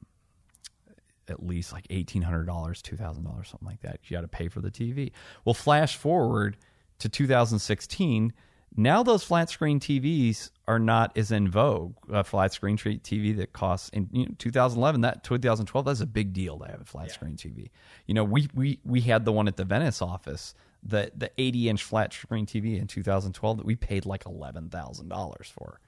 at 1.28 1.44
least 1.44 1.72
like 1.72 1.86
eighteen 1.90 2.22
hundred 2.22 2.44
dollars, 2.44 2.82
two 2.82 2.96
thousand 2.96 3.24
dollars, 3.24 3.48
something 3.48 3.66
like 3.66 3.80
that. 3.82 4.00
You 4.04 4.16
got 4.16 4.22
to 4.22 4.28
pay 4.28 4.48
for 4.48 4.60
the 4.60 4.70
TV. 4.70 5.12
Well, 5.44 5.54
flash 5.54 5.96
forward 5.96 6.56
to 6.98 7.08
2016. 7.08 8.32
Now 8.76 9.02
those 9.04 9.22
flat 9.22 9.50
screen 9.50 9.78
TVs 9.78 10.50
are 10.66 10.80
not 10.80 11.16
as 11.16 11.30
in 11.30 11.48
vogue. 11.48 11.94
A 12.10 12.24
flat 12.24 12.52
screen 12.52 12.76
TV 12.76 13.36
that 13.36 13.52
costs 13.52 13.88
in 13.90 14.08
you 14.10 14.26
know, 14.26 14.34
2011, 14.38 15.02
that 15.02 15.22
2012, 15.22 15.86
that's 15.86 16.00
a 16.00 16.06
big 16.06 16.32
deal 16.32 16.58
to 16.58 16.66
have 16.66 16.80
a 16.80 16.84
flat 16.84 17.12
screen 17.12 17.36
TV. 17.36 17.70
You 18.06 18.14
know, 18.14 18.24
we 18.24 18.48
we 18.54 18.80
we 18.84 19.00
had 19.02 19.24
the 19.24 19.32
one 19.32 19.46
at 19.46 19.56
the 19.56 19.64
Venice 19.64 20.02
office, 20.02 20.54
the 20.82 21.12
the 21.16 21.30
80 21.38 21.68
inch 21.68 21.84
flat 21.84 22.12
screen 22.12 22.46
TV 22.46 22.80
in 22.80 22.88
2012 22.88 23.58
that 23.58 23.66
we 23.66 23.76
paid 23.76 24.06
like 24.06 24.26
eleven 24.26 24.68
thousand 24.68 25.08
dollars 25.08 25.52
for. 25.54 25.80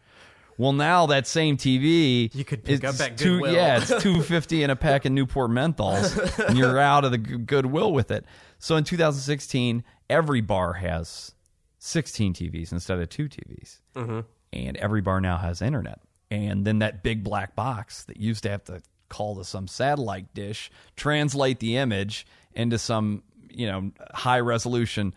Well, 0.58 0.72
now 0.72 1.06
that 1.06 1.26
same 1.26 1.56
TV 1.56 2.34
You 2.34 2.44
could 2.44 2.64
pick 2.64 2.82
up 2.84 2.98
at 3.00 3.16
two, 3.18 3.34
Goodwill. 3.40 3.52
Yeah, 3.54 3.78
it's 3.82 3.92
two 4.02 4.22
fifty 4.22 4.62
in 4.62 4.70
a 4.70 4.76
pack 4.76 5.04
of 5.04 5.12
Newport 5.12 5.50
menthols, 5.50 6.46
and 6.48 6.56
you're 6.56 6.78
out 6.78 7.04
of 7.04 7.10
the 7.10 7.18
Goodwill 7.18 7.92
with 7.92 8.10
it. 8.10 8.24
So 8.58 8.76
in 8.76 8.84
2016, 8.84 9.84
every 10.08 10.40
bar 10.40 10.72
has 10.74 11.34
16 11.78 12.34
TVs 12.34 12.72
instead 12.72 12.98
of 12.98 13.08
two 13.08 13.28
TVs, 13.28 13.80
Mm-hmm. 13.94 14.20
and 14.52 14.76
every 14.78 15.00
bar 15.02 15.20
now 15.20 15.36
has 15.36 15.60
internet. 15.62 16.00
And 16.30 16.64
then 16.66 16.80
that 16.80 17.02
big 17.02 17.22
black 17.22 17.54
box 17.54 18.04
that 18.04 18.16
used 18.16 18.42
to 18.44 18.50
have 18.50 18.64
to 18.64 18.82
call 19.08 19.36
to 19.36 19.44
some 19.44 19.68
satellite 19.68 20.34
dish, 20.34 20.70
translate 20.96 21.60
the 21.60 21.76
image 21.76 22.26
into 22.54 22.78
some 22.78 23.22
you 23.50 23.66
know 23.66 23.90
high 24.12 24.40
resolution 24.40 25.14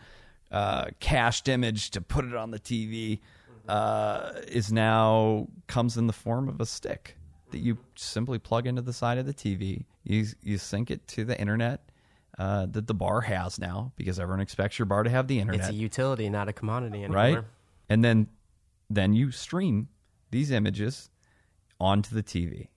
uh, 0.51 0.85
cached 0.99 1.47
image 1.47 1.91
to 1.91 2.01
put 2.01 2.25
it 2.25 2.35
on 2.35 2.51
the 2.51 2.59
TV 2.59 3.19
uh, 3.69 4.31
is 4.47 4.71
now 4.71 5.47
comes 5.67 5.95
in 5.95 6.07
the 6.07 6.13
form 6.13 6.49
of 6.49 6.59
a 6.59 6.65
stick 6.65 7.15
that 7.51 7.59
you 7.59 7.77
simply 7.95 8.39
plug 8.39 8.65
into 8.65 8.81
the 8.81 8.93
side 8.93 9.17
of 9.19 9.25
the 9.25 9.33
TV. 9.33 9.85
You 10.03 10.25
you 10.41 10.57
sync 10.57 10.89
it 10.89 11.07
to 11.09 11.23
the 11.23 11.39
internet 11.39 11.91
uh, 12.39 12.65
that 12.67 12.87
the 12.87 12.93
bar 12.95 13.21
has 13.21 13.59
now 13.59 13.91
because 13.95 14.19
everyone 14.19 14.41
expects 14.41 14.79
your 14.79 14.87
bar 14.87 15.03
to 15.03 15.09
have 15.09 15.27
the 15.27 15.39
internet 15.39 15.61
It's 15.61 15.69
a 15.69 15.73
utility, 15.73 16.29
not 16.29 16.47
a 16.47 16.53
commodity 16.53 17.03
anymore. 17.03 17.15
right? 17.15 17.43
And 17.89 18.03
then 18.03 18.27
then 18.89 19.13
you 19.13 19.31
stream 19.31 19.89
these 20.31 20.49
images 20.49 21.11
onto 21.79 22.15
the 22.15 22.23
TV. 22.23 22.69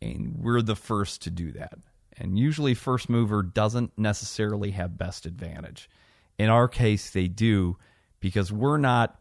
And 0.00 0.36
we're 0.38 0.62
the 0.62 0.76
first 0.76 1.22
to 1.22 1.30
do 1.30 1.50
that. 1.52 1.74
And 2.16 2.38
usually 2.38 2.74
first 2.74 3.08
mover 3.08 3.42
doesn't 3.42 3.98
necessarily 3.98 4.70
have 4.72 4.96
best 4.96 5.26
advantage. 5.26 5.90
In 6.38 6.50
our 6.50 6.68
case 6.68 7.10
they 7.10 7.26
do 7.26 7.78
because 8.20 8.52
we're 8.52 8.78
not 8.78 9.17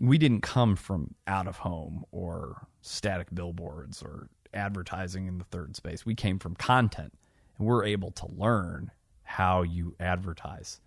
we 0.00 0.16
didn't 0.16 0.40
come 0.40 0.76
from 0.76 1.14
out 1.26 1.46
of 1.46 1.58
home 1.58 2.04
or 2.10 2.66
static 2.80 3.28
billboards 3.32 4.02
or 4.02 4.28
advertising 4.54 5.26
in 5.26 5.38
the 5.38 5.44
third 5.44 5.76
space. 5.76 6.06
We 6.06 6.14
came 6.14 6.38
from 6.38 6.56
content 6.56 7.12
and 7.58 7.66
we're 7.66 7.84
able 7.84 8.10
to 8.12 8.26
learn 8.26 8.90
how 9.22 9.62
you 9.62 9.94
advertise 10.00 10.80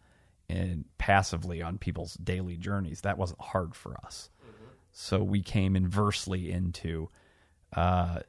and 0.50 0.86
passively 0.98 1.62
on 1.62 1.78
people's 1.78 2.16
daily 2.16 2.58
journeys. 2.58 3.02
That 3.02 3.18
wasn't 3.18 3.42
hard 3.42 3.76
for 3.76 3.96
us. 4.04 4.30
So 4.92 5.24
we 5.24 5.42
came 5.42 5.76
inversely 5.76 6.52
into 6.52 7.10
uh, 7.76 8.20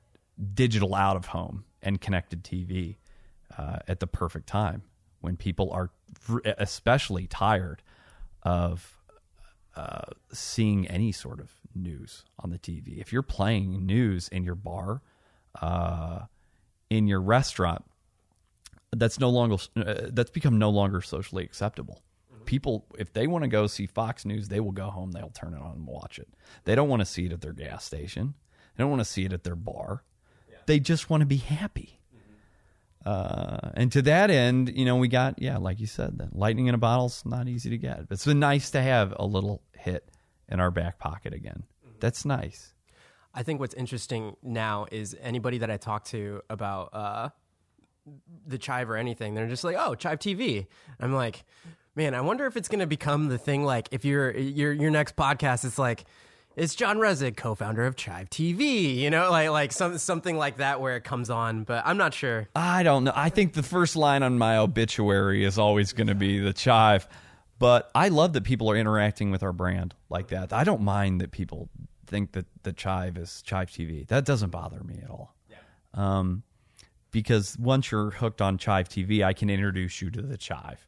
digital 0.55 0.95
out 0.95 1.17
of 1.17 1.27
home 1.27 1.65
and 1.83 2.01
connected 2.01 2.45
TV 2.45 2.97
uh, 3.57 3.79
at 3.89 4.01
the 4.01 4.07
perfect 4.07 4.47
time 4.47 4.83
when 5.21 5.37
people 5.37 5.71
are 5.73 5.91
especially 6.59 7.27
tired 7.27 7.83
of 8.43 8.94
uh, 9.77 10.13
seeing 10.33 10.87
any 10.87 11.13
sort 11.13 11.41
of 11.41 11.53
news 11.75 12.25
on 12.39 12.51
the 12.51 12.59
TV. 12.59 13.01
If 13.01 13.13
you're 13.13 13.23
playing 13.23 13.87
news 13.87 14.29
in 14.29 14.45
your 14.45 14.55
bar, 14.55 15.03
uh, 15.61 16.21
in 16.91 17.07
your 17.07 17.21
restaurant, 17.21 17.85
that's 18.93 19.19
no 19.19 19.29
longer 19.29 19.57
uh, 19.77 20.11
that's 20.13 20.31
become 20.31 20.59
no 20.59 20.71
longer 20.71 21.01
socially 21.01 21.45
acceptable. 21.45 22.03
People, 22.47 22.85
if 22.99 23.13
they 23.13 23.27
want 23.27 23.43
to 23.43 23.49
go 23.49 23.67
see 23.67 23.87
Fox 23.87 24.27
News, 24.27 24.49
they 24.49 24.61
will 24.61 24.73
go 24.73 24.91
home. 24.91 25.13
They'll 25.13 25.31
turn 25.31 25.55
it 25.55 25.61
on 25.61 25.73
and 25.77 25.87
watch 25.87 26.19
it. 26.19 26.29
They 26.65 26.75
don't 26.75 26.91
want 26.91 27.01
to 27.01 27.07
see 27.07 27.25
it 27.25 27.33
at 27.33 27.41
their 27.41 27.55
gas 27.55 27.85
station. 27.85 28.35
They 28.77 28.83
don't 28.83 28.91
want 28.91 29.01
to 29.01 29.07
see 29.07 29.25
it 29.25 29.33
at 29.33 29.45
their 29.45 29.57
bar. 29.57 30.03
They 30.67 30.79
just 30.79 31.09
want 31.09 31.23
to 31.23 31.27
be 31.27 31.39
happy. 31.39 32.01
Uh, 33.05 33.71
and 33.75 33.93
to 33.93 34.03
that 34.03 34.31
end, 34.31 34.73
you 34.75 34.85
know, 34.85 34.97
we 34.97 35.09
got 35.09 35.41
yeah, 35.41 35.59
like 35.59 35.79
you 35.81 35.87
said, 35.87 36.19
that 36.19 36.35
lightning 36.35 36.67
in 36.67 36.75
a 36.75 36.79
bottle's 36.79 37.23
not 37.27 37.49
easy 37.49 37.71
to 37.71 37.79
get. 37.79 38.09
But 38.09 38.15
It's 38.15 38.25
been 38.25 38.41
nice 38.41 38.71
to 38.71 38.81
have 38.81 39.15
a 39.19 39.27
little 39.27 39.63
hit 39.77 40.09
in 40.49 40.61
our 40.61 40.71
back 40.71 40.99
pocket 40.99 41.35
again. 41.35 41.65
That's 42.01 42.25
nice. 42.25 42.73
I 43.35 43.43
think 43.43 43.61
what's 43.61 43.75
interesting 43.75 44.37
now 44.43 44.87
is 44.91 45.17
anybody 45.21 45.59
that 45.59 45.71
I 45.71 45.77
talk 45.77 46.05
to 46.07 46.43
about 46.49 46.91
uh, 46.93 47.29
the 48.47 48.59
Chive 48.59 48.89
or 48.89 48.97
anything, 48.97 49.35
they're 49.35 49.49
just 49.49 49.65
like, 49.65 49.77
"Oh, 49.79 49.95
Chive 49.95 50.19
TV." 50.19 50.67
I'm 51.01 51.13
like, 51.13 51.45
man, 51.95 52.15
I 52.15 52.21
wonder 52.21 52.47
if 52.47 52.57
it's 52.57 52.69
going 52.69 52.81
to 52.81 52.87
become 52.87 53.29
the 53.29 53.39
thing. 53.39 53.65
Like, 53.65 53.89
if 53.91 54.05
your 54.05 54.31
your 54.37 54.73
your 54.73 54.91
next 54.91 55.17
podcast, 55.17 55.65
it's 55.65 55.79
like, 55.79 56.05
it's 56.57 56.75
John 56.75 56.99
Resig, 56.99 57.37
co-founder 57.37 57.85
of 57.85 57.97
Chive 57.97 58.31
TV. 58.31 58.97
You 58.97 59.11
know, 59.11 59.31
like 59.31 59.51
like 59.51 59.73
some 59.73 59.99
something 59.99 60.37
like 60.37 60.59
that 60.59 60.81
where 60.81 60.97
it 60.97 61.05
comes 61.05 61.31
on. 61.31 61.65
But 61.65 61.83
I'm 61.87 61.97
not 61.97 62.15
sure. 62.15 62.49
I 62.55 62.83
don't 62.83 63.05
know. 63.05 63.13
I 63.15 63.29
think 63.29 63.55
the 63.55 63.63
first 63.63 63.97
line 63.97 64.23
on 64.23 64.39
my 64.39 64.57
obituary 64.57 65.45
is 65.45 65.59
always 65.59 65.93
going 65.93 66.07
to 66.07 66.15
be 66.15 66.39
the 66.39 66.53
chive. 66.53 67.09
But 67.59 67.91
I 67.95 68.09
love 68.09 68.33
that 68.35 68.45
people 68.45 68.71
are 68.71 68.77
interacting 68.77 69.31
with 69.31 69.43
our 69.43 69.53
brand 69.53 69.95
like 70.11 70.29
that. 70.29 70.53
I 70.53 70.65
don't 70.65 70.83
mind 70.83 71.21
that 71.21 71.31
people 71.31 71.69
think 72.07 72.33
that 72.33 72.47
the 72.63 72.73
chive 72.73 73.17
is 73.17 73.43
chive 73.43 73.71
TV. 73.71 74.07
That 74.09 74.25
doesn't 74.25 74.51
bother 74.51 74.83
me 74.83 75.01
at 75.03 75.11
all. 75.11 75.35
Yeah. 75.49 75.57
Um, 75.95 76.43
because 77.11 77.57
once 77.59 77.91
you're 77.91 78.11
hooked 78.11 78.43
on 78.43 78.59
chive 78.59 78.89
TV, 78.89 79.25
I 79.25 79.33
can 79.33 79.49
introduce 79.49 80.03
you 80.03 80.11
to 80.11 80.23
the 80.23 80.37
chive. 80.37 80.87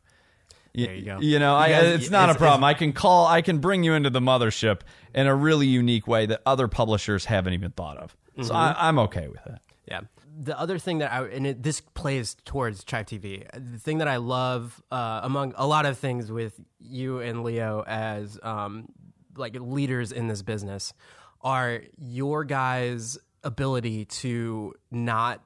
There 0.85 0.95
you 0.95 1.05
go. 1.05 1.21
You 1.21 1.39
know, 1.39 1.55
I, 1.55 1.71
guys- 1.71 2.01
it's 2.03 2.11
not 2.11 2.25
it's- 2.25 2.37
a 2.37 2.39
problem. 2.39 2.65
I 2.65 2.75
can 2.75 2.93
call, 2.93 3.27
I 3.27 3.41
can 3.43 3.59
bring 3.59 3.83
you 3.83 3.95
into 3.95 4.11
the 4.11 4.21
mothership 4.21 4.81
in 5.15 5.27
a 5.27 5.35
really 5.35 5.67
unique 5.67 6.07
way 6.07 6.27
that 6.27 6.43
other 6.45 6.69
publishers 6.69 7.25
haven't 7.25 7.55
even 7.55 7.71
thought 7.71 7.97
of. 7.97 8.17
So 8.43 8.55
I, 8.55 8.75
I'm 8.79 8.99
okay 8.99 9.29
with 9.29 9.47
it. 9.47 9.59
Yeah. 9.89 10.01
The 10.39 10.59
other 10.61 10.79
thing 10.79 10.99
that 10.99 11.11
I 11.11 11.25
and 11.29 11.47
it, 11.47 11.63
this 11.63 11.81
plays 11.81 12.37
towards 12.45 12.85
Chive 12.85 13.07
TV. 13.07 13.47
The 13.55 13.79
thing 13.79 13.99
that 13.99 14.09
I 14.09 14.17
love 14.19 14.83
uh, 14.91 15.21
among 15.23 15.55
a 15.57 15.67
lot 15.67 15.87
of 15.87 15.97
things 15.97 16.31
with 16.31 16.61
you 16.79 17.21
and 17.21 17.43
Leo 17.43 17.83
as 17.87 18.39
um, 18.43 18.89
like 19.35 19.57
leaders 19.59 20.13
in 20.13 20.29
this 20.29 20.43
business 20.43 20.93
are 21.41 21.81
your 21.97 22.45
guys' 22.45 23.17
ability 23.43 24.05
to 24.07 24.75
not 24.91 25.43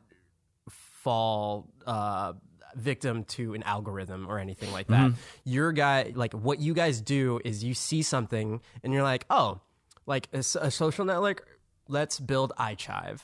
fall 0.69 1.69
uh, 1.87 2.33
victim 2.77 3.25
to 3.25 3.55
an 3.55 3.63
algorithm 3.63 4.27
or 4.29 4.39
anything 4.39 4.73
like 4.73 4.87
that. 4.89 5.13
Your 5.45 5.73
guy, 5.73 6.13
like 6.15 6.33
what 6.33 6.61
you 6.61 6.75
guys 6.75 7.01
do 7.01 7.41
is 7.45 7.65
you 7.65 7.75
see 7.75 8.03
something 8.03 8.61
and 8.83 8.93
you're 8.93 9.03
like, 9.03 9.27
oh, 9.31 9.61
like 10.07 10.29
a 10.33 10.43
social 10.43 11.05
network. 11.05 11.47
Let's 11.89 12.21
build 12.21 12.53
iChive. 12.59 13.21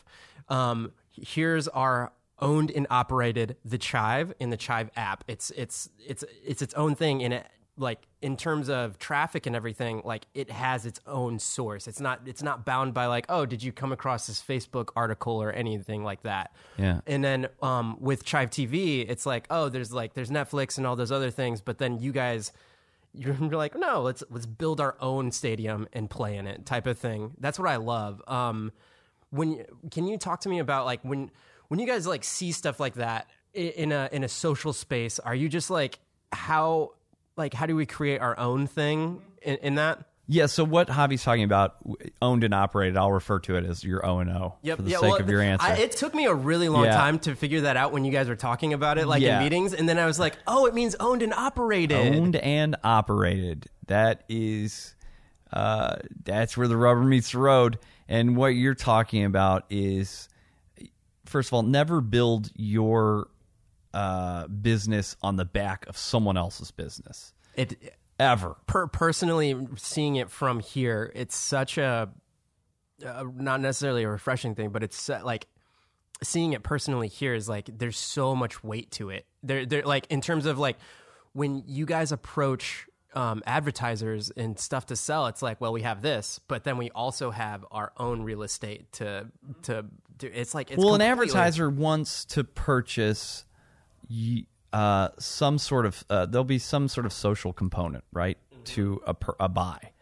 Um, 0.49 0.93
here's 1.13 1.69
our 1.69 2.13
owned 2.39 2.71
and 2.71 2.87
operated 2.91 3.57
the 3.65 3.79
Chive 3.79 4.35
in 4.39 4.51
the 4.51 4.57
Chive 4.57 4.91
app. 4.97 5.25
It's 5.27 5.51
it's 5.57 5.89
it's 6.05 6.25
it's 6.45 6.63
its 6.63 6.75
own 6.75 6.95
thing 6.95 7.21
in 7.21 7.33
it. 7.33 7.47
Like 7.79 8.07
in 8.23 8.37
terms 8.37 8.69
of 8.69 8.99
traffic 8.99 9.47
and 9.47 9.55
everything, 9.55 10.03
like 10.05 10.27
it 10.35 10.51
has 10.51 10.87
its 10.87 11.01
own 11.07 11.39
source. 11.39 11.87
It's 11.87 12.01
not 12.01 12.21
it's 12.27 12.43
not 12.43 12.65
bound 12.65 12.95
by 12.95 13.07
like 13.07 13.27
oh 13.29 13.47
did 13.47 13.63
you 13.63 13.73
come 13.73 13.93
across 13.93 14.27
this 14.27 14.43
Facebook 14.43 14.91
article 14.97 15.43
or 15.43 15.53
anything 15.53 16.03
like 16.03 16.23
that. 16.23 16.55
Yeah. 16.79 17.01
And 17.07 17.23
then 17.23 17.49
um, 17.63 17.97
with 18.01 18.25
Chive 18.25 18.51
TV, 18.51 19.09
it's 19.09 19.27
like 19.27 19.47
oh 19.51 19.69
there's 19.69 19.93
like 19.93 20.15
there's 20.15 20.31
Netflix 20.31 20.79
and 20.79 20.87
all 20.87 20.97
those 20.97 21.13
other 21.13 21.31
things, 21.31 21.61
but 21.61 21.79
then 21.79 21.99
you 21.99 22.13
guys 22.13 22.53
you're 23.17 23.35
like 23.35 23.75
no 23.75 24.03
let's 24.03 24.23
let's 24.31 24.45
build 24.45 24.79
our 24.81 24.95
own 25.01 25.33
stadium 25.33 25.89
and 25.95 26.11
play 26.11 26.37
in 26.37 26.47
it 26.47 26.65
type 26.67 26.87
of 26.87 26.99
thing. 26.99 27.33
That's 27.39 27.59
what 27.59 27.69
I 27.69 27.77
love. 27.77 28.23
Um, 28.27 28.73
when 29.31 29.65
can 29.91 30.07
you 30.07 30.19
talk 30.19 30.41
to 30.41 30.49
me 30.49 30.59
about 30.59 30.87
like 30.87 31.01
when 31.03 31.31
when 31.69 31.81
you 31.81 31.87
guys 31.87 32.07
like 32.07 32.25
see 32.25 32.53
stuff 32.53 32.81
like 32.81 32.95
that 32.95 33.29
in 33.55 33.93
a 33.93 34.09
in 34.13 34.23
a 34.23 34.29
social 34.29 34.73
space 34.73 35.19
are 35.19 35.35
you 35.35 35.49
just 35.49 35.71
like 35.71 35.99
how 36.33 36.93
like 37.37 37.55
how 37.55 37.67
do 37.67 37.77
we 37.77 37.87
create 37.87 38.21
our 38.21 38.39
own 38.39 38.67
thing 38.67 39.21
in, 39.43 39.57
in 39.57 39.75
that 39.77 40.05
Yeah, 40.27 40.47
so 40.47 40.65
what 40.65 40.89
Javi's 40.89 41.23
talking 41.23 41.45
about, 41.45 41.77
owned 42.21 42.43
and 42.45 42.53
operated, 42.55 42.97
I'll 42.97 43.13
refer 43.13 43.39
to 43.41 43.57
it 43.57 43.65
as 43.65 43.85
your 43.85 44.05
O 44.05 44.19
and 44.19 44.31
O 44.31 44.57
for 44.65 44.83
the 44.83 44.91
sake 44.91 45.03
well, 45.03 45.17
of 45.17 45.29
your 45.31 45.41
answer. 45.41 45.67
I, 45.67 45.75
it 45.77 45.93
took 45.93 46.15
me 46.15 46.27
a 46.27 46.35
really 46.35 46.69
long 46.69 46.85
Yeah. 46.85 46.97
time 46.97 47.19
to 47.21 47.35
figure 47.37 47.61
that 47.63 47.77
out 47.77 47.93
when 47.93 48.05
you 48.05 48.11
guys 48.11 48.29
were 48.29 48.37
talking 48.37 48.73
about 48.73 48.99
it 48.99 49.07
like 49.07 49.23
Yeah. 49.23 49.37
in 49.39 49.45
meetings 49.45 49.73
and 49.75 49.89
then 49.89 49.99
i 49.99 50.07
was 50.07 50.19
like 50.19 50.37
oh 50.47 50.67
it 50.67 50.75
means 50.75 50.97
owned 50.99 51.23
and 51.23 51.33
operated 51.33 51.97
owned 52.17 52.37
and 52.37 52.75
operated. 52.83 53.67
That 53.87 54.25
is, 54.29 54.97
uh, 55.53 55.97
that's 56.25 56.57
where 56.57 56.67
the 56.67 56.77
rubber 56.77 57.03
meets 57.03 57.31
the 57.31 57.39
road. 57.39 57.79
And 58.09 58.37
what 58.37 58.49
you're 58.49 58.75
talking 58.75 59.25
about 59.25 59.65
is, 59.71 60.29
first 61.25 61.51
of 61.51 61.55
all, 61.55 61.63
never 61.63 62.01
build 62.01 62.51
your 62.57 63.29
uh, 63.97 64.47
business 64.49 65.17
on 65.23 65.37
the 65.37 65.45
back 65.47 65.87
of 65.87 65.97
someone 65.97 66.37
else's 66.37 66.71
business 66.71 67.33
it 67.55 67.95
ever. 68.19 68.55
per- 68.67 68.89
personally 68.89 69.57
seeing 69.77 70.17
it 70.17 70.31
from 70.31 70.61
here, 70.61 71.11
it's 71.15 71.35
such 71.35 71.79
a 71.79 72.11
uh, 73.05 73.25
not 73.35 73.63
necessarily 73.63 74.03
a 74.03 74.09
refreshing 74.09 74.55
thing, 74.55 74.69
but 74.69 74.83
it's 74.83 75.09
uh, 75.09 75.23
like 75.25 75.47
seeing 76.23 76.53
it 76.53 76.63
personally 76.63 77.09
here 77.09 77.33
is 77.33 77.49
like 77.49 77.71
there's 77.73 77.97
so 77.97 78.37
much 78.37 78.63
weight 78.63 78.91
to 78.91 79.09
it. 79.09 79.25
There, 79.43 79.65
there, 79.65 79.83
like 79.83 80.07
in 80.11 80.21
terms 80.21 80.45
of 80.45 80.59
like 80.59 80.77
when 81.33 81.63
you 81.67 81.87
guys 81.87 82.13
approach 82.13 82.87
um, 83.15 83.43
advertisers 83.47 84.31
and 84.31 84.59
stuff 84.59 84.85
to 84.87 84.97
sell, 84.97 85.27
it's 85.29 85.41
like, 85.41 85.59
well, 85.59 85.73
we 85.73 85.81
have 85.81 86.03
this, 86.03 86.39
but 86.49 86.65
then 86.65 86.77
we 86.77 86.91
also 86.91 87.31
have 87.31 87.65
our 87.71 87.93
own 87.97 88.25
real 88.25 88.43
estate 88.43 88.93
to 88.93 89.29
to 89.63 89.87
do. 90.19 90.31
It's 90.31 90.55
like 90.55 90.71
it's 90.71 90.85
well, 90.85 90.95
an 90.95 91.01
advertiser 91.01 91.71
wants 91.71 92.27
to 92.27 92.45
purchase 92.45 93.46
uh, 94.73 95.09
some 95.19 95.59
sort 95.59 95.87
of 95.87 96.05
uh, 96.11 96.27
there'll 96.27 96.45
be 96.45 96.59
some 96.59 96.89
sort 96.89 97.07
of 97.07 97.13
social 97.13 97.53
component, 97.53 98.05
right, 98.13 98.39
to 98.65 99.01
a, 99.07 99.15
per, 99.15 99.35
a 99.41 99.49
buy, 99.49 99.93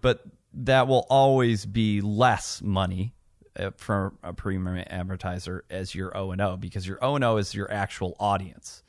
but 0.00 0.24
that 0.54 0.88
will 0.88 1.06
always 1.08 1.66
be 1.66 2.00
less 2.00 2.60
money 2.62 3.14
uh, 3.58 3.70
for 3.76 4.12
a 4.22 4.32
premium 4.32 4.84
advertiser 4.88 5.64
as 5.70 5.94
your 5.94 6.16
O 6.16 6.30
and 6.32 6.40
O 6.40 6.56
because 6.56 6.86
your 6.86 6.98
O 7.02 7.14
and 7.16 7.24
O 7.24 7.36
is 7.36 7.54
your 7.54 7.70
actual 7.72 8.16
audience. 8.18 8.82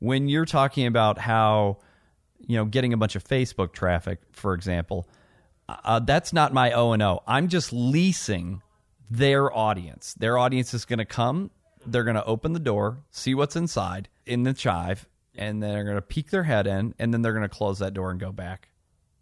When 0.00 0.28
you're 0.28 0.46
talking 0.46 0.86
about 0.86 1.18
how 1.18 1.78
you 2.46 2.56
know 2.56 2.64
getting 2.64 2.92
a 2.92 2.96
bunch 2.96 3.16
of 3.16 3.24
Facebook 3.24 3.72
traffic, 3.72 4.20
for 4.32 4.54
example, 4.54 5.08
uh, 5.68 6.00
that's 6.00 6.32
not 6.32 6.52
my 6.52 6.72
O 6.72 6.92
and 6.92 7.02
O. 7.02 7.22
I'm 7.26 7.48
just 7.48 7.72
leasing 7.72 8.62
their 9.10 9.54
audience. 9.54 10.14
Their 10.14 10.38
audience 10.38 10.74
is 10.74 10.84
going 10.84 10.98
to 10.98 11.04
come. 11.04 11.50
They're 11.92 12.04
going 12.04 12.16
to 12.16 12.24
open 12.24 12.52
the 12.52 12.58
door, 12.60 12.98
see 13.10 13.34
what's 13.34 13.56
inside 13.56 14.08
in 14.26 14.42
the 14.42 14.54
chive, 14.54 15.08
and 15.34 15.62
then 15.62 15.72
they're 15.72 15.84
going 15.84 15.96
to 15.96 16.02
peek 16.02 16.30
their 16.30 16.42
head 16.42 16.66
in, 16.66 16.94
and 16.98 17.12
then 17.12 17.22
they're 17.22 17.32
going 17.32 17.42
to 17.42 17.48
close 17.48 17.78
that 17.78 17.94
door 17.94 18.10
and 18.10 18.18
go 18.18 18.32
back 18.32 18.68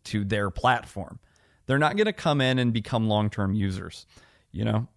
to 0.04 0.24
their 0.24 0.50
platform. 0.50 1.18
They're 1.66 1.78
not 1.78 1.96
going 1.96 2.06
to 2.06 2.12
come 2.12 2.40
in 2.40 2.58
and 2.58 2.72
become 2.72 3.08
long 3.08 3.30
term 3.30 3.54
users, 3.54 4.06
you 4.52 4.64
know. 4.64 4.88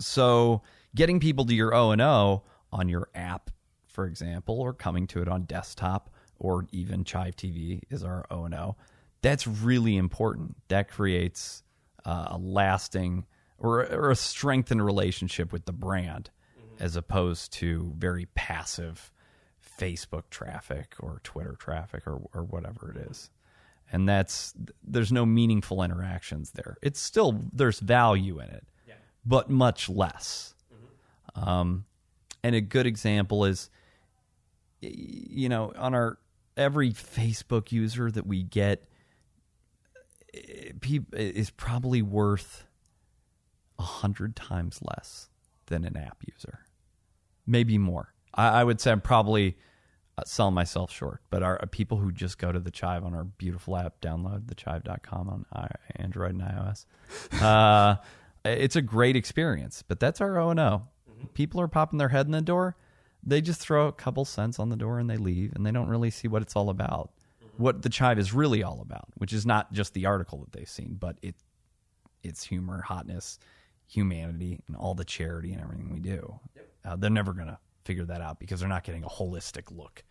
So 0.00 0.62
getting 0.94 1.20
people 1.20 1.44
to 1.46 1.54
your 1.54 1.74
O 1.74 1.90
and 1.92 2.02
O 2.02 2.42
on 2.72 2.88
your 2.88 3.08
app, 3.14 3.50
for 3.86 4.06
example, 4.06 4.60
or 4.60 4.72
coming 4.72 5.06
to 5.08 5.22
it 5.22 5.28
on 5.28 5.42
desktop 5.42 6.10
or 6.38 6.66
even 6.72 7.04
Chive 7.04 7.36
TV 7.36 7.80
is 7.90 8.04
our 8.04 8.26
O 8.30 8.44
and 8.44 8.54
O. 8.54 8.76
That's 9.22 9.46
really 9.46 9.96
important. 9.96 10.56
That 10.68 10.88
creates 10.88 11.62
uh, 12.04 12.28
a 12.30 12.38
lasting 12.38 13.26
or, 13.58 13.84
or 13.92 14.10
a 14.10 14.16
strengthened 14.16 14.84
relationship 14.84 15.52
with 15.52 15.64
the 15.66 15.72
brand, 15.72 16.30
as 16.78 16.96
opposed 16.96 17.52
to 17.54 17.92
very 17.96 18.26
passive 18.34 19.12
Facebook 19.78 20.24
traffic 20.30 20.94
or 21.00 21.20
Twitter 21.24 21.56
traffic 21.58 22.06
or, 22.06 22.20
or 22.34 22.44
whatever 22.44 22.90
it 22.90 23.10
is. 23.10 23.30
And 23.90 24.08
that's 24.08 24.54
there's 24.84 25.10
no 25.12 25.24
meaningful 25.24 25.82
interactions 25.82 26.50
there. 26.50 26.76
It's 26.82 27.00
still 27.00 27.40
there's 27.52 27.80
value 27.80 28.38
in 28.38 28.48
it, 28.50 28.66
but 29.24 29.48
much 29.48 29.88
less. 29.88 30.54
Um, 31.34 31.84
and 32.42 32.54
a 32.54 32.60
good 32.60 32.86
example 32.86 33.44
is, 33.44 33.70
you 34.80 35.48
know, 35.48 35.72
on 35.76 35.94
our 35.94 36.18
every 36.56 36.92
Facebook 36.92 37.72
user 37.72 38.10
that 38.10 38.26
we 38.26 38.42
get, 38.42 38.84
is 40.34 41.50
probably 41.50 42.02
worth 42.02 42.66
a 43.78 43.82
hundred 43.82 44.36
times 44.36 44.80
less 44.82 45.30
than 45.66 45.84
an 45.84 45.96
app 45.96 46.18
user, 46.26 46.60
maybe 47.48 47.78
more. 47.78 48.12
I, 48.34 48.60
I 48.60 48.64
would 48.64 48.80
say 48.80 48.92
I'm 48.92 49.00
probably 49.00 49.56
uh, 50.16 50.22
selling 50.26 50.54
myself 50.54 50.92
short, 50.92 51.22
but 51.30 51.42
our 51.42 51.58
people 51.70 51.98
who 51.98 52.12
just 52.12 52.38
go 52.38 52.52
to 52.52 52.60
the 52.60 52.70
Chive 52.70 53.04
on 53.04 53.14
our 53.14 53.24
beautiful 53.24 53.76
app, 53.76 54.00
download 54.00 54.46
thechive.com 54.46 55.28
on 55.28 55.46
I- 55.52 55.68
Android 55.96 56.32
and 56.32 56.42
iOS. 56.42 56.86
Uh, 57.40 57.96
it's 58.44 58.76
a 58.76 58.82
great 58.82 59.16
experience, 59.16 59.82
but 59.86 59.98
that's 59.98 60.20
our 60.20 60.38
O 60.38 60.50
and 60.50 60.60
O. 60.60 60.82
People 61.34 61.60
are 61.60 61.68
popping 61.68 61.98
their 61.98 62.10
head 62.10 62.26
in 62.26 62.32
the 62.32 62.40
door. 62.40 62.76
They 63.24 63.40
just 63.40 63.60
throw 63.60 63.88
a 63.88 63.92
couple 63.92 64.24
cents 64.24 64.58
on 64.60 64.68
the 64.68 64.76
door 64.76 64.98
and 65.00 65.10
they 65.10 65.16
leave, 65.16 65.52
and 65.54 65.66
they 65.66 65.72
don't 65.72 65.88
really 65.88 66.10
see 66.10 66.28
what 66.28 66.42
it's 66.42 66.54
all 66.54 66.70
about. 66.70 67.10
What 67.56 67.82
the 67.82 67.88
Chive 67.88 68.20
is 68.20 68.32
really 68.32 68.62
all 68.62 68.80
about, 68.80 69.08
which 69.16 69.32
is 69.32 69.44
not 69.44 69.72
just 69.72 69.92
the 69.94 70.06
article 70.06 70.38
that 70.40 70.52
they've 70.52 70.68
seen, 70.68 70.96
but 70.98 71.18
it 71.22 71.34
it's 72.22 72.44
humor, 72.44 72.82
hotness, 72.82 73.38
humanity, 73.88 74.60
and 74.66 74.76
all 74.76 74.94
the 74.94 75.04
charity 75.04 75.52
and 75.52 75.60
everything 75.60 75.92
we 75.92 76.00
do. 76.00 76.38
Uh, 76.84 76.96
they're 76.96 77.10
never 77.10 77.32
going 77.32 77.48
to 77.48 77.58
figure 77.84 78.04
that 78.04 78.20
out 78.20 78.38
because 78.38 78.60
they're 78.60 78.68
not 78.68 78.84
getting 78.84 79.04
a 79.04 79.08
holistic 79.08 79.70
look. 79.76 80.04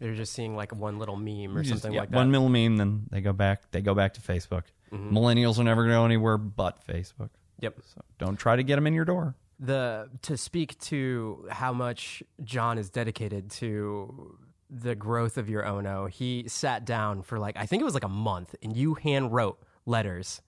They're 0.00 0.14
just 0.14 0.32
seeing 0.32 0.56
like 0.56 0.74
one 0.74 0.98
little 0.98 1.16
meme 1.16 1.56
or 1.56 1.62
Just, 1.62 1.82
something 1.82 1.92
yeah, 1.92 2.00
like 2.00 2.10
that. 2.10 2.16
One 2.16 2.30
middle 2.30 2.48
meme, 2.48 2.76
then 2.76 3.04
they 3.10 3.20
go 3.20 3.32
back. 3.32 3.70
They 3.70 3.80
go 3.80 3.94
back 3.94 4.14
to 4.14 4.20
Facebook. 4.20 4.64
Millennials 4.92 5.58
are 5.58 5.64
never 5.64 5.82
going 5.82 5.90
to 5.90 5.96
go 5.96 6.04
anywhere 6.04 6.36
but 6.38 6.84
Facebook. 6.86 7.30
Yep. 7.60 7.78
So 7.94 8.00
don't 8.18 8.36
try 8.36 8.56
to 8.56 8.62
get 8.62 8.74
them 8.76 8.86
in 8.86 8.94
your 8.94 9.04
door. 9.04 9.34
the 9.60 10.08
to 10.22 10.36
speak 10.36 10.78
to 10.80 11.46
how 11.50 11.72
much 11.72 12.22
John 12.42 12.76
is 12.78 12.90
dedicated 12.90 13.50
to 13.52 14.36
the 14.68 14.94
growth 14.96 15.38
of 15.38 15.48
your 15.48 15.64
Ono, 15.64 16.06
he 16.06 16.44
sat 16.48 16.84
down 16.84 17.22
for 17.22 17.38
like 17.38 17.56
I 17.56 17.66
think 17.66 17.80
it 17.80 17.84
was 17.84 17.94
like 17.94 18.04
a 18.04 18.08
month, 18.08 18.54
and 18.62 18.76
you 18.76 18.94
hand 18.94 19.32
wrote 19.32 19.60
letters. 19.86 20.42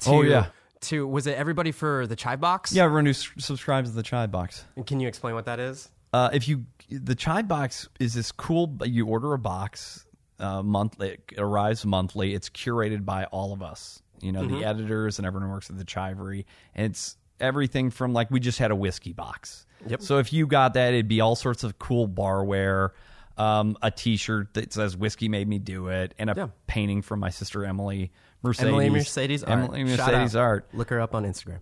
To, 0.00 0.10
Oh, 0.10 0.22
yeah. 0.22 0.46
To 0.82 1.06
was 1.06 1.26
it 1.26 1.36
everybody 1.36 1.72
for 1.72 2.06
the 2.06 2.16
Chive 2.16 2.40
Box? 2.40 2.72
Yeah, 2.72 2.84
everyone 2.84 3.06
who 3.06 3.10
s- 3.10 3.28
subscribes 3.38 3.90
to 3.90 3.96
the 3.96 4.02
Chive 4.02 4.30
Box. 4.30 4.64
And 4.76 4.86
can 4.86 5.00
you 5.00 5.08
explain 5.08 5.34
what 5.34 5.46
that 5.46 5.58
is? 5.60 5.88
Uh, 6.12 6.30
if 6.32 6.48
you 6.48 6.64
the 6.90 7.14
Chive 7.14 7.48
Box 7.48 7.88
is 8.00 8.14
this 8.14 8.32
cool. 8.32 8.76
You 8.84 9.06
order 9.06 9.32
a 9.34 9.38
box 9.38 10.06
uh, 10.38 10.62
monthly. 10.62 11.10
It 11.10 11.22
arrives 11.38 11.84
monthly. 11.84 12.34
It's 12.34 12.48
curated 12.48 13.04
by 13.04 13.24
all 13.26 13.52
of 13.52 13.62
us. 13.62 14.02
You 14.20 14.32
know 14.32 14.46
the 14.46 14.64
editors 14.64 15.18
and 15.18 15.26
everyone 15.26 15.48
who 15.48 15.54
works 15.54 15.70
at 15.70 15.78
the 15.78 15.84
Chivery, 15.84 16.44
and 16.74 16.86
it's 16.86 17.16
everything 17.40 17.90
from 17.90 18.12
like 18.12 18.30
we 18.30 18.40
just 18.40 18.58
had 18.58 18.70
a 18.70 18.76
whiskey 18.76 19.12
box. 19.12 19.64
Yep. 19.86 20.02
So 20.02 20.18
if 20.18 20.32
you 20.32 20.46
got 20.46 20.74
that, 20.74 20.88
it'd 20.92 21.06
be 21.08 21.20
all 21.20 21.36
sorts 21.36 21.62
of 21.62 21.78
cool 21.78 22.08
barware, 22.08 22.90
um, 23.36 23.76
a 23.80 23.90
T-shirt 23.92 24.54
that 24.54 24.72
says 24.72 24.96
"Whiskey 24.96 25.28
made 25.28 25.46
me 25.46 25.58
do 25.60 25.86
it," 25.88 26.14
and 26.18 26.30
a 26.30 26.34
Yeah. 26.36 26.46
painting 26.66 27.02
from 27.02 27.20
my 27.20 27.30
sister 27.30 27.64
Emily 27.64 28.10
Mercedes. 28.42 28.68
Emily 28.68 28.90
Mercedes 28.90 29.44
Art. 29.44 29.58
Emily 29.58 29.96
Shout 29.96 30.12
Mercedes 30.12 30.36
out. 30.36 30.40
Art 30.40 30.68
Look 30.72 30.90
her 30.90 31.00
up 31.00 31.14
on 31.14 31.24
Instagram. 31.24 31.60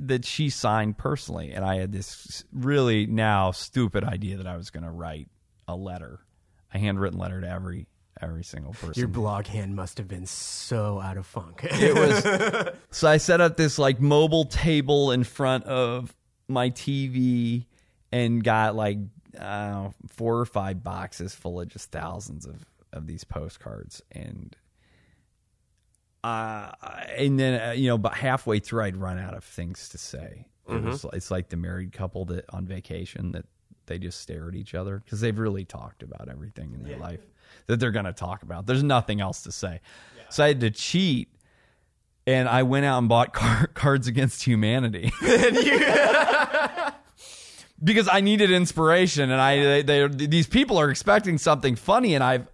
that 0.00 0.24
she 0.24 0.50
signed 0.50 0.96
personally, 0.98 1.52
and 1.52 1.64
I 1.64 1.76
had 1.76 1.92
this 1.92 2.44
really 2.52 3.06
now 3.06 3.50
stupid 3.50 4.04
idea 4.04 4.38
that 4.38 4.46
I 4.46 4.56
was 4.56 4.70
going 4.70 4.84
to 4.84 4.90
write 4.90 5.28
a 5.68 5.76
letter, 5.76 6.20
a 6.72 6.78
handwritten 6.78 7.18
letter 7.18 7.40
to 7.40 7.48
every 7.48 7.86
every 8.22 8.44
single 8.44 8.72
person. 8.72 8.94
Your 8.96 9.08
blog 9.08 9.46
hand 9.46 9.74
must 9.74 9.98
have 9.98 10.08
been 10.08 10.26
so 10.26 11.00
out 11.00 11.16
of 11.16 11.26
funk. 11.26 11.60
it 11.64 11.94
was 11.94 12.74
so 12.90 13.08
I 13.08 13.16
set 13.18 13.40
up 13.40 13.56
this 13.56 13.78
like 13.78 14.00
mobile 14.00 14.44
table 14.44 15.10
in 15.10 15.24
front 15.24 15.64
of 15.64 16.14
my 16.48 16.70
TV, 16.70 17.66
and 18.12 18.42
got 18.42 18.74
like 18.76 18.98
uh, 19.38 19.90
four 20.08 20.38
or 20.38 20.46
five 20.46 20.82
boxes 20.82 21.34
full 21.34 21.60
of 21.60 21.68
just 21.68 21.90
thousands 21.90 22.46
of 22.46 22.64
of 22.92 23.06
these 23.06 23.24
postcards 23.24 24.00
and 24.12 24.56
uh, 26.24 26.72
and 27.16 27.38
then 27.38 27.60
uh, 27.60 27.72
you 27.72 27.88
know, 27.88 27.98
but 27.98 28.14
halfway 28.14 28.58
through, 28.58 28.84
I'd 28.84 28.96
run 28.96 29.18
out 29.18 29.34
of 29.34 29.44
things 29.44 29.90
to 29.90 29.98
say. 29.98 30.46
It 30.66 30.82
was, 30.82 31.04
it's 31.12 31.30
like 31.30 31.50
the 31.50 31.58
married 31.58 31.92
couple 31.92 32.24
that 32.26 32.46
on 32.48 32.66
vacation 32.66 33.32
that 33.32 33.44
they 33.84 33.98
just 33.98 34.22
stare 34.22 34.48
at 34.48 34.54
each 34.54 34.74
other 34.74 35.02
because 35.04 35.20
they've 35.20 35.38
really 35.38 35.66
talked 35.66 36.02
about 36.02 36.30
everything 36.30 36.72
in 36.72 36.82
their 36.82 36.96
life 36.96 37.20
that 37.66 37.78
they're 37.78 37.90
going 37.90 38.06
to 38.06 38.14
talk 38.14 38.42
about. 38.42 38.64
There's 38.64 38.82
nothing 38.82 39.20
else 39.20 39.42
to 39.42 39.52
say, 39.52 39.82
so 40.30 40.42
I 40.42 40.48
had 40.48 40.60
to 40.60 40.70
cheat, 40.70 41.28
and 42.26 42.48
I 42.48 42.62
went 42.62 42.86
out 42.86 42.98
and 42.98 43.10
bought 43.10 43.32
car- 43.34 43.66
Cards 43.74 44.08
Against 44.08 44.44
Humanity. 44.44 45.12
because 47.84 48.08
I 48.08 48.22
needed 48.22 48.50
inspiration, 48.50 49.30
and 49.30 49.40
I 49.40 49.82
they, 49.82 49.82
they 49.82 50.26
these 50.26 50.46
people 50.46 50.78
are 50.78 50.90
expecting 50.90 51.36
something 51.36 51.76
funny, 51.76 52.14
and 52.14 52.24
I've 52.24 52.48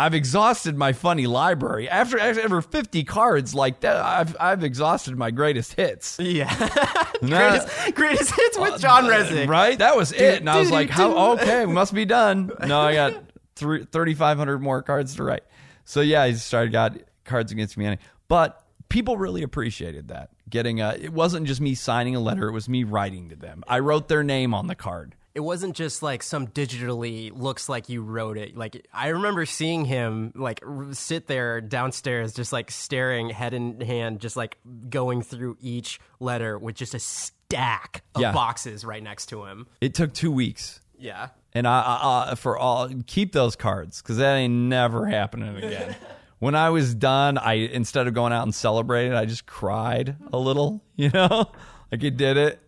I've 0.00 0.14
exhausted 0.14 0.78
my 0.78 0.94
funny 0.94 1.26
library 1.26 1.86
after 1.86 2.18
after 2.18 2.62
fifty 2.62 3.04
cards 3.04 3.54
like 3.54 3.80
that. 3.80 3.96
I've 3.96 4.34
I've 4.40 4.64
exhausted 4.64 5.14
my 5.18 5.30
greatest 5.30 5.74
hits. 5.74 6.18
Yeah. 6.18 6.50
Nah. 7.22 7.50
greatest, 7.50 7.94
greatest 7.96 8.34
hits 8.34 8.58
with 8.58 8.72
uh, 8.72 8.78
John 8.78 9.04
uh, 9.04 9.10
Resnick. 9.10 9.46
Right, 9.46 9.78
that 9.78 9.94
was 9.94 10.10
it, 10.10 10.40
and 10.40 10.48
I 10.48 10.58
was 10.58 10.70
like, 10.70 10.88
"How? 10.88 11.32
Okay, 11.32 11.66
we 11.66 11.74
must 11.74 11.92
be 11.92 12.06
done." 12.06 12.50
No, 12.66 12.80
I 12.80 12.94
got 12.94 13.24
three 13.56 13.84
thirty 13.84 14.14
five 14.14 14.38
hundred 14.38 14.60
more 14.60 14.80
cards 14.80 15.16
to 15.16 15.24
write. 15.24 15.42
So 15.84 16.00
yeah, 16.00 16.22
I 16.22 16.32
started 16.32 16.72
got 16.72 16.96
Cards 17.26 17.52
Against 17.52 17.76
Humanity, 17.76 18.02
but 18.26 18.64
people 18.88 19.18
really 19.18 19.42
appreciated 19.42 20.08
that. 20.08 20.30
Getting 20.48 20.80
a, 20.80 20.94
it 20.94 21.12
wasn't 21.12 21.46
just 21.46 21.60
me 21.60 21.74
signing 21.74 22.16
a 22.16 22.20
letter; 22.20 22.48
it 22.48 22.52
was 22.52 22.70
me 22.70 22.84
writing 22.84 23.28
to 23.28 23.36
them. 23.36 23.64
I 23.68 23.80
wrote 23.80 24.08
their 24.08 24.24
name 24.24 24.54
on 24.54 24.66
the 24.66 24.74
card. 24.74 25.14
It 25.34 25.40
wasn't 25.40 25.76
just 25.76 26.02
like 26.02 26.22
some 26.24 26.48
digitally 26.48 27.30
looks 27.32 27.68
like 27.68 27.88
you 27.88 28.02
wrote 28.02 28.36
it. 28.36 28.56
Like 28.56 28.86
I 28.92 29.08
remember 29.08 29.46
seeing 29.46 29.84
him 29.84 30.32
like 30.34 30.60
r- 30.66 30.88
sit 30.92 31.26
there 31.28 31.60
downstairs, 31.60 32.32
just 32.34 32.52
like 32.52 32.70
staring 32.70 33.30
head 33.30 33.54
in 33.54 33.80
hand, 33.80 34.20
just 34.20 34.36
like 34.36 34.58
going 34.88 35.22
through 35.22 35.56
each 35.60 36.00
letter 36.18 36.58
with 36.58 36.74
just 36.74 36.94
a 36.94 36.98
stack 36.98 38.02
of 38.14 38.22
Yeah. 38.22 38.32
boxes 38.32 38.84
right 38.84 39.02
next 39.02 39.26
to 39.26 39.44
him. 39.44 39.66
It 39.80 39.94
took 39.94 40.12
two 40.12 40.32
weeks. 40.32 40.80
Yeah. 40.98 41.28
and 41.54 41.66
I, 41.66 41.80
I, 41.80 42.30
I 42.32 42.34
for 42.34 42.58
all 42.58 42.90
keep 43.06 43.32
those 43.32 43.56
cards 43.56 44.02
because 44.02 44.18
that 44.18 44.34
ain't 44.34 44.52
never 44.52 45.06
happening 45.06 45.56
again. 45.56 45.96
when 46.40 46.54
I 46.54 46.70
was 46.70 46.94
done, 46.94 47.38
I 47.38 47.54
instead 47.54 48.06
of 48.06 48.14
going 48.14 48.32
out 48.32 48.42
and 48.42 48.54
celebrating, 48.54 49.14
I 49.14 49.24
just 49.26 49.46
cried 49.46 50.16
a 50.32 50.38
little. 50.38 50.82
You 50.96 51.08
know, 51.10 51.50
like 51.92 52.02
it 52.02 52.16
did 52.18 52.36
it, 52.36 52.60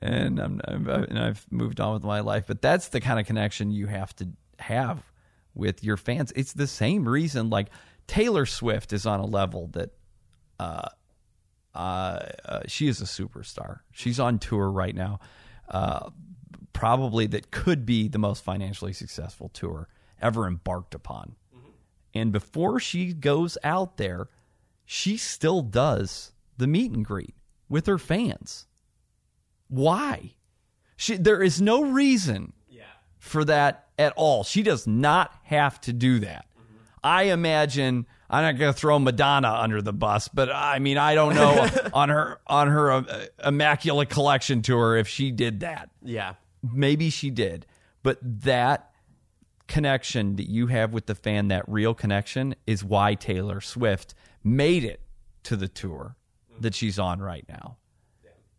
and 0.00 0.38
I'm 0.38 0.60
I've, 0.66 0.88
and 0.88 1.18
I've 1.18 1.46
moved 1.50 1.80
on 1.80 1.94
with 1.94 2.04
my 2.04 2.20
life. 2.20 2.44
But 2.46 2.62
that's 2.62 2.88
the 2.88 3.00
kind 3.00 3.18
of 3.20 3.26
connection 3.26 3.70
you 3.70 3.86
have 3.86 4.14
to 4.16 4.28
have 4.58 5.10
with 5.54 5.82
your 5.84 5.96
fans. 5.96 6.32
It's 6.36 6.52
the 6.52 6.66
same 6.66 7.08
reason. 7.08 7.50
Like 7.50 7.68
Taylor 8.06 8.46
Swift 8.46 8.92
is 8.92 9.06
on 9.06 9.20
a 9.20 9.26
level 9.26 9.68
that. 9.68 9.90
Uh, 10.58 10.88
uh, 11.74 12.24
uh, 12.44 12.60
she 12.68 12.86
is 12.86 13.00
a 13.00 13.04
superstar. 13.04 13.80
She's 13.90 14.20
on 14.20 14.38
tour 14.38 14.70
right 14.70 14.94
now. 14.94 15.18
Uh, 15.68 16.10
probably 16.72 17.26
that 17.26 17.50
could 17.50 17.84
be 17.84 18.08
the 18.08 18.18
most 18.18 18.44
financially 18.44 18.92
successful 18.92 19.48
tour 19.48 19.88
ever 20.20 20.46
embarked 20.46 20.94
upon. 20.94 21.36
And 22.14 22.30
before 22.32 22.78
she 22.78 23.12
goes 23.12 23.58
out 23.64 23.96
there, 23.96 24.28
she 24.84 25.16
still 25.16 25.62
does 25.62 26.32
the 26.56 26.66
meet 26.66 26.92
and 26.92 27.04
greet 27.04 27.34
with 27.68 27.86
her 27.86 27.98
fans. 27.98 28.66
Why? 29.68 30.34
She, 30.96 31.16
there 31.16 31.42
is 31.42 31.60
no 31.60 31.82
reason 31.82 32.52
for 33.24 33.42
that 33.46 33.86
at 33.98 34.12
all. 34.16 34.44
She 34.44 34.62
does 34.62 34.86
not 34.86 35.34
have 35.44 35.80
to 35.82 35.94
do 35.94 36.18
that. 36.20 36.46
Mm-hmm. 36.52 36.76
I 37.02 37.22
imagine 37.24 38.06
I'm 38.28 38.42
not 38.42 38.58
going 38.58 38.72
to 38.72 38.78
throw 38.78 38.98
Madonna 38.98 39.50
under 39.50 39.80
the 39.80 39.94
bus, 39.94 40.28
but 40.28 40.50
uh, 40.50 40.52
I 40.54 40.78
mean 40.78 40.98
I 40.98 41.14
don't 41.14 41.34
know 41.34 41.66
on 41.94 42.10
her 42.10 42.38
on 42.46 42.68
her 42.68 42.92
uh, 42.92 43.26
immaculate 43.42 44.10
collection 44.10 44.60
tour 44.60 44.96
if 44.96 45.08
she 45.08 45.30
did 45.30 45.60
that. 45.60 45.88
Yeah. 46.02 46.34
Maybe 46.62 47.08
she 47.08 47.30
did, 47.30 47.66
but 48.02 48.18
that 48.22 48.90
connection 49.68 50.36
that 50.36 50.48
you 50.48 50.66
have 50.66 50.92
with 50.92 51.06
the 51.06 51.14
fan, 51.14 51.48
that 51.48 51.64
real 51.66 51.94
connection, 51.94 52.54
is 52.66 52.84
why 52.84 53.14
Taylor 53.14 53.62
Swift 53.62 54.14
made 54.42 54.84
it 54.84 55.00
to 55.44 55.56
the 55.56 55.68
tour 55.68 56.16
that 56.60 56.68
mm-hmm. 56.68 56.74
she's 56.74 56.98
on 56.98 57.20
right 57.20 57.46
now. 57.48 57.78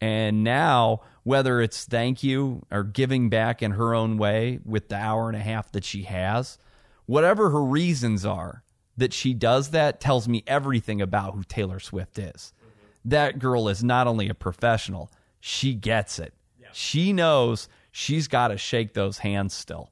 And 0.01 0.43
now, 0.43 1.01
whether 1.23 1.61
it's 1.61 1.85
thank 1.85 2.23
you 2.23 2.65
or 2.71 2.83
giving 2.83 3.29
back 3.29 3.61
in 3.61 3.71
her 3.71 3.93
own 3.93 4.17
way 4.17 4.59
with 4.65 4.89
the 4.89 4.95
hour 4.95 5.27
and 5.27 5.37
a 5.37 5.41
half 5.41 5.71
that 5.71 5.83
she 5.83 6.03
has, 6.03 6.57
whatever 7.05 7.49
her 7.49 7.63
reasons 7.63 8.25
are 8.25 8.63
that 8.97 9.13
she 9.13 9.33
does 9.33 9.71
that 9.71 9.99
tells 9.99 10.27
me 10.27 10.43
everything 10.47 11.01
about 11.01 11.33
who 11.33 11.43
Taylor 11.43 11.79
Swift 11.79 12.17
is. 12.19 12.53
Mm-hmm. 12.57 13.09
That 13.09 13.39
girl 13.39 13.67
is 13.69 13.83
not 13.83 14.07
only 14.07 14.29
a 14.29 14.33
professional, 14.33 15.11
she 15.39 15.73
gets 15.73 16.19
it. 16.19 16.33
She 16.75 17.13
knows 17.13 17.69
she's 17.89 18.27
got 18.27 18.49
to 18.49 18.57
shake 18.57 18.93
those 18.93 19.19
hands 19.19 19.53
still. 19.53 19.91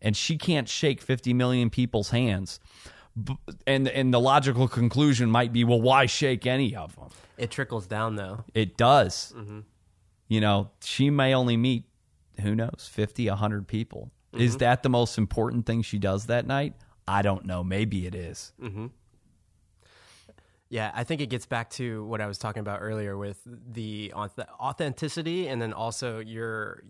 And 0.00 0.16
she 0.16 0.38
can't 0.38 0.68
shake 0.68 1.02
50 1.02 1.34
million 1.34 1.70
people's 1.70 2.10
hands. 2.10 2.60
And 3.66 3.88
and 3.88 4.12
the 4.12 4.20
logical 4.20 4.68
conclusion 4.68 5.30
might 5.30 5.52
be, 5.52 5.64
well, 5.64 5.80
why 5.80 6.06
shake 6.06 6.46
any 6.46 6.76
of 6.76 6.94
them? 6.96 7.08
It 7.38 7.50
trickles 7.50 7.86
down 7.86 8.16
though. 8.16 8.44
It 8.54 8.76
does. 8.76 9.32
Mm-hmm. 9.36 9.60
You 10.28 10.40
know, 10.40 10.70
she 10.82 11.10
may 11.10 11.34
only 11.34 11.56
meet, 11.56 11.84
who 12.40 12.54
knows, 12.54 12.88
50, 12.90 13.28
100 13.28 13.66
people. 13.66 14.12
Mm-hmm. 14.32 14.44
Is 14.44 14.58
that 14.58 14.82
the 14.82 14.88
most 14.88 15.18
important 15.18 15.66
thing 15.66 15.82
she 15.82 15.98
does 15.98 16.26
that 16.26 16.46
night? 16.46 16.74
I 17.08 17.22
don't 17.22 17.44
know. 17.46 17.64
Maybe 17.64 18.06
it 18.06 18.14
is. 18.14 18.52
Mm-hmm. 18.62 18.86
Yeah, 20.68 20.92
I 20.94 21.02
think 21.02 21.20
it 21.20 21.26
gets 21.30 21.46
back 21.46 21.68
to 21.70 22.04
what 22.04 22.20
I 22.20 22.28
was 22.28 22.38
talking 22.38 22.60
about 22.60 22.78
earlier 22.80 23.18
with 23.18 23.40
the 23.44 24.12
authenticity, 24.14 25.48
and 25.48 25.60
then 25.60 25.72
also 25.72 26.20
your 26.20 26.84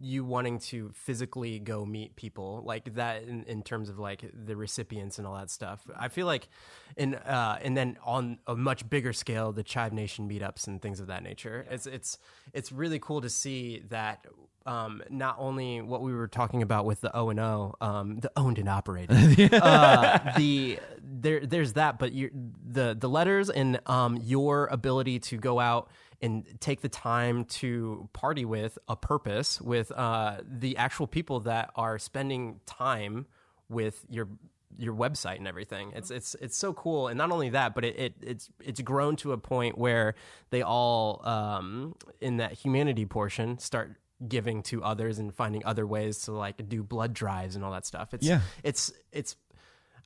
you 0.00 0.24
wanting 0.24 0.58
to 0.58 0.90
physically 0.94 1.58
go 1.58 1.84
meet 1.84 2.16
people 2.16 2.62
like 2.64 2.94
that 2.94 3.24
in, 3.24 3.44
in 3.44 3.62
terms 3.62 3.88
of 3.88 3.98
like 3.98 4.24
the 4.32 4.56
recipients 4.56 5.18
and 5.18 5.26
all 5.26 5.34
that 5.34 5.50
stuff. 5.50 5.80
I 5.96 6.08
feel 6.08 6.26
like, 6.26 6.48
in 6.96 7.14
uh, 7.14 7.58
and 7.62 7.76
then 7.76 7.98
on 8.04 8.38
a 8.46 8.54
much 8.54 8.88
bigger 8.88 9.12
scale, 9.12 9.52
the 9.52 9.62
Chive 9.62 9.92
Nation 9.92 10.28
meetups 10.28 10.66
and 10.66 10.80
things 10.80 11.00
of 11.00 11.08
that 11.08 11.22
nature. 11.22 11.66
It's 11.70 11.86
it's 11.86 12.18
it's 12.52 12.72
really 12.72 12.98
cool 12.98 13.20
to 13.20 13.30
see 13.30 13.82
that. 13.88 14.26
Um, 14.66 15.02
not 15.10 15.36
only 15.38 15.82
what 15.82 16.00
we 16.00 16.14
were 16.14 16.26
talking 16.26 16.62
about 16.62 16.86
with 16.86 17.02
the 17.02 17.14
O 17.14 17.28
and 17.28 17.38
O, 17.38 17.74
um, 17.82 18.20
the 18.20 18.32
owned 18.34 18.58
and 18.58 18.66
operated, 18.66 19.52
uh, 19.52 20.32
the 20.38 20.78
there 21.02 21.44
there's 21.44 21.74
that, 21.74 21.98
but 21.98 22.12
you 22.12 22.30
the 22.66 22.96
the 22.98 23.08
letters 23.08 23.50
and 23.50 23.78
um, 23.84 24.16
your 24.22 24.66
ability 24.68 25.18
to 25.18 25.36
go 25.36 25.60
out 25.60 25.90
and 26.22 26.44
take 26.60 26.80
the 26.80 26.88
time 26.88 27.44
to 27.46 28.08
party 28.12 28.44
with 28.44 28.78
a 28.88 28.96
purpose 28.96 29.60
with 29.60 29.90
uh, 29.92 30.38
the 30.46 30.76
actual 30.76 31.06
people 31.06 31.40
that 31.40 31.70
are 31.76 31.98
spending 31.98 32.60
time 32.66 33.26
with 33.68 34.04
your 34.08 34.28
your 34.76 34.94
website 34.94 35.36
and 35.36 35.46
everything. 35.46 35.92
It's 35.94 36.10
it's 36.10 36.34
it's 36.40 36.56
so 36.56 36.72
cool, 36.72 37.08
and 37.08 37.16
not 37.16 37.30
only 37.30 37.50
that, 37.50 37.74
but 37.74 37.84
it, 37.84 37.96
it 37.98 38.14
it's 38.22 38.50
it's 38.60 38.80
grown 38.80 39.16
to 39.16 39.32
a 39.32 39.38
point 39.38 39.78
where 39.78 40.14
they 40.50 40.62
all 40.62 41.20
um, 41.26 41.94
in 42.20 42.38
that 42.38 42.52
humanity 42.54 43.06
portion 43.06 43.58
start 43.58 43.96
giving 44.26 44.62
to 44.62 44.82
others 44.82 45.18
and 45.18 45.34
finding 45.34 45.64
other 45.64 45.86
ways 45.86 46.18
to 46.22 46.32
like 46.32 46.68
do 46.68 46.82
blood 46.82 47.12
drives 47.12 47.56
and 47.56 47.64
all 47.64 47.72
that 47.72 47.84
stuff. 47.86 48.14
It's 48.14 48.26
Yeah. 48.26 48.40
it's 48.62 48.92
it's 49.12 49.36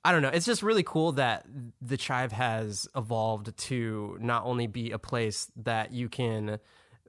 I 0.09 0.13
don't 0.13 0.23
know. 0.23 0.31
It's 0.31 0.47
just 0.47 0.63
really 0.63 0.85
cool 0.85 1.13
that 1.13 1.45
the 1.83 1.99
Chive 1.99 2.33
has 2.33 2.89
evolved 2.97 3.55
to 3.59 4.17
not 4.23 4.47
only 4.47 4.67
be 4.67 4.91
a 4.93 4.99
place 4.99 5.53
that 5.57 5.93
you 5.93 6.09
can 6.09 6.61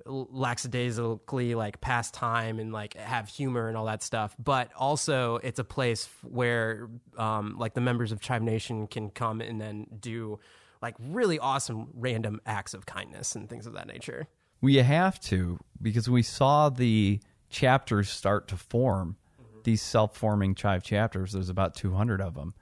lackadaisically 0.06 1.56
like 1.56 1.80
pass 1.80 2.12
time 2.12 2.60
and 2.60 2.74
like 2.74 2.98
have 2.98 3.30
humor 3.30 3.70
and 3.70 3.78
all 3.78 3.86
that 3.86 4.04
stuff, 4.04 4.36
but 4.38 4.70
also 4.76 5.38
it's 5.38 5.60
a 5.60 5.64
place 5.64 6.10
where 6.24 6.90
um, 7.18 7.56
like 7.58 7.74
the 7.74 7.80
members 7.80 8.12
of 8.12 8.20
Chive 8.20 8.42
Nation 8.42 8.86
can 8.86 9.12
come 9.12 9.40
and 9.40 9.62
then 9.62 9.88
do 9.98 10.38
like 10.82 10.96
really 11.00 11.40
awesome 11.40 11.88
random 11.94 12.42
acts 12.46 12.74
of 12.74 12.86
kindness 12.86 13.34
and 13.34 13.50
things 13.50 13.66
of 13.66 13.72
that 13.76 13.88
nature. 13.88 14.28
we 14.60 14.76
have 14.76 15.22
to 15.22 15.58
because 15.82 16.10
we 16.10 16.22
saw 16.22 16.68
the 16.68 17.22
chapters 17.50 18.10
start 18.10 18.50
to 18.50 18.58
form. 18.58 19.16
These 19.64 19.82
self-forming 19.82 20.56
chive 20.56 20.84
chapters. 20.84 21.32
There's 21.32 21.48
about 21.48 21.76
200 21.76 22.20
of 22.20 22.36
them. 22.36 22.56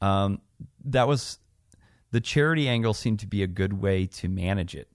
Um, 0.00 0.40
that 0.84 1.08
was 1.08 1.38
the 2.10 2.20
charity 2.20 2.68
angle 2.68 2.94
seemed 2.94 3.20
to 3.20 3.26
be 3.26 3.42
a 3.42 3.46
good 3.46 3.72
way 3.80 4.06
to 4.06 4.28
manage 4.28 4.74
it 4.74 4.88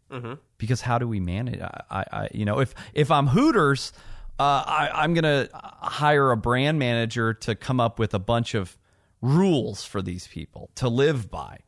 because 0.58 0.82
how 0.82 0.97
do 0.97 1.08
we 1.08 1.20
manage? 1.20 1.62
I, 1.62 1.84
I, 1.89 2.04
I 2.12 2.28
you 2.34 2.45
know, 2.45 2.60
if 2.60 2.74
if 2.93 3.10
I'm 3.12 3.28
Hooters, 3.28 3.93
uh, 4.39 4.43
I, 4.66 4.89
I'm 4.93 5.14
gonna 5.14 5.47
hire 5.54 6.32
a 6.32 6.38
brand 6.38 6.80
manager 6.80 7.34
to 7.34 7.56
come 7.56 7.80
up 7.80 7.99
with 7.99 8.14
a 8.14 8.20
bunch 8.20 8.54
of 8.54 8.78
rules 9.22 9.84
for 9.86 10.02
these 10.02 10.28
people 10.28 10.70
to 10.76 10.89
live 10.89 11.30
by. 11.30 11.60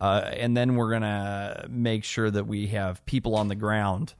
Uh, 0.00 0.30
and 0.32 0.56
then 0.56 0.76
we're 0.76 0.90
going 0.90 1.02
to 1.02 1.66
make 1.68 2.02
sure 2.02 2.30
that 2.30 2.46
we 2.46 2.68
have 2.68 3.04
people 3.04 3.34
on 3.34 3.48
the 3.48 3.54
ground 3.54 4.14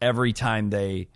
every 0.00 0.32
time 0.32 0.70
they 0.70 1.08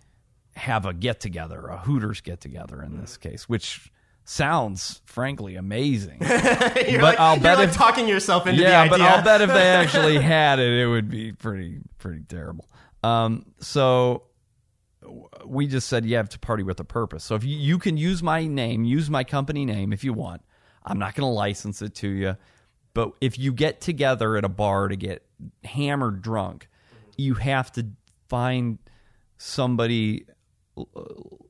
have 0.55 0.85
a 0.85 0.93
get 0.93 1.19
together, 1.19 1.67
a 1.67 1.77
Hooters 1.77 2.21
get 2.21 2.39
together 2.39 2.83
in 2.83 2.99
this 2.99 3.17
case, 3.17 3.49
which 3.49 3.91
sounds 4.25 5.01
frankly 5.05 5.55
amazing. 5.55 6.17
You're 6.21 7.01
But 7.01 7.01
like, 7.01 7.19
I'll 7.19 7.39
bet 7.39 7.57
like 7.57 7.69
if- 7.69 7.75
talking 7.75 8.07
yourself 8.07 8.47
into 8.47 8.61
yeah, 8.61 8.87
but. 8.87 9.01
I'll 9.01 9.23
bet 9.23 9.41
if 9.41 9.49
they 9.49 9.67
actually 9.69 10.19
had 10.19 10.59
it, 10.59 10.71
it 10.81 10.87
would 10.87 11.09
be 11.09 11.31
pretty 11.33 11.79
pretty 11.99 12.21
terrible. 12.27 12.67
Um, 13.03 13.45
so 13.59 14.23
we 15.45 15.67
just 15.67 15.89
said 15.89 16.05
you 16.05 16.15
have 16.15 16.29
to 16.29 16.39
party 16.39 16.63
with 16.63 16.79
a 16.79 16.85
purpose. 16.85 17.23
So 17.23 17.35
if 17.35 17.43
you, 17.43 17.57
you 17.57 17.77
can 17.77 17.97
use 17.97 18.23
my 18.23 18.45
name, 18.47 18.85
use 18.85 19.09
my 19.09 19.23
company 19.25 19.65
name 19.65 19.91
if 19.91 20.03
you 20.03 20.13
want. 20.13 20.41
I'm 20.85 20.99
not 20.99 21.15
going 21.15 21.27
to 21.27 21.33
license 21.33 21.81
it 21.81 21.95
to 21.95 22.07
you, 22.07 22.37
but 22.93 23.11
if 23.21 23.37
you 23.37 23.51
get 23.53 23.81
together 23.81 24.37
at 24.37 24.45
a 24.45 24.49
bar 24.49 24.87
to 24.87 24.95
get 24.95 25.25
hammered 25.65 26.21
drunk, 26.21 26.67
you 27.17 27.33
have 27.35 27.71
to 27.73 27.87
find 28.29 28.79
somebody 29.37 30.25
uh, 30.77 30.83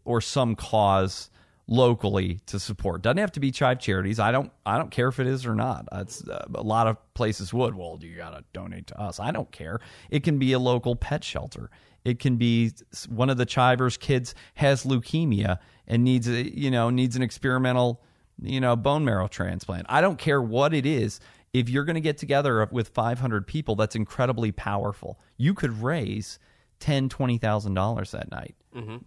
or 0.05 0.21
some 0.21 0.55
cause 0.55 1.29
locally 1.67 2.39
to 2.45 2.59
support. 2.59 3.01
Doesn't 3.01 3.17
have 3.17 3.31
to 3.33 3.39
be 3.39 3.51
Chive 3.51 3.79
Charities. 3.79 4.19
I 4.19 4.31
don't. 4.31 4.51
I 4.65 4.77
don't 4.77 4.91
care 4.91 5.07
if 5.07 5.19
it 5.19 5.27
is 5.27 5.45
or 5.45 5.55
not. 5.55 5.87
It's, 5.91 6.27
uh, 6.27 6.45
a 6.55 6.63
lot 6.63 6.87
of 6.87 6.97
places 7.13 7.53
would. 7.53 7.75
Well, 7.75 7.97
you 8.01 8.15
got 8.15 8.31
to 8.31 8.43
donate 8.53 8.87
to 8.87 8.99
us. 8.99 9.19
I 9.19 9.31
don't 9.31 9.51
care. 9.51 9.79
It 10.09 10.23
can 10.23 10.39
be 10.39 10.53
a 10.53 10.59
local 10.59 10.95
pet 10.95 11.23
shelter. 11.23 11.69
It 12.03 12.19
can 12.19 12.35
be 12.35 12.71
one 13.07 13.29
of 13.29 13.37
the 13.37 13.45
Chivers 13.45 13.97
kids 13.97 14.35
has 14.55 14.83
leukemia 14.83 15.59
and 15.87 16.03
needs 16.03 16.27
a 16.27 16.43
you 16.57 16.69
know 16.69 16.89
needs 16.89 17.15
an 17.15 17.21
experimental 17.21 18.01
you 18.41 18.59
know 18.59 18.75
bone 18.75 19.05
marrow 19.05 19.27
transplant. 19.27 19.85
I 19.89 20.01
don't 20.01 20.17
care 20.17 20.41
what 20.41 20.73
it 20.73 20.85
is. 20.85 21.19
If 21.53 21.69
you're 21.69 21.85
going 21.85 21.95
to 21.95 22.01
get 22.01 22.17
together 22.17 22.67
with 22.71 22.89
500 22.89 23.45
people, 23.45 23.75
that's 23.75 23.95
incredibly 23.95 24.51
powerful. 24.51 25.19
You 25.37 25.53
could 25.53 25.83
raise 25.83 26.39
ten, 26.83 27.07
twenty 27.07 27.37
thousand 27.37 27.75
dollars 27.75 28.11
that 28.11 28.29
night. 28.29 28.55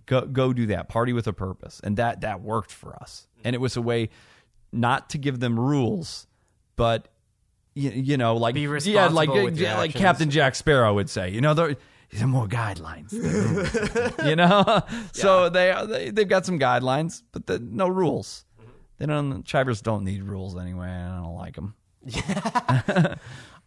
Go 0.06 0.22
go 0.22 0.54
do 0.54 0.66
that. 0.66 0.88
Party 0.88 1.12
with 1.12 1.26
a 1.26 1.32
purpose, 1.34 1.78
and 1.84 1.98
that 1.98 2.22
that 2.22 2.40
worked 2.40 2.72
for 2.72 2.96
us. 2.96 3.28
And 3.44 3.54
it 3.54 3.58
was 3.58 3.76
a 3.76 3.82
way 3.82 4.08
not 4.72 5.10
to 5.10 5.18
give 5.18 5.40
them 5.40 5.60
rules, 5.60 6.26
but 6.76 7.08
you, 7.74 7.90
you 7.90 8.16
know, 8.16 8.36
like 8.36 8.54
Be 8.54 8.62
yeah, 8.62 9.08
like 9.08 9.28
yeah, 9.54 9.76
like. 9.76 9.92
Captain 9.94 10.30
Jack 10.30 10.54
Sparrow 10.54 10.94
would 10.94 11.10
say. 11.10 11.28
You 11.30 11.42
know, 11.42 11.52
there 11.52 11.76
more 12.24 12.46
guidelines. 12.46 13.12
rules, 14.18 14.26
you 14.26 14.36
know, 14.36 14.82
so 15.12 15.50
they, 15.50 15.74
they 15.86 16.10
they've 16.10 16.28
got 16.28 16.46
some 16.46 16.58
guidelines, 16.58 17.22
but 17.32 17.46
the, 17.46 17.58
no 17.58 17.88
rules. 17.88 18.46
They 18.96 19.04
don't. 19.04 19.44
Chivers 19.44 19.82
don't 19.82 20.04
need 20.04 20.22
rules 20.22 20.56
anyway. 20.56 20.88
I 20.88 21.20
don't 21.20 21.36
like 21.36 21.56
them. 21.56 21.74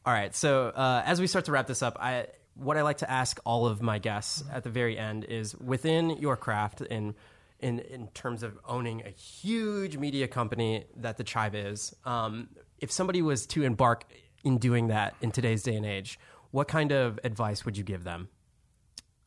All 0.06 0.14
right. 0.14 0.36
So 0.36 0.70
uh, 0.70 1.04
as 1.06 1.22
we 1.22 1.28
start 1.28 1.46
to 1.46 1.52
wrap 1.52 1.68
this 1.68 1.84
up, 1.84 1.98
I 2.00 2.26
what 2.60 2.78
I 2.78 2.82
like 2.82 2.98
to 2.98 3.10
ask 3.10 3.40
all 3.46 3.66
of 3.66 3.82
my 3.82 4.00
guests 4.00 4.44
at 4.52 4.64
the 4.64 4.70
very 4.70 4.98
end 4.98 5.24
is 5.24 5.56
within 5.58 6.12
your 6.12 6.38
craft 6.38 6.82
in 6.82 7.16
in 7.60 7.80
in 7.80 8.08
terms 8.10 8.44
of 8.44 8.58
owning 8.66 9.02
a 9.06 9.10
huge 9.10 9.98
media 9.98 10.28
company 10.28 10.86
that 10.98 11.18
the 11.18 11.24
Chive 11.24 11.56
is. 11.56 11.96
Um, 12.06 12.50
if 12.80 12.92
somebody 12.92 13.22
was 13.22 13.46
to 13.48 13.64
embark 13.64 14.06
in 14.44 14.58
doing 14.58 14.88
that 14.88 15.16
in 15.22 15.32
today's 15.32 15.64
day 15.64 15.76
and 15.76 15.86
age, 15.86 16.20
what 16.52 16.68
kind 16.68 16.92
of 16.92 17.20
advice 17.24 17.66
would 17.66 17.78
you 17.78 17.84
give 17.84 18.04
them? 18.04 18.30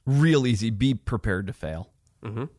real 0.06 0.46
easy. 0.46 0.70
Be 0.70 0.94
prepared 0.94 1.46
to 1.46 1.52
fail. 1.52 1.88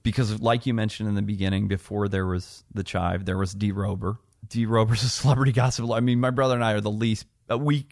Because, 0.03 0.41
like 0.41 0.65
you 0.65 0.73
mentioned 0.73 1.07
in 1.07 1.15
the 1.15 1.21
beginning, 1.21 1.69
before 1.69 2.09
there 2.09 2.25
was 2.25 2.65
the 2.73 2.83
chive, 2.83 3.23
there 3.23 3.37
was 3.37 3.53
D. 3.53 3.71
Rober. 3.71 4.17
D. 4.47 4.65
Rober's 4.65 5.03
a 5.03 5.09
celebrity 5.09 5.53
gossip. 5.53 5.89
I 5.89 6.01
mean, 6.01 6.19
my 6.19 6.31
brother 6.31 6.55
and 6.55 6.63
I 6.63 6.73
are 6.73 6.81
the 6.81 6.91
least. 6.91 7.25
Uh, 7.49 7.57
we 7.57 7.85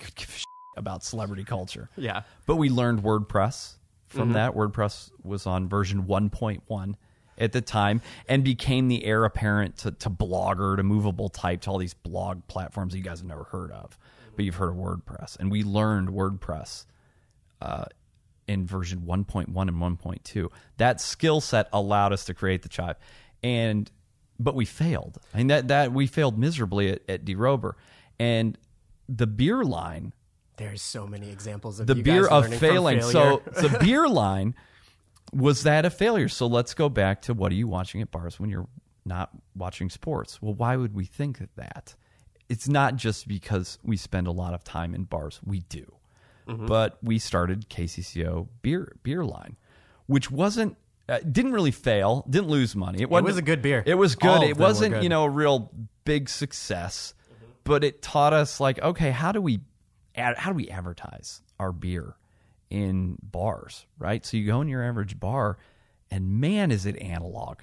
about 0.78 1.04
celebrity 1.04 1.44
culture. 1.44 1.90
Yeah. 1.98 2.24
But 2.46 2.56
we 2.56 2.70
learned 2.70 3.04
WordPress 3.04 3.76
from 4.08 4.34
that. 4.34 4.54
WordPress 4.54 5.12
was 5.24 5.46
on 5.46 5.70
version 5.70 6.04
1.1 6.04 6.96
at 7.38 7.52
the 7.52 7.62
time 7.62 8.02
and 8.28 8.44
became 8.44 8.88
the 8.88 9.04
heir 9.06 9.26
apparent 9.26 9.78
to, 9.78 9.92
to 9.92 10.10
Blogger, 10.10 10.78
to 10.78 10.84
Movable 10.84 11.30
Type, 11.30 11.62
to 11.62 11.72
all 11.72 11.78
these 11.78 11.94
blog 11.94 12.46
platforms 12.48 12.94
that 12.94 13.00
you 13.00 13.04
guys 13.04 13.20
have 13.20 13.28
never 13.28 13.46
heard 13.46 13.72
of. 13.72 13.98
But 14.36 14.46
you've 14.46 14.56
heard 14.56 14.70
of 14.70 14.76
WordPress. 14.76 15.38
And 15.40 15.52
we 15.52 15.64
learned 15.64 16.10
WordPress 16.10 16.86
uh, 17.62 17.86
in 18.48 18.66
version 18.66 19.02
1.1 19.02 19.48
and 19.48 19.56
1.2. 19.56 20.50
That 20.78 21.02
skill 21.02 21.42
set 21.42 21.68
allowed 21.74 22.14
us 22.14 22.26
to 22.26 22.34
create 22.34 22.64
the 22.64 22.70
chive. 22.70 22.98
And 23.44 23.90
but 24.40 24.56
we 24.56 24.66
failed. 24.66 25.20
I 25.34 25.38
mean 25.38 25.48
that 25.48 25.68
that 25.68 25.94
we 25.94 26.08
failed 26.08 26.38
miserably 26.38 26.90
at, 26.90 27.02
at 27.08 27.26
DeRober. 27.26 27.74
And 28.20 28.58
the 29.08 29.28
beer 29.28 29.64
line 29.64 30.14
There's 30.58 30.82
so 30.82 31.08
many 31.08 31.30
examples 31.30 31.80
of 31.80 31.88
the 31.88 31.96
beer 31.96 32.28
of 32.28 32.54
failing. 32.54 33.02
So 33.02 33.42
the 33.46 33.78
beer 33.82 34.08
line 34.08 34.56
was 35.34 35.64
that 35.64 35.86
a 35.86 35.90
failure. 35.90 36.28
So 36.28 36.48
let's 36.48 36.74
go 36.74 36.90
back 36.90 37.24
to 37.24 37.34
what 37.34 37.52
are 37.52 37.56
you 37.56 37.68
watching 37.68 38.02
at 38.02 38.12
bars 38.12 38.40
when 38.40 38.50
you're 38.50 38.68
not 39.06 39.30
watching 39.56 39.90
sports? 39.90 40.42
Well, 40.42 40.54
why 40.54 40.76
would 40.76 40.94
we 40.94 41.06
think 41.06 41.42
of 41.42 41.54
that? 41.56 41.96
It's 42.50 42.68
not 42.68 42.96
just 42.96 43.28
because 43.28 43.80
we 43.84 43.98
spend 43.98 44.28
a 44.28 44.32
lot 44.32 44.54
of 44.54 44.64
time 44.64 44.94
in 44.94 45.06
bars. 45.06 45.40
We 45.46 45.62
do. 45.62 45.92
Mm-hmm. 46.48 46.66
But 46.66 46.98
we 47.02 47.18
started 47.18 47.70
KCCO 47.70 48.48
beer 48.62 48.96
beer 49.04 49.24
line, 49.24 49.58
which 50.08 50.30
wasn't 50.30 50.76
uh, 51.08 51.20
didn't 51.20 51.54
really 51.54 51.72
fail, 51.72 52.26
didn't 52.30 52.50
lose 52.50 52.76
money. 52.76 53.02
It, 53.02 53.10
wasn't, 53.10 53.28
was 53.28 53.38
a 53.38 53.42
good 53.42 53.62
beer. 53.62 53.84
It 53.86 53.96
was 53.96 54.16
good. 54.16 54.44
It 54.44 54.58
wasn't, 54.58 54.96
good. 54.96 55.04
you 55.04 55.10
know, 55.10 55.24
a 55.24 55.30
real 55.30 55.72
big 56.04 56.30
success, 56.30 57.14
but 57.64 57.84
it 57.84 58.02
taught 58.02 58.34
us 58.34 58.60
like, 58.60 58.80
okay, 58.80 59.12
how 59.12 59.32
do 59.32 59.42
we 59.42 59.60
ad- 60.16 60.38
how 60.38 60.52
do 60.52 60.56
we 60.56 60.70
advertise 60.70 61.42
our 61.60 61.72
beer 61.72 62.16
in 62.70 63.18
bars, 63.22 63.86
right? 64.00 64.26
So 64.26 64.38
you 64.38 64.48
go 64.48 64.62
in 64.62 64.68
your 64.68 64.84
average 64.84 65.20
bar, 65.20 65.58
and 66.10 66.40
man, 66.40 66.72
is 66.72 66.86
it 66.86 67.00
analog. 67.02 67.60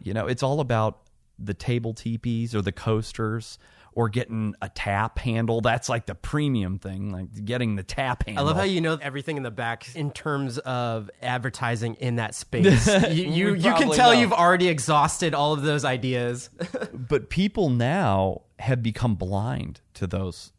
You 0.00 0.14
know, 0.14 0.26
it's 0.26 0.42
all 0.42 0.60
about 0.60 1.00
the 1.38 1.54
table 1.54 1.94
teepees 1.94 2.54
or 2.54 2.62
the 2.62 2.72
coasters 2.72 3.58
or 3.94 4.08
getting 4.08 4.54
a 4.62 4.68
tap 4.68 5.18
handle. 5.18 5.60
That's 5.60 5.88
like 5.88 6.06
the 6.06 6.14
premium 6.14 6.78
thing, 6.78 7.10
like 7.10 7.44
getting 7.44 7.76
the 7.76 7.82
tap 7.82 8.24
handle. 8.24 8.44
I 8.44 8.46
love 8.46 8.56
how 8.56 8.62
you 8.62 8.80
know 8.80 8.98
everything 9.00 9.36
in 9.36 9.42
the 9.42 9.50
back 9.50 9.94
in 9.94 10.10
terms 10.10 10.58
of 10.58 11.10
advertising 11.20 11.94
in 11.96 12.16
that 12.16 12.34
space. 12.34 12.86
you 13.10 13.24
you, 13.24 13.54
you 13.54 13.74
can 13.74 13.90
tell 13.90 14.12
know. 14.12 14.20
you've 14.20 14.32
already 14.32 14.68
exhausted 14.68 15.34
all 15.34 15.52
of 15.52 15.62
those 15.62 15.84
ideas. 15.84 16.50
but 16.94 17.28
people 17.28 17.68
now 17.70 18.42
have 18.58 18.82
become 18.82 19.14
blind 19.14 19.80
to 19.94 20.06
those 20.06 20.52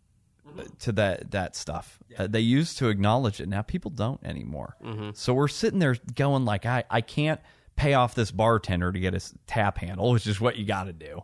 to 0.80 0.92
that 0.92 1.32
that 1.32 1.56
stuff 1.56 2.00
uh, 2.18 2.28
they 2.28 2.40
used 2.40 2.78
to 2.78 2.90
acknowledge 2.90 3.40
it 3.40 3.48
now 3.48 3.62
people 3.62 3.92
don't 3.92 4.24
anymore 4.24 4.76
so 5.14 5.34
we're 5.34 5.48
sitting 5.48 5.80
there 5.80 5.96
going 6.16 6.46
like 6.46 6.66
i 6.66 6.84
i 6.90 7.02
can't 7.02 7.40
pay 7.76 7.94
off 7.94 8.14
this 8.14 8.32
bartender 8.32 8.92
to 8.92 9.00
get 9.00 9.14
a 9.14 9.22
tap 9.48 9.78
handle 9.80 10.12
which 10.12 10.28
is 10.28 10.40
what 10.40 10.56
you 10.56 10.66
got 10.66 10.84
to 10.86 10.94
do 10.94 11.24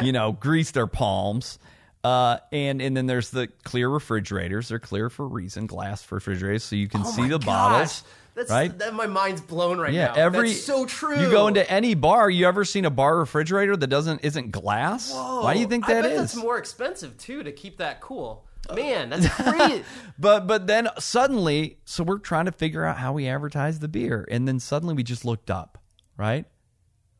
you 0.04 0.12
know 0.12 0.32
grease 0.32 0.70
their 0.70 0.86
palms 0.86 1.58
uh, 2.02 2.38
and 2.50 2.80
and 2.80 2.96
then 2.96 3.06
there's 3.06 3.30
the 3.30 3.48
clear 3.64 3.88
refrigerators. 3.88 4.68
They're 4.68 4.78
clear 4.78 5.10
for 5.10 5.24
a 5.24 5.28
reason, 5.28 5.66
glass 5.66 6.10
refrigerators, 6.10 6.64
so 6.64 6.76
you 6.76 6.88
can 6.88 7.04
see 7.04 7.28
the 7.28 7.38
bottles. 7.38 8.02
Oh 8.06 8.10
That's, 8.36 8.50
right? 8.50 8.78
That, 8.78 8.94
my 8.94 9.06
mind's 9.06 9.42
blown 9.42 9.78
right 9.78 9.92
Yeah, 9.92 10.06
now. 10.06 10.14
every 10.14 10.48
That's 10.48 10.64
so 10.64 10.86
true. 10.86 11.20
You 11.20 11.30
go 11.30 11.46
into 11.46 11.68
any 11.70 11.94
bar. 11.94 12.30
You 12.30 12.46
ever 12.46 12.64
seen 12.64 12.86
a 12.86 12.90
bar 12.90 13.18
refrigerator 13.18 13.76
that 13.76 13.88
doesn't 13.88 14.20
isn't 14.24 14.50
glass? 14.50 15.12
Why 15.12 15.52
do 15.52 15.60
you 15.60 15.66
think 15.66 15.86
bet 15.86 16.06
is? 16.06 16.16
That's 16.18 16.36
more 16.36 16.56
expensive 16.56 17.18
too 17.18 17.42
to 17.42 17.52
keep 17.52 17.76
that 17.78 18.00
cool. 18.00 18.46
Man, 18.74 19.10
that's 19.10 19.28
great. 19.42 19.84
But 20.18 20.46
but 20.46 20.66
then 20.66 20.88
suddenly, 20.98 21.78
so 21.86 22.04
we're 22.04 22.18
trying 22.18 22.44
to 22.44 22.52
figure 22.52 22.84
out 22.84 22.98
how 22.98 23.14
we 23.14 23.26
advertise 23.26 23.78
the 23.78 23.88
beer, 23.88 24.28
and 24.30 24.46
then 24.46 24.60
suddenly 24.60 24.94
we 24.94 25.02
just 25.02 25.24
looked 25.24 25.50
up, 25.50 25.78
right? 26.18 26.44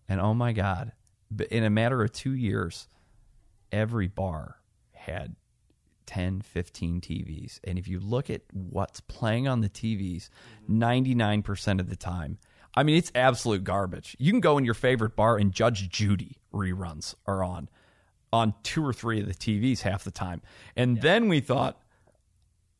And 0.06 0.20
oh 0.20 0.34
my 0.34 0.52
god, 0.52 0.92
in 1.50 1.64
a 1.64 1.70
matter 1.70 2.02
of 2.02 2.12
two 2.12 2.34
years, 2.34 2.88
every 3.72 4.06
bar 4.06 4.56
had 4.92 5.34
10, 6.04 6.42
15 6.42 7.00
TVs, 7.00 7.58
and 7.64 7.78
if 7.78 7.88
you 7.88 8.00
look 8.00 8.28
at 8.28 8.42
what's 8.52 9.00
playing 9.00 9.48
on 9.48 9.62
the 9.62 9.70
TVs, 9.70 10.28
ninety 10.68 11.14
nine 11.14 11.42
percent 11.42 11.80
of 11.80 11.88
the 11.88 11.96
time. 11.96 12.36
I 12.74 12.82
mean, 12.82 12.96
it's 12.96 13.10
absolute 13.14 13.64
garbage. 13.64 14.14
You 14.18 14.30
can 14.30 14.40
go 14.40 14.58
in 14.58 14.64
your 14.64 14.74
favorite 14.74 15.16
bar 15.16 15.38
and 15.38 15.52
Judge 15.52 15.88
Judy 15.88 16.36
reruns 16.52 17.14
are 17.26 17.42
on 17.42 17.68
on 18.32 18.54
two 18.62 18.84
or 18.84 18.92
three 18.92 19.20
of 19.20 19.26
the 19.26 19.34
TVs 19.34 19.80
half 19.80 20.04
the 20.04 20.10
time. 20.10 20.42
And 20.76 21.00
then 21.00 21.28
we 21.28 21.40
thought, 21.40 21.80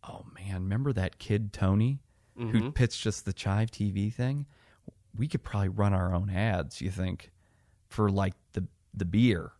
oh 0.08 0.24
man, 0.34 0.62
remember 0.62 0.92
that 0.92 1.18
kid 1.18 1.52
Tony 1.52 2.00
who 2.36 2.46
mm-hmm. 2.46 2.70
pitched 2.70 3.06
us 3.06 3.20
the 3.20 3.32
Chive 3.32 3.70
TV 3.70 4.12
thing? 4.12 4.46
We 5.16 5.28
could 5.28 5.42
probably 5.42 5.68
run 5.68 5.92
our 5.92 6.14
own 6.14 6.30
ads. 6.30 6.80
You 6.80 6.90
think 6.90 7.30
for 7.88 8.08
like 8.10 8.34
the 8.52 8.66
the 8.94 9.04
beer, 9.04 9.52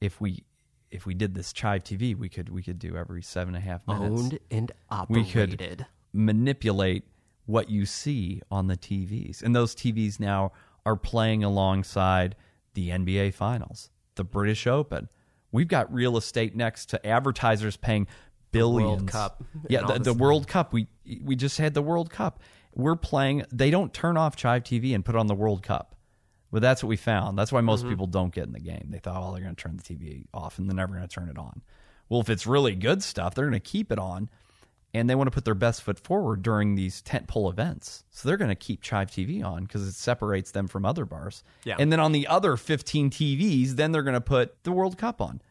if 0.00 0.20
we 0.20 0.44
if 0.90 1.06
we 1.06 1.14
did 1.14 1.34
this 1.34 1.52
Chive 1.52 1.82
TV, 1.82 2.16
we 2.16 2.28
could 2.28 2.50
we 2.50 2.62
could 2.62 2.78
do 2.78 2.96
every 2.96 3.22
seven 3.22 3.54
and 3.54 3.64
a 3.64 3.66
half 3.66 3.86
minutes. 3.88 4.20
Owned 4.20 4.38
and 4.50 4.72
we 5.08 5.22
operated. 5.22 5.58
could 5.58 5.86
manipulate 6.12 7.04
what 7.46 7.68
you 7.68 7.84
see 7.84 8.40
on 8.50 8.68
the 8.68 8.76
TVs. 8.76 9.42
And 9.42 9.54
those 9.54 9.74
TVs 9.74 10.20
now 10.20 10.52
are 10.86 10.96
playing 10.96 11.42
alongside 11.44 12.36
the 12.74 12.90
NBA 12.90 13.34
Finals, 13.34 13.90
the 14.14 14.24
British 14.24 14.66
Open. 14.66 15.08
We've 15.54 15.68
got 15.68 15.94
real 15.94 16.16
estate 16.16 16.56
next 16.56 16.86
to 16.86 17.06
advertisers 17.06 17.76
paying 17.76 18.08
billions. 18.50 19.08
Cup 19.08 19.44
Yeah, 19.68 19.82
the, 19.86 20.00
the 20.00 20.12
World 20.12 20.48
Cup. 20.48 20.72
We 20.72 20.88
we 21.22 21.36
just 21.36 21.58
had 21.58 21.74
the 21.74 21.82
World 21.82 22.10
Cup. 22.10 22.40
we're 22.74 22.96
playing. 22.96 23.44
They 23.52 23.70
don't 23.70 23.94
turn 23.94 24.16
off 24.16 24.34
Chive 24.34 24.64
TV 24.64 24.96
and 24.96 25.04
put 25.04 25.14
on 25.14 25.28
the 25.28 25.34
World 25.34 25.62
Cup. 25.62 25.94
But 26.50 26.60
that's 26.60 26.82
what 26.82 26.88
we 26.88 26.96
found. 26.96 27.38
That's 27.38 27.52
why 27.52 27.60
most 27.60 27.86
people 27.88 28.08
don't 28.08 28.32
get 28.32 28.44
in 28.44 28.52
the 28.52 28.60
game. 28.60 28.86
They 28.90 28.98
thought, 28.98 29.16
oh, 29.16 29.32
they're 29.32 29.42
going 29.42 29.56
to 29.56 29.62
turn 29.62 29.76
the 29.76 29.82
TV 29.82 30.26
off 30.32 30.58
and 30.58 30.68
they're 30.68 30.76
never 30.76 30.94
going 30.94 31.06
to 31.06 31.12
turn 31.12 31.28
it 31.28 31.38
on. 31.38 31.62
Well, 32.08 32.20
if 32.20 32.30
it's 32.30 32.46
really 32.46 32.76
good 32.76 33.02
stuff, 33.02 33.34
they're 33.34 33.46
going 33.46 33.54
to 33.54 33.60
keep 33.60 33.90
it 33.90 33.98
on 33.98 34.30
and 34.94 35.10
they 35.10 35.16
want 35.16 35.26
to 35.26 35.32
put 35.32 35.44
their 35.44 35.56
best 35.56 35.82
foot 35.82 35.98
forward 35.98 36.42
during 36.42 36.76
these 36.76 37.02
tentpole 37.02 37.50
events. 37.50 38.04
So 38.10 38.28
they're 38.28 38.36
going 38.36 38.50
to 38.50 38.54
keep 38.54 38.80
Chive 38.80 39.10
TV 39.10 39.44
on 39.44 39.64
because 39.64 39.86
it 39.86 39.94
separates 39.94 40.52
them 40.52 40.68
from 40.68 40.86
other 40.86 41.04
bars. 41.04 41.42
Yeah. 41.64 41.74
And 41.78 41.92
then 41.92 41.98
on 41.98 42.12
the 42.12 42.28
other 42.28 42.56
15 42.56 43.10
TVs, 43.10 43.72
then 43.72 43.90
they're 43.90 44.04
going 44.04 44.14
to 44.14 44.20
put 44.20 44.62
the 44.62 44.70
World 44.70 44.96
Cup 44.96 45.20
on. 45.20 45.42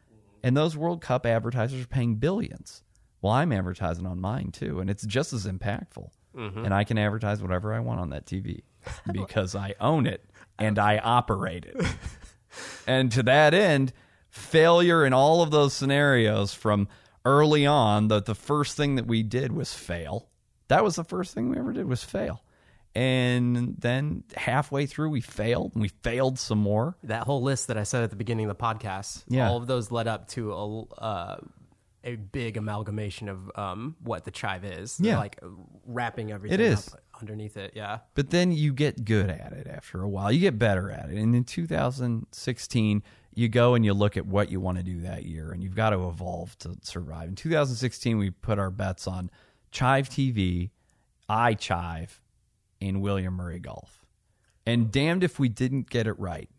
And 0.41 0.55
those 0.55 0.77
World 0.77 1.01
Cup 1.01 1.25
advertisers 1.25 1.83
are 1.83 1.87
paying 1.87 2.15
billions. 2.15 2.83
Well, 3.21 3.33
I'm 3.33 3.51
advertising 3.51 4.05
on 4.05 4.19
mine 4.19 4.51
too, 4.51 4.79
and 4.79 4.89
it's 4.89 5.05
just 5.05 5.33
as 5.33 5.45
impactful. 5.45 6.09
Mm-hmm. 6.35 6.65
And 6.65 6.73
I 6.73 6.83
can 6.83 6.97
advertise 6.97 7.41
whatever 7.41 7.73
I 7.73 7.79
want 7.79 7.99
on 7.99 8.09
that 8.09 8.25
TV 8.25 8.61
because 9.11 9.55
I 9.55 9.75
own 9.79 10.05
it 10.05 10.23
and 10.57 10.79
I 10.79 10.97
operate 10.97 11.65
it. 11.65 11.85
and 12.87 13.11
to 13.11 13.23
that 13.23 13.53
end, 13.53 13.93
failure 14.29 15.05
in 15.05 15.13
all 15.13 15.41
of 15.41 15.51
those 15.51 15.73
scenarios 15.73 16.53
from 16.53 16.87
early 17.25 17.65
on, 17.65 18.07
the, 18.07 18.21
the 18.21 18.35
first 18.35 18.75
thing 18.77 18.95
that 18.95 19.07
we 19.07 19.23
did 19.23 19.51
was 19.51 19.73
fail. 19.73 20.29
That 20.67 20.83
was 20.83 20.95
the 20.95 21.03
first 21.03 21.33
thing 21.33 21.49
we 21.49 21.57
ever 21.57 21.73
did 21.73 21.85
was 21.85 22.03
fail. 22.03 22.43
And 22.95 23.75
then 23.79 24.23
halfway 24.35 24.85
through, 24.85 25.09
we 25.09 25.21
failed 25.21 25.71
and 25.73 25.81
we 25.81 25.87
failed 25.87 26.37
some 26.37 26.59
more. 26.59 26.95
That 27.03 27.23
whole 27.23 27.41
list 27.41 27.67
that 27.67 27.77
I 27.77 27.83
said 27.83 28.03
at 28.03 28.11
the 28.11 28.15
beginning 28.15 28.49
of 28.49 28.55
the 28.57 28.63
podcast, 28.63 29.23
Yeah. 29.27 29.49
all 29.49 29.57
of 29.57 29.65
those 29.67 29.91
led 29.91 30.07
up 30.07 30.27
to 30.29 30.53
a, 30.53 30.81
uh, 31.01 31.37
a 32.03 32.15
big 32.17 32.57
amalgamation 32.57 33.29
of 33.29 33.49
um, 33.55 33.95
what 34.03 34.25
the 34.25 34.31
chive 34.31 34.63
is. 34.63 34.99
Yeah. 34.99 35.17
Like 35.17 35.39
wrapping 35.87 36.31
everything 36.31 36.59
is. 36.59 36.93
up 36.93 36.99
underneath 37.19 37.57
it. 37.57 37.71
Yeah. 37.75 37.99
But 38.13 38.29
then 38.29 38.51
you 38.51 38.73
get 38.73 39.05
good 39.05 39.29
at 39.29 39.53
it 39.53 39.65
after 39.67 40.01
a 40.03 40.09
while. 40.09 40.31
You 40.31 40.39
get 40.41 40.59
better 40.59 40.91
at 40.91 41.09
it. 41.09 41.17
And 41.17 41.35
in 41.35 41.43
2016, 41.45 43.03
you 43.35 43.49
go 43.49 43.75
and 43.75 43.83
you 43.83 43.93
look 43.93 44.17
at 44.17 44.25
what 44.25 44.49
you 44.49 44.59
want 44.59 44.77
to 44.77 44.83
do 44.83 45.01
that 45.01 45.25
year, 45.25 45.51
and 45.51 45.63
you've 45.63 45.75
got 45.75 45.91
to 45.91 46.07
evolve 46.07 46.57
to 46.59 46.75
survive. 46.81 47.29
In 47.29 47.35
2016, 47.35 48.17
we 48.17 48.29
put 48.29 48.59
our 48.59 48.69
bets 48.69 49.07
on 49.07 49.29
Chive 49.71 50.09
TV, 50.09 50.71
iChive, 51.29 52.09
and 52.81 53.01
William 53.01 53.33
Murray 53.33 53.59
Golf. 53.59 54.05
And 54.65 54.91
damned 54.91 55.23
if 55.23 55.39
we 55.39 55.49
didn't 55.49 55.89
get 55.89 56.07
it 56.07 56.17
right. 56.19 56.49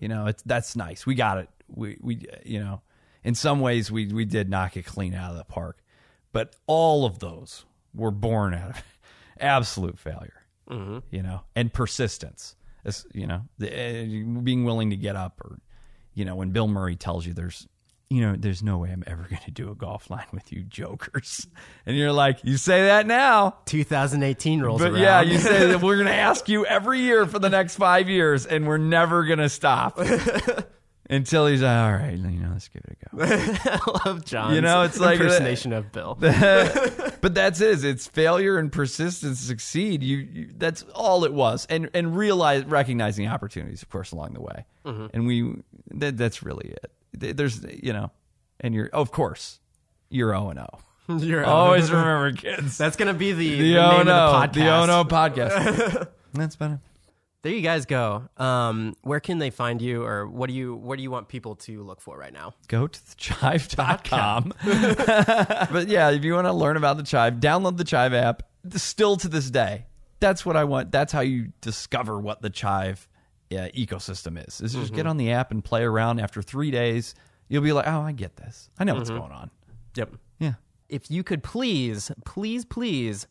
You 0.00 0.08
know, 0.08 0.26
it's 0.26 0.42
that's 0.42 0.76
nice. 0.76 1.06
We 1.06 1.14
got 1.14 1.38
it. 1.38 1.48
We 1.68 1.98
we 2.00 2.26
you 2.44 2.60
know, 2.60 2.82
in 3.22 3.34
some 3.34 3.60
ways 3.60 3.90
we 3.90 4.06
we 4.06 4.24
did 4.24 4.50
knock 4.50 4.76
it 4.76 4.84
clean 4.84 5.14
out 5.14 5.30
of 5.30 5.36
the 5.36 5.44
park. 5.44 5.78
But 6.32 6.56
all 6.66 7.06
of 7.06 7.20
those 7.20 7.64
were 7.94 8.10
born 8.10 8.54
out 8.54 8.70
of 8.70 8.82
absolute 9.40 9.98
failure 9.98 10.44
you 11.10 11.22
know, 11.22 11.42
and 11.54 11.72
persistence. 11.72 12.56
As, 12.84 13.06
you 13.14 13.26
know, 13.26 13.42
the, 13.58 13.68
uh, 13.70 14.40
being 14.42 14.64
willing 14.64 14.90
to 14.90 14.96
get 14.96 15.16
up, 15.16 15.40
or 15.42 15.58
you 16.14 16.24
know, 16.24 16.34
when 16.36 16.50
Bill 16.50 16.68
Murray 16.68 16.96
tells 16.96 17.26
you 17.26 17.32
there's, 17.34 17.66
you 18.10 18.20
know, 18.20 18.36
there's 18.38 18.62
no 18.62 18.78
way 18.78 18.90
I'm 18.92 19.02
ever 19.06 19.22
going 19.28 19.42
to 19.44 19.50
do 19.50 19.70
a 19.70 19.74
golf 19.74 20.10
line 20.10 20.26
with 20.32 20.52
you 20.52 20.62
jokers, 20.62 21.46
and 21.86 21.96
you're 21.96 22.12
like, 22.12 22.38
you 22.44 22.56
say 22.56 22.84
that 22.86 23.06
now, 23.06 23.56
2018 23.66 24.62
rolls 24.62 24.80
but 24.80 24.92
around. 24.92 25.00
yeah, 25.02 25.20
you 25.22 25.38
say 25.38 25.66
that 25.68 25.80
we're 25.82 25.96
going 25.96 26.06
to 26.06 26.14
ask 26.14 26.48
you 26.48 26.64
every 26.66 27.00
year 27.00 27.26
for 27.26 27.38
the 27.38 27.50
next 27.50 27.76
five 27.76 28.08
years, 28.08 28.46
and 28.46 28.66
we're 28.66 28.78
never 28.78 29.24
going 29.24 29.38
to 29.40 29.48
stop. 29.48 29.98
Until 31.10 31.46
he's 31.46 31.60
like, 31.60 31.70
all 31.76 31.92
right, 31.92 32.16
you 32.16 32.40
know, 32.40 32.48
let's 32.52 32.68
give 32.68 32.80
it 32.88 32.96
a 33.02 33.16
go. 33.16 33.22
I 33.26 34.08
love 34.08 34.24
John's 34.24 34.54
You 34.54 34.62
know, 34.62 34.82
it's 34.82 34.98
like- 34.98 35.20
impersonation 35.20 35.74
of 35.74 35.92
Bill. 35.92 36.16
But 37.24 37.34
that's 37.34 37.62
it. 37.62 37.82
It's 37.86 38.06
failure 38.06 38.58
and 38.58 38.70
persistence 38.70 39.40
succeed. 39.40 40.02
You, 40.02 40.18
you 40.18 40.50
that's 40.58 40.82
all 40.94 41.24
it 41.24 41.32
was, 41.32 41.66
and 41.70 41.88
and 41.94 42.14
realize 42.14 42.64
recognizing 42.66 43.26
opportunities, 43.26 43.82
of 43.82 43.88
course, 43.88 44.12
along 44.12 44.34
the 44.34 44.42
way. 44.42 44.66
Mm-hmm. 44.84 45.06
And 45.14 45.26
we 45.26 45.54
that, 45.92 46.18
that's 46.18 46.42
really 46.42 46.74
it. 47.14 47.34
There's 47.38 47.64
you 47.82 47.94
know, 47.94 48.10
and 48.60 48.74
you're 48.74 48.90
of 48.92 49.10
course 49.10 49.58
you're 50.10 50.36
O 50.36 50.50
and 50.50 50.58
O. 50.58 50.66
You're 51.08 51.46
Always 51.46 51.90
remember, 51.90 52.32
kids. 52.32 52.76
That's 52.76 52.96
gonna 52.96 53.14
be 53.14 53.32
the, 53.32 53.48
the 53.48 53.72
the 53.72 53.78
O 53.78 53.90
name 53.90 54.00
and 54.00 54.10
of 54.10 54.30
the 54.30 54.36
podcast. 54.36 54.52
the 54.52 54.68
O 54.68 54.82
and 54.82 54.90
O 54.90 55.04
podcast. 55.04 56.08
That's 56.34 56.56
better. 56.56 56.80
There 57.44 57.52
you 57.52 57.60
guys 57.60 57.84
go. 57.84 58.26
Um, 58.38 58.96
where 59.02 59.20
can 59.20 59.38
they 59.38 59.50
find 59.50 59.82
you, 59.82 60.02
or 60.02 60.26
what 60.26 60.48
do 60.48 60.54
you 60.54 60.74
what 60.74 60.96
do 60.96 61.02
you 61.02 61.10
want 61.10 61.28
people 61.28 61.56
to 61.56 61.82
look 61.82 62.00
for 62.00 62.16
right 62.16 62.32
now? 62.32 62.54
go 62.68 62.86
to 62.86 62.98
thechive.com. 62.98 64.54
but 65.70 65.88
yeah, 65.88 66.10
if 66.10 66.24
you 66.24 66.32
want 66.32 66.46
to 66.46 66.54
learn 66.54 66.78
about 66.78 66.96
the 66.96 67.02
Chive, 67.02 67.34
download 67.34 67.76
the 67.76 67.84
Chive 67.84 68.14
app. 68.14 68.44
Still 68.70 69.18
to 69.18 69.28
this 69.28 69.50
day, 69.50 69.84
that's 70.20 70.46
what 70.46 70.56
I 70.56 70.64
want. 70.64 70.90
That's 70.90 71.12
how 71.12 71.20
you 71.20 71.52
discover 71.60 72.18
what 72.18 72.40
the 72.40 72.48
Chive 72.48 73.06
uh, 73.52 73.68
ecosystem 73.76 74.42
is. 74.48 74.62
Is 74.62 74.72
just 74.72 74.94
get 74.94 75.06
on 75.06 75.18
the 75.18 75.32
app 75.32 75.50
and 75.50 75.62
play 75.62 75.82
around. 75.82 76.20
After 76.20 76.40
three 76.40 76.70
days, 76.70 77.14
you'll 77.48 77.62
be 77.62 77.72
like, 77.72 77.86
oh, 77.86 78.00
I 78.00 78.12
get 78.12 78.36
this. 78.36 78.70
I 78.78 78.84
know 78.84 78.94
what's 78.94 79.10
going 79.10 79.32
on. 79.32 79.50
Yep. 79.96 80.14
Yeah. 80.38 80.54
If 80.88 81.10
you 81.10 81.22
could 81.22 81.42
please, 81.42 82.10
please, 82.24 82.64
please 82.64 83.26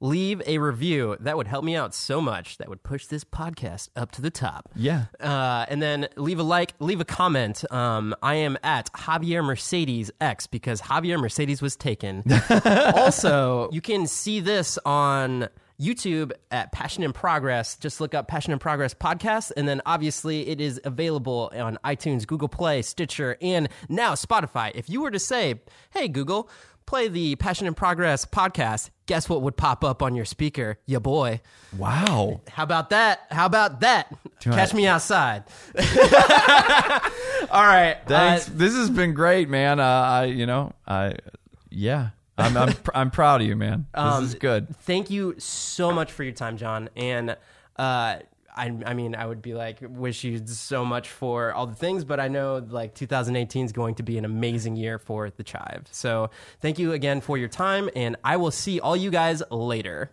leave 0.00 0.42
a 0.46 0.58
review, 0.58 1.16
that 1.20 1.36
would 1.36 1.46
help 1.46 1.64
me 1.64 1.76
out 1.76 1.94
so 1.94 2.20
much. 2.20 2.58
That 2.58 2.68
would 2.68 2.82
push 2.82 3.06
this 3.06 3.24
podcast 3.24 3.90
up 3.94 4.10
to 4.12 4.22
the 4.22 4.30
top. 4.30 4.70
Yeah. 4.74 5.06
Uh, 5.20 5.66
and 5.68 5.80
then 5.80 6.08
leave 6.16 6.38
a 6.38 6.42
like, 6.42 6.74
leave 6.78 7.00
a 7.00 7.04
comment. 7.04 7.70
Um, 7.70 8.14
I 8.22 8.36
am 8.36 8.58
at 8.62 8.92
Javier 8.92 9.44
Mercedes 9.44 10.10
X 10.20 10.46
because 10.46 10.80
Javier 10.80 11.20
Mercedes 11.20 11.60
was 11.60 11.76
taken. 11.76 12.24
also, 12.64 13.70
you 13.72 13.80
can 13.80 14.06
see 14.06 14.40
this 14.40 14.78
on 14.84 15.48
YouTube 15.80 16.32
at 16.50 16.72
Passion 16.72 17.02
in 17.02 17.12
Progress. 17.12 17.76
Just 17.76 18.00
look 18.00 18.14
up 18.14 18.28
Passion 18.28 18.52
in 18.52 18.58
Progress 18.58 18.92
podcast. 18.92 19.50
And 19.56 19.66
then 19.66 19.80
obviously 19.86 20.46
it 20.48 20.60
is 20.60 20.78
available 20.84 21.50
on 21.56 21.78
iTunes, 21.84 22.26
Google 22.26 22.48
Play, 22.48 22.82
Stitcher, 22.82 23.36
and 23.40 23.68
now 23.88 24.12
Spotify. 24.12 24.72
If 24.74 24.90
you 24.90 25.00
were 25.00 25.10
to 25.10 25.18
say, 25.18 25.60
hey, 25.90 26.08
Google, 26.08 26.50
play 26.90 27.06
the 27.06 27.36
Passion 27.36 27.68
in 27.68 27.74
Progress 27.74 28.24
podcast, 28.26 28.90
guess 29.06 29.28
what 29.28 29.42
would 29.42 29.56
pop 29.56 29.84
up 29.84 30.02
on 30.02 30.16
your 30.16 30.24
speaker? 30.24 30.76
Ya 30.86 30.98
boy. 30.98 31.40
Wow. 31.78 32.40
How 32.50 32.64
about 32.64 32.90
that? 32.90 33.20
How 33.30 33.46
about 33.46 33.78
that? 33.80 34.12
Catch 34.40 34.74
me 34.74 34.88
outside. 34.88 35.44
All 37.50 37.64
right. 37.64 37.96
Thanks. 38.06 38.48
Uh, 38.48 38.52
this 38.54 38.74
has 38.74 38.90
been 38.90 39.14
great, 39.14 39.48
man. 39.48 39.78
Uh, 39.78 39.84
I, 39.84 40.24
you 40.24 40.46
know, 40.46 40.72
I, 40.86 41.14
yeah, 41.70 42.10
I'm, 42.36 42.56
I'm, 42.56 42.72
pr- 42.72 42.90
I'm 42.94 43.10
proud 43.12 43.40
of 43.40 43.46
you, 43.46 43.54
man. 43.54 43.86
This 43.94 44.02
Um, 44.02 44.24
is 44.24 44.34
good. 44.34 44.74
thank 44.80 45.10
you 45.10 45.36
so 45.38 45.92
much 45.92 46.10
for 46.10 46.24
your 46.24 46.32
time, 46.32 46.56
John. 46.56 46.90
And 46.96 47.36
uh, 47.76 48.16
I, 48.56 48.76
I 48.84 48.94
mean, 48.94 49.14
I 49.14 49.26
would 49.26 49.42
be 49.42 49.54
like, 49.54 49.78
wish 49.80 50.24
you 50.24 50.44
so 50.46 50.84
much 50.84 51.08
for 51.08 51.52
all 51.52 51.66
the 51.66 51.74
things, 51.74 52.04
but 52.04 52.20
I 52.20 52.28
know 52.28 52.64
like 52.68 52.94
2018 52.94 53.66
is 53.66 53.72
going 53.72 53.94
to 53.96 54.02
be 54.02 54.18
an 54.18 54.24
amazing 54.24 54.76
year 54.76 54.98
for 54.98 55.30
the 55.30 55.42
Chive. 55.42 55.86
So 55.90 56.30
thank 56.60 56.78
you 56.78 56.92
again 56.92 57.20
for 57.20 57.38
your 57.38 57.48
time, 57.48 57.90
and 57.94 58.16
I 58.24 58.36
will 58.36 58.50
see 58.50 58.80
all 58.80 58.96
you 58.96 59.10
guys 59.10 59.42
later. 59.50 60.12